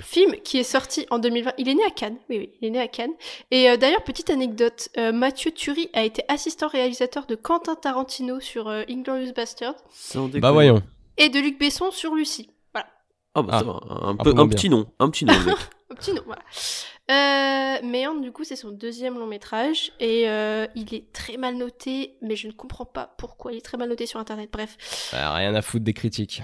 Film 0.00 0.34
qui 0.44 0.58
est 0.58 0.64
sorti 0.64 1.06
en 1.10 1.18
2020. 1.18 1.52
Il 1.58 1.68
est 1.68 1.74
né 1.74 1.82
à 1.84 1.90
Cannes, 1.90 2.16
oui, 2.28 2.38
oui, 2.38 2.50
il 2.60 2.68
est 2.68 2.70
né 2.70 2.78
à 2.80 2.88
Cannes. 2.88 3.12
Et 3.50 3.68
euh, 3.70 3.76
d'ailleurs, 3.76 4.04
petite 4.04 4.30
anecdote, 4.30 4.88
euh, 4.98 5.12
Mathieu 5.12 5.50
Turi 5.50 5.88
a 5.94 6.04
été 6.04 6.22
assistant 6.28 6.68
réalisateur 6.68 7.26
de 7.26 7.34
Quentin 7.34 7.74
Tarantino 7.74 8.38
sur 8.38 8.68
euh, 8.68 8.82
Inglourious 8.88 9.32
Bastard. 9.32 9.74
Bah 10.34 10.52
voyons. 10.52 10.82
et 11.16 11.28
de 11.30 11.38
Luc 11.40 11.58
Besson 11.58 11.90
sur 11.90 12.14
Lucie. 12.14 12.50
Voilà. 12.74 12.88
Oh 13.34 13.42
bah 13.42 13.52
Ah. 13.54 13.58
ça 13.60 13.64
va, 13.64 14.06
un, 14.08 14.16
peu, 14.16 14.34
un 14.36 14.48
petit 14.48 14.68
nom, 14.68 14.86
un 14.98 15.08
petit 15.10 15.24
nom. 15.24 15.32
Un 15.90 15.94
petit 15.94 16.14
nom, 16.14 16.22
voilà. 16.24 16.40
Euh, 17.10 17.86
Méandre, 17.86 18.22
du 18.22 18.32
coup, 18.32 18.44
c'est 18.44 18.56
son 18.56 18.70
deuxième 18.70 19.18
long 19.18 19.26
métrage 19.26 19.92
et 20.00 20.26
euh, 20.26 20.66
il 20.74 20.94
est 20.94 21.12
très 21.12 21.36
mal 21.36 21.56
noté, 21.56 22.16
mais 22.22 22.34
je 22.34 22.46
ne 22.46 22.52
comprends 22.52 22.86
pas 22.86 23.14
pourquoi 23.18 23.52
il 23.52 23.58
est 23.58 23.62
très 23.62 23.76
mal 23.76 23.90
noté 23.90 24.06
sur 24.06 24.18
internet. 24.18 24.48
Bref. 24.50 25.10
Bah, 25.12 25.34
rien 25.34 25.54
à 25.54 25.60
foutre 25.60 25.84
des 25.84 25.92
critiques. 25.92 26.42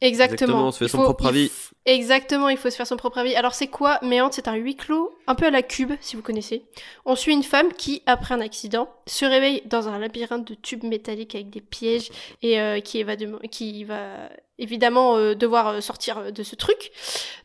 Exactement. 0.00 0.34
Exactement, 0.60 0.68
on 0.68 0.72
se 0.72 0.78
fait 0.78 0.84
Il 0.84 0.88
son 0.90 0.98
faut- 0.98 1.04
propre 1.04 1.24
il 1.24 1.28
avis. 1.28 1.46
f- 1.46 1.70
Exactement, 1.86 2.48
il 2.50 2.56
faut 2.56 2.70
se 2.70 2.76
faire 2.76 2.86
son 2.86 2.96
propre 2.96 3.18
avis. 3.18 3.34
Alors 3.34 3.54
c'est 3.54 3.66
quoi 3.66 3.98
Méandre, 4.02 4.32
c'est 4.34 4.46
un 4.46 4.54
huis 4.54 4.76
clos, 4.76 5.10
un 5.26 5.34
peu 5.34 5.46
à 5.46 5.50
la 5.50 5.62
cube, 5.62 5.92
si 6.00 6.14
vous 6.16 6.22
connaissez. 6.22 6.62
On 7.04 7.16
suit 7.16 7.32
une 7.32 7.42
femme 7.42 7.72
qui, 7.72 8.02
après 8.06 8.34
un 8.34 8.40
accident, 8.40 8.88
se 9.06 9.24
réveille 9.24 9.62
dans 9.66 9.88
un 9.88 9.98
labyrinthe 9.98 10.46
de 10.46 10.54
tubes 10.54 10.84
métalliques 10.84 11.34
avec 11.34 11.50
des 11.50 11.60
pièges 11.62 12.10
et 12.42 12.60
euh, 12.60 12.80
qui, 12.80 13.02
va 13.02 13.16
qui 13.50 13.84
va 13.84 14.28
évidemment 14.58 15.16
euh, 15.16 15.34
devoir 15.34 15.68
euh, 15.68 15.80
sortir 15.80 16.32
de 16.32 16.42
ce 16.42 16.54
truc. 16.54 16.90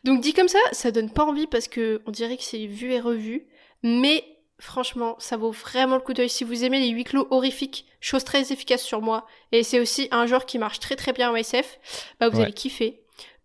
Donc 0.04 0.20
dit 0.20 0.32
comme 0.34 0.48
ça, 0.48 0.58
ça 0.72 0.90
donne 0.90 1.10
pas 1.10 1.24
envie 1.24 1.46
parce 1.46 1.66
que 1.68 2.02
on 2.06 2.10
dirait 2.10 2.36
que 2.36 2.44
c'est 2.44 2.66
vu 2.66 2.92
et 2.92 3.00
revu, 3.00 3.46
mais 3.82 4.24
franchement, 4.64 5.16
ça 5.18 5.36
vaut 5.36 5.50
vraiment 5.52 5.96
le 5.96 6.00
coup 6.00 6.14
d'œil 6.14 6.28
si 6.30 6.44
vous 6.44 6.64
aimez 6.64 6.80
les 6.80 6.88
huis 6.88 7.04
clos 7.04 7.26
horrifiques, 7.30 7.86
chose 8.00 8.24
très 8.24 8.52
efficace 8.52 8.82
sur 8.82 9.00
moi. 9.02 9.26
Et 9.52 9.62
c'est 9.62 9.80
aussi 9.80 10.08
un 10.10 10.26
genre 10.26 10.46
qui 10.46 10.58
marche 10.58 10.80
très 10.80 10.96
très 10.96 11.12
bien 11.12 11.30
en 11.30 11.36
SF. 11.36 11.78
Bah 12.20 12.28
vous 12.28 12.38
Ouais. 12.38 12.44
allez 12.44 12.52
kiffer. 12.52 13.00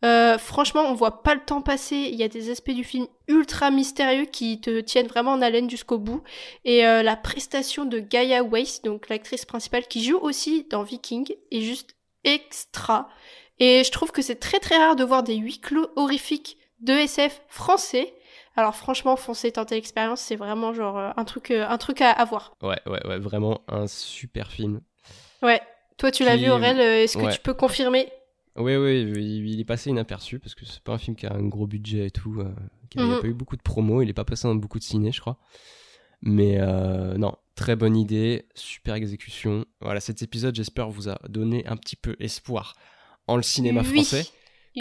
Euh, 0.06 0.38
franchement, 0.38 0.84
on 0.88 0.94
voit 0.94 1.22
pas 1.24 1.36
le 1.36 1.44
temps 1.44 1.62
passer. 1.62 1.96
Il 1.98 2.16
y 2.16 2.24
a 2.24 2.30
des 2.30 2.50
aspects 2.50 2.72
du 2.72 2.86
film 2.86 3.06
ultra 3.28 3.70
mystérieux 3.70 4.26
qui 4.26 4.62
te 4.62 4.80
tiennent 4.80 5.08
vraiment 5.08 5.34
en 5.34 5.42
haleine 5.42 5.70
jusqu'au 5.70 5.98
bout. 5.98 6.24
Et 6.64 6.86
euh, 6.88 7.04
la 7.04 7.18
prestation 7.18 7.84
de 7.84 8.00
Gaia 8.00 8.42
Weiss, 8.44 8.82
donc 8.82 9.10
l'actrice 9.10 9.44
principale 9.44 9.88
qui 9.88 10.02
joue 10.04 10.18
aussi 10.18 10.66
dans 10.70 10.84
Viking, 10.84 11.30
est 11.52 11.62
juste 11.62 11.96
extra. 12.24 13.10
Et 13.60 13.84
je 13.84 13.92
trouve 13.92 14.12
que 14.12 14.22
c'est 14.22 14.40
très 14.40 14.60
très 14.60 14.78
rare 14.78 14.96
de 14.96 15.04
voir 15.04 15.22
des 15.22 15.36
huis 15.36 15.60
clos 15.60 15.90
horrifiques 15.98 16.58
de 16.80 16.94
SF 16.94 17.42
français. 17.50 18.14
Alors 18.60 18.76
franchement, 18.76 19.16
foncez 19.16 19.54
tenter 19.54 19.76
l'expérience, 19.76 20.20
c'est 20.20 20.36
vraiment 20.36 20.74
genre 20.74 20.98
euh, 20.98 21.12
un 21.16 21.24
truc, 21.24 21.50
euh, 21.52 21.66
un 21.68 21.78
truc 21.78 22.02
à 22.02 22.12
avoir. 22.12 22.58
Ouais, 22.62 22.78
ouais, 22.88 23.08
ouais, 23.08 23.18
vraiment 23.18 23.62
un 23.70 23.88
super 23.88 24.52
film. 24.52 24.82
Ouais. 25.42 25.62
Toi, 25.98 26.12
tu 26.12 26.26
l'as 26.26 26.36
Qui- 26.38 26.44
vu, 26.44 26.50
Aurel. 26.52 26.78
euh, 26.80 27.04
Est-ce 27.04 27.18
que 27.18 27.24
Ouais. 27.24 27.34
tu 27.34 27.40
peux 27.40 27.54
confirmer? 27.54 28.12
Oui, 28.58 28.76
oui, 28.76 29.02
il 29.54 29.60
est 29.62 29.66
passé 29.66 29.90
inaperçu 29.92 30.40
parce 30.40 30.56
que 30.56 30.66
c'est 30.66 30.82
pas 30.84 30.92
un 30.92 30.98
film 30.98 31.16
qui 31.16 31.26
a 31.26 31.34
un 31.34 31.44
gros 31.48 31.68
budget 31.68 32.08
et 32.08 32.12
tout. 32.12 32.36
euh, 32.42 32.52
il 32.96 33.00
y 33.00 33.04
a 33.04 33.08
Mhm. 33.08 33.22
pas 33.22 33.28
eu 33.28 33.34
beaucoup 33.34 33.56
de 33.56 33.62
promos, 33.62 34.02
il 34.02 34.10
est 34.10 34.14
pas 34.14 34.26
passé 34.26 34.48
dans 34.48 34.56
beaucoup 34.56 34.80
de 34.80 34.84
ciné, 34.84 35.12
je 35.14 35.22
crois. 35.22 35.38
Mais 36.22 36.58
euh, 36.60 37.18
non, 37.18 37.36
très 37.56 37.76
bonne 37.78 37.96
idée, 37.96 38.46
super 38.56 38.96
exécution. 38.96 39.64
Voilà, 39.80 40.00
cet 40.02 40.22
épisode, 40.22 40.56
j'espère, 40.56 40.90
vous 40.90 41.08
a 41.08 41.18
donné 41.30 41.66
un 41.68 41.78
petit 41.78 41.96
peu 41.96 42.16
espoir 42.20 42.74
en 43.28 43.38
le 43.38 43.44
cinéma 43.44 43.82
Oui. 43.82 43.94
français. 44.04 44.26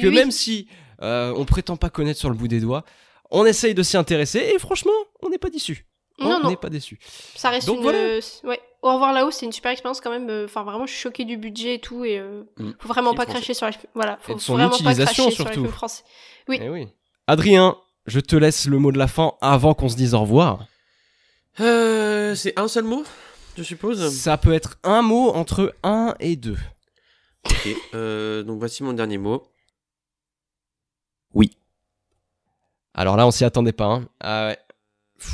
Que 0.01 0.09
Oui. 0.09 0.15
même 0.15 0.31
si 0.33 0.69
euh, 1.03 1.33
on 1.37 1.45
prétend 1.45 1.77
pas 1.77 1.91
connaître 1.91 2.19
sur 2.19 2.29
le 2.31 2.35
bout 2.37 2.49
des 2.49 2.61
doigts, 2.61 2.85
on 3.31 3.45
essaye 3.47 3.75
de 3.75 3.83
s'y 3.83 3.97
intéresser 3.97 4.39
et 4.55 4.59
franchement, 4.59 4.93
on 5.23 5.29
n'est 5.29 5.39
pas 5.39 5.51
déçu. 5.51 5.87
On 6.21 6.29
Non, 6.29 6.41
non. 6.43 6.51
n'est 6.51 6.57
pas 6.57 6.69
déçu. 6.71 6.99
Ça 7.37 7.51
reste 7.51 7.67
Donc 7.69 7.77
une. 7.77 7.83
voilà. 7.83 7.99
euh, 7.99 8.21
ouais. 8.45 8.61
Au 8.83 8.93
revoir 8.95 9.13
là-haut, 9.13 9.31
c'est 9.31 9.47
une 9.47 9.53
super 9.53 9.71
expérience 9.71 10.01
quand 10.01 10.11
même. 10.11 10.29
euh, 10.31 10.45
Enfin, 10.47 10.65
vraiment, 10.65 10.85
je 10.87 10.93
suis 10.93 11.01
choquée 11.03 11.25
du 11.25 11.37
budget 11.37 11.75
et 11.77 11.81
tout. 11.81 12.05
Et 12.05 12.19
euh, 12.19 12.43
Mm. 12.59 12.73
faut 12.81 12.89
vraiment 12.89 13.15
pas 13.15 13.23
français. 13.23 13.39
cracher 13.39 13.55
sur 13.55 13.67
les. 13.67 13.73
Voilà, 13.95 14.19
faut 14.23 14.33
Et 14.33 14.35
de 14.37 14.41
son 14.41 14.55
vraiment 14.55 14.71
pas 14.71 14.95
cracher 14.95 15.31
sur 15.31 15.49
les 15.49 15.69
français. 15.69 16.03
Oui. 16.49 16.59
Eh 16.61 16.69
oui. 16.69 16.89
Adrien, 17.29 17.77
je 18.07 18.19
te 18.21 18.35
laisse 18.37 18.67
le 18.67 18.79
mot 18.79 18.91
de 18.91 18.99
la 18.99 19.07
fin 19.09 19.35
avant 19.41 19.75
qu'on 19.75 19.89
se 19.89 19.97
dise 19.97 20.15
au 20.15 20.21
revoir. 20.21 20.67
Euh, 21.61 22.35
c'est 22.35 22.59
un 22.59 22.69
seul 22.69 22.85
mot, 22.85 23.05
je 23.57 23.63
suppose. 23.63 24.13
Ça 24.15 24.39
peut 24.39 24.53
être 24.53 24.79
un 24.85 25.03
mot 25.03 25.31
entre 25.31 25.75
1 25.83 26.15
et 26.21 26.37
2. 26.37 26.57
Ok. 27.47 27.69
Euh, 27.95 28.43
donc 28.43 28.59
voici 28.59 28.83
mon 28.83 28.93
dernier 28.93 29.19
mot. 29.19 29.43
Alors 32.95 33.17
là, 33.17 33.27
on 33.27 33.31
s'y 33.31 33.45
attendait 33.45 33.73
pas. 33.73 33.87
hein. 33.87 34.05
Ah 34.21 34.47
ouais. 34.49 34.59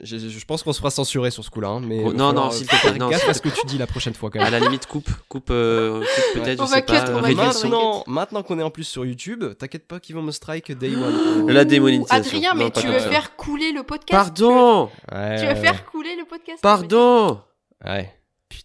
Je, 0.00 0.18
je- 0.18 0.28
je 0.28 0.44
pense 0.44 0.62
qu'on 0.62 0.72
se 0.72 0.78
fera 0.80 0.90
censurer 0.90 1.30
sur 1.30 1.42
ce 1.44 1.48
coup-là. 1.50 1.68
hein, 1.68 1.80
mais 1.80 2.02
Oh, 2.04 2.12
non, 2.12 2.32
non, 2.34 2.50
s'il 2.50 2.66
te 2.66 2.76
plaît, 2.76 2.98
non, 2.98 3.08
gaffe 3.08 3.26
à 3.28 3.32
ce 3.32 3.40
que 3.40 3.48
tu 3.48 3.64
dis 3.64 3.78
la 3.78 3.86
prochaine 3.86 4.12
fois 4.12 4.28
quand 4.28 4.40
À 4.40 4.50
même. 4.50 4.52
la 4.52 4.58
limite, 4.58 4.84
coupe, 4.86 5.08
coupe, 5.28 5.48
euh, 5.50 6.00
coupe 6.00 6.42
peut-être, 6.42 6.60
On 6.60 6.66
je 6.66 6.70
va 6.72 6.76
sais 6.76 6.82
pas. 6.82 7.08
euh. 7.08 7.20
Maintenant, 7.34 8.04
maintenant 8.06 8.42
qu'on 8.42 8.58
est 8.58 8.62
en 8.62 8.70
plus 8.70 8.84
sur 8.84 9.06
YouTube, 9.06 9.44
t'inquiète 9.56 9.86
pas 9.86 10.00
qu'ils 10.00 10.14
vont 10.16 10.20
me 10.22 10.32
strike 10.32 10.72
day 10.72 10.94
one. 10.94 11.46
La 11.48 11.64
démonétisation. 11.64 12.16
Adrien, 12.36 12.54
mais 12.54 12.64
Non, 12.64 12.70
tu 12.70 12.86
veux 12.88 12.98
faire 12.98 13.34
couler 13.36 13.72
le 13.72 13.82
podcast 13.82 14.10
Pardon 14.10 14.90
Ouais, 15.12 15.36
Tu 15.38 15.46
veux 15.46 15.52
ouais, 15.52 15.60
faire 15.60 15.86
couler 15.86 16.16
le 16.16 16.24
podcast 16.26 16.58
Pardon 16.60 17.40
Ouais. 17.86 18.12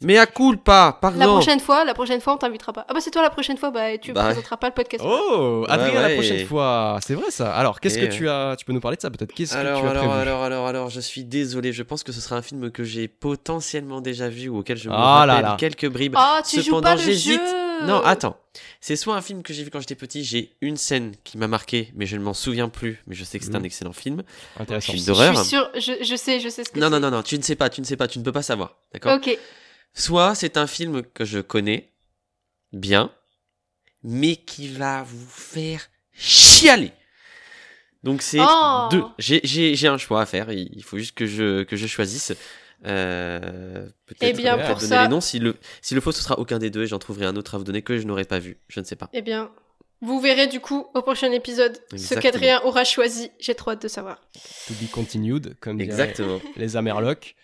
Mais 0.02 0.18
à 0.18 0.26
culpa, 0.26 0.98
pardon 1.02 1.20
La 1.20 1.28
prochaine 1.28 1.60
fois, 1.60 1.84
la 1.86 1.94
prochaine 1.94 2.22
fois, 2.22 2.34
on 2.34 2.38
t'invitera 2.38 2.74
pas. 2.74 2.86
Ah 2.88 2.94
bah 2.94 3.00
c'est 3.02 3.12
toi 3.12 3.22
la 3.22 3.30
prochaine 3.30 3.58
fois, 3.58 3.72
bah 3.72 3.98
tu 3.98 4.14
Bah 4.14 4.26
présenteras 4.26 4.58
pas 4.58 4.68
le 4.68 4.74
podcast. 4.74 5.04
Oh, 5.08 5.66
Adrien, 5.68 5.94
Ouais, 5.94 6.10
la 6.10 6.14
prochaine 6.16 6.46
fois. 6.46 7.00
C'est 7.06 7.16
vrai 7.16 7.30
ça. 7.32 7.52
Alors, 7.54 7.80
qu'est-ce 7.80 7.98
que 8.00 8.06
tu 8.06 8.30
as 8.30 8.56
Tu 8.58 8.66
peux 8.66 8.74
nous 8.74 8.80
parler 8.80 8.98
de 8.98 9.02
ça 9.02 9.10
peut-être? 9.10 9.34
Qu'est-ce 9.34 9.54
que 9.54 9.58
alors, 9.58 9.82
tu 9.82 9.88
as 9.88 9.90
alors, 9.92 10.04
prévu? 10.06 10.20
alors, 10.22 10.44
alors, 10.44 10.68
alors, 10.68 10.90
je 10.90 11.00
suis 11.00 11.24
désolé, 11.24 11.74
je 11.74 11.84
pense 11.84 12.04
que 12.04 12.12
ce 12.12 12.22
sera 12.22 12.36
un 12.38 12.42
film 12.42 12.72
que 12.72 12.84
j'ai 12.84 13.08
potentiellement 13.08 14.02
déjà 14.02 14.30
vu 14.30 14.50
ou 14.50 14.60
auquel 14.60 14.78
je 14.78 14.90
me 14.90 14.94
Ah 14.96 15.26
là 15.26 15.34
rappelle 15.36 15.50
là. 15.50 15.58
quelques 15.60 15.90
bribes. 15.90 16.14
Ah, 16.18 16.42
tu 16.48 16.58
joues 16.58 16.64
Cependant, 16.64 16.82
pas 16.82 16.96
le 16.96 17.12
jeu 17.14 17.40
Non, 17.86 18.02
attends. 18.04 18.38
C'est 18.82 18.96
soit 18.96 19.16
un 19.16 19.22
film 19.22 19.42
que 19.44 19.54
j'ai 19.54 19.64
vu 19.64 19.70
quand 19.70 19.80
j'étais 19.80 19.96
petit, 19.96 20.24
j'ai 20.24 20.52
une 20.62 20.76
scène 20.76 21.14
qui 21.24 21.38
m'a 21.38 21.48
marqué, 21.48 21.92
mais 21.96 22.06
je 22.06 22.18
ne 22.18 22.22
m'en 22.24 22.34
souviens 22.34 22.68
plus, 22.68 23.02
mais 23.08 23.16
je 23.16 23.24
sais 23.24 23.40
que 23.40 23.46
c'est 23.46 23.52
Mhm. 23.52 23.58
un 23.62 23.64
excellent 23.64 23.94
film. 23.94 24.24
Intéressant. 24.60 24.92
Film 24.94 25.04
Je 25.04 25.08
d'horreur. 25.08 25.36
suis 25.38 25.46
sûre, 25.46 25.70
je, 25.76 26.04
je 26.04 26.16
sais, 26.16 26.40
je 26.40 26.50
sais 26.50 26.64
ce 26.64 26.70
que 26.72 26.80
Non, 26.80 26.88
c'est. 26.88 26.92
non, 26.92 27.00
non, 27.00 27.12
non, 27.12 27.24
tu 27.24 27.38
ne 27.38 27.44
sais 27.44 27.56
pas, 27.56 27.70
tu 27.70 27.80
ne 27.80 27.86
sais 27.86 27.96
pas, 27.96 28.08
tu 28.08 28.20
ne 28.20 28.24
peux 28.24 28.32
pas 28.32 28.42
savoir. 28.42 28.76
D'accord? 28.94 29.16
Ok. 29.16 29.38
Soit 29.94 30.36
c'est 30.36 30.58
un 30.58 30.68
film 30.68 31.04
que 31.04 31.26
je 31.26 31.40
connais 31.40 31.92
bien, 32.72 33.12
mais 34.04 34.36
qui 34.36 34.68
va 34.70 35.04
vous 35.04 35.26
faire 35.28 35.90
chialer. 36.14 36.92
Donc 38.04 38.22
c'est 38.22 38.40
Oh. 38.42 38.88
deux. 38.92 39.04
J'ai- 39.18 39.42
J'ai 39.44 39.76
j'ai 39.76 39.88
un 39.88 39.98
choix 39.98 40.22
à 40.22 40.26
faire. 40.26 40.52
Il 40.52 40.70
il 40.74 40.84
faut 40.84 40.98
juste 40.98 41.16
que 41.16 41.26
je, 41.26 41.64
que 41.64 41.76
je 41.76 41.86
choisisse. 41.88 42.32
Euh, 42.86 43.90
Peut-être 44.06 44.24
Eh 44.24 44.32
bien, 44.34 44.58
pour 44.58 44.76
donner 44.78 44.88
ça- 44.88 45.04
les 45.04 45.10
noms. 45.10 45.20
Si 45.20 45.38
le, 45.40 45.58
si 45.82 45.96
le 45.96 46.00
faux, 46.02 46.14
ce 46.14 46.22
sera 46.24 46.40
aucun 46.40 46.60
des 46.60 46.70
deux 46.70 46.84
et 46.84 46.88
j'en 46.88 47.00
trouverai 47.00 47.26
un 47.26 47.36
autre 47.36 47.56
à 47.56 47.58
vous 47.58 47.66
donner 47.66 47.82
que 47.82 47.98
je 47.98 48.04
n'aurais 48.08 48.24
pas 48.24 48.40
vu. 48.40 48.58
Je 48.70 48.80
ne 48.80 48.86
sais 48.86 48.96
pas. 48.96 49.10
Eh 49.12 49.22
bien, 49.22 49.52
vous 50.00 50.22
verrez 50.22 50.48
du 50.48 50.62
coup 50.62 50.88
au 50.94 51.02
prochain 51.02 51.30
épisode 51.34 51.78
ce 51.98 52.14
qu'Adrien 52.16 52.62
aura 52.64 52.86
choisi. 52.86 53.32
J'ai 53.38 53.54
trop 53.54 53.72
hâte 53.72 53.82
de 53.82 53.90
savoir. 53.90 54.22
To 54.68 54.74
be 54.76 54.90
continued, 54.90 55.58
comme 55.60 55.82
Exactement. 55.82 56.40
les 56.56 56.78
Amerlocs. 56.78 57.36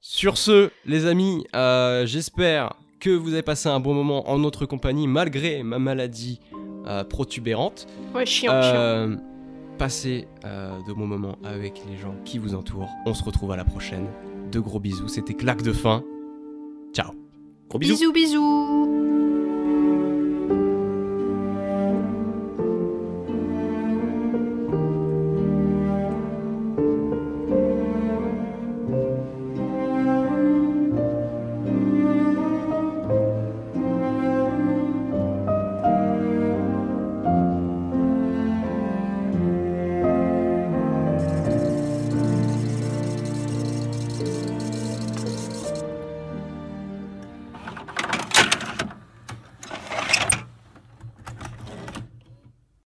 Sur 0.00 0.38
ce, 0.38 0.70
les 0.86 1.04
amis, 1.04 1.44
euh, 1.54 2.06
j'espère 2.06 2.72
que 3.00 3.10
vous 3.10 3.34
avez 3.34 3.42
passé 3.42 3.68
un 3.68 3.80
bon 3.80 3.92
moment 3.92 4.30
en 4.30 4.38
notre 4.38 4.64
compagnie 4.64 5.06
malgré 5.06 5.62
ma 5.62 5.78
maladie 5.78 6.40
euh, 6.86 7.04
protubérante. 7.04 7.86
Ouais, 8.14 8.24
chiant, 8.24 8.62
chiant. 8.62 8.74
Euh, 8.74 9.16
passez 9.76 10.26
de 10.42 10.92
bons 10.94 11.06
moments 11.06 11.36
avec 11.44 11.82
les 11.86 11.98
gens 11.98 12.14
qui 12.24 12.38
vous 12.38 12.54
entourent. 12.54 12.88
On 13.04 13.12
se 13.12 13.22
retrouve 13.22 13.52
à 13.52 13.56
la 13.56 13.64
prochaine. 13.64 14.06
De 14.50 14.58
gros 14.58 14.80
bisous. 14.80 15.08
C'était 15.08 15.34
claque 15.34 15.62
de 15.62 15.72
fin. 15.72 16.02
Ciao. 16.94 17.12
Gros 17.68 17.78
bisous. 17.78 17.94
Bisous, 17.94 18.12
bisous. 18.12 18.89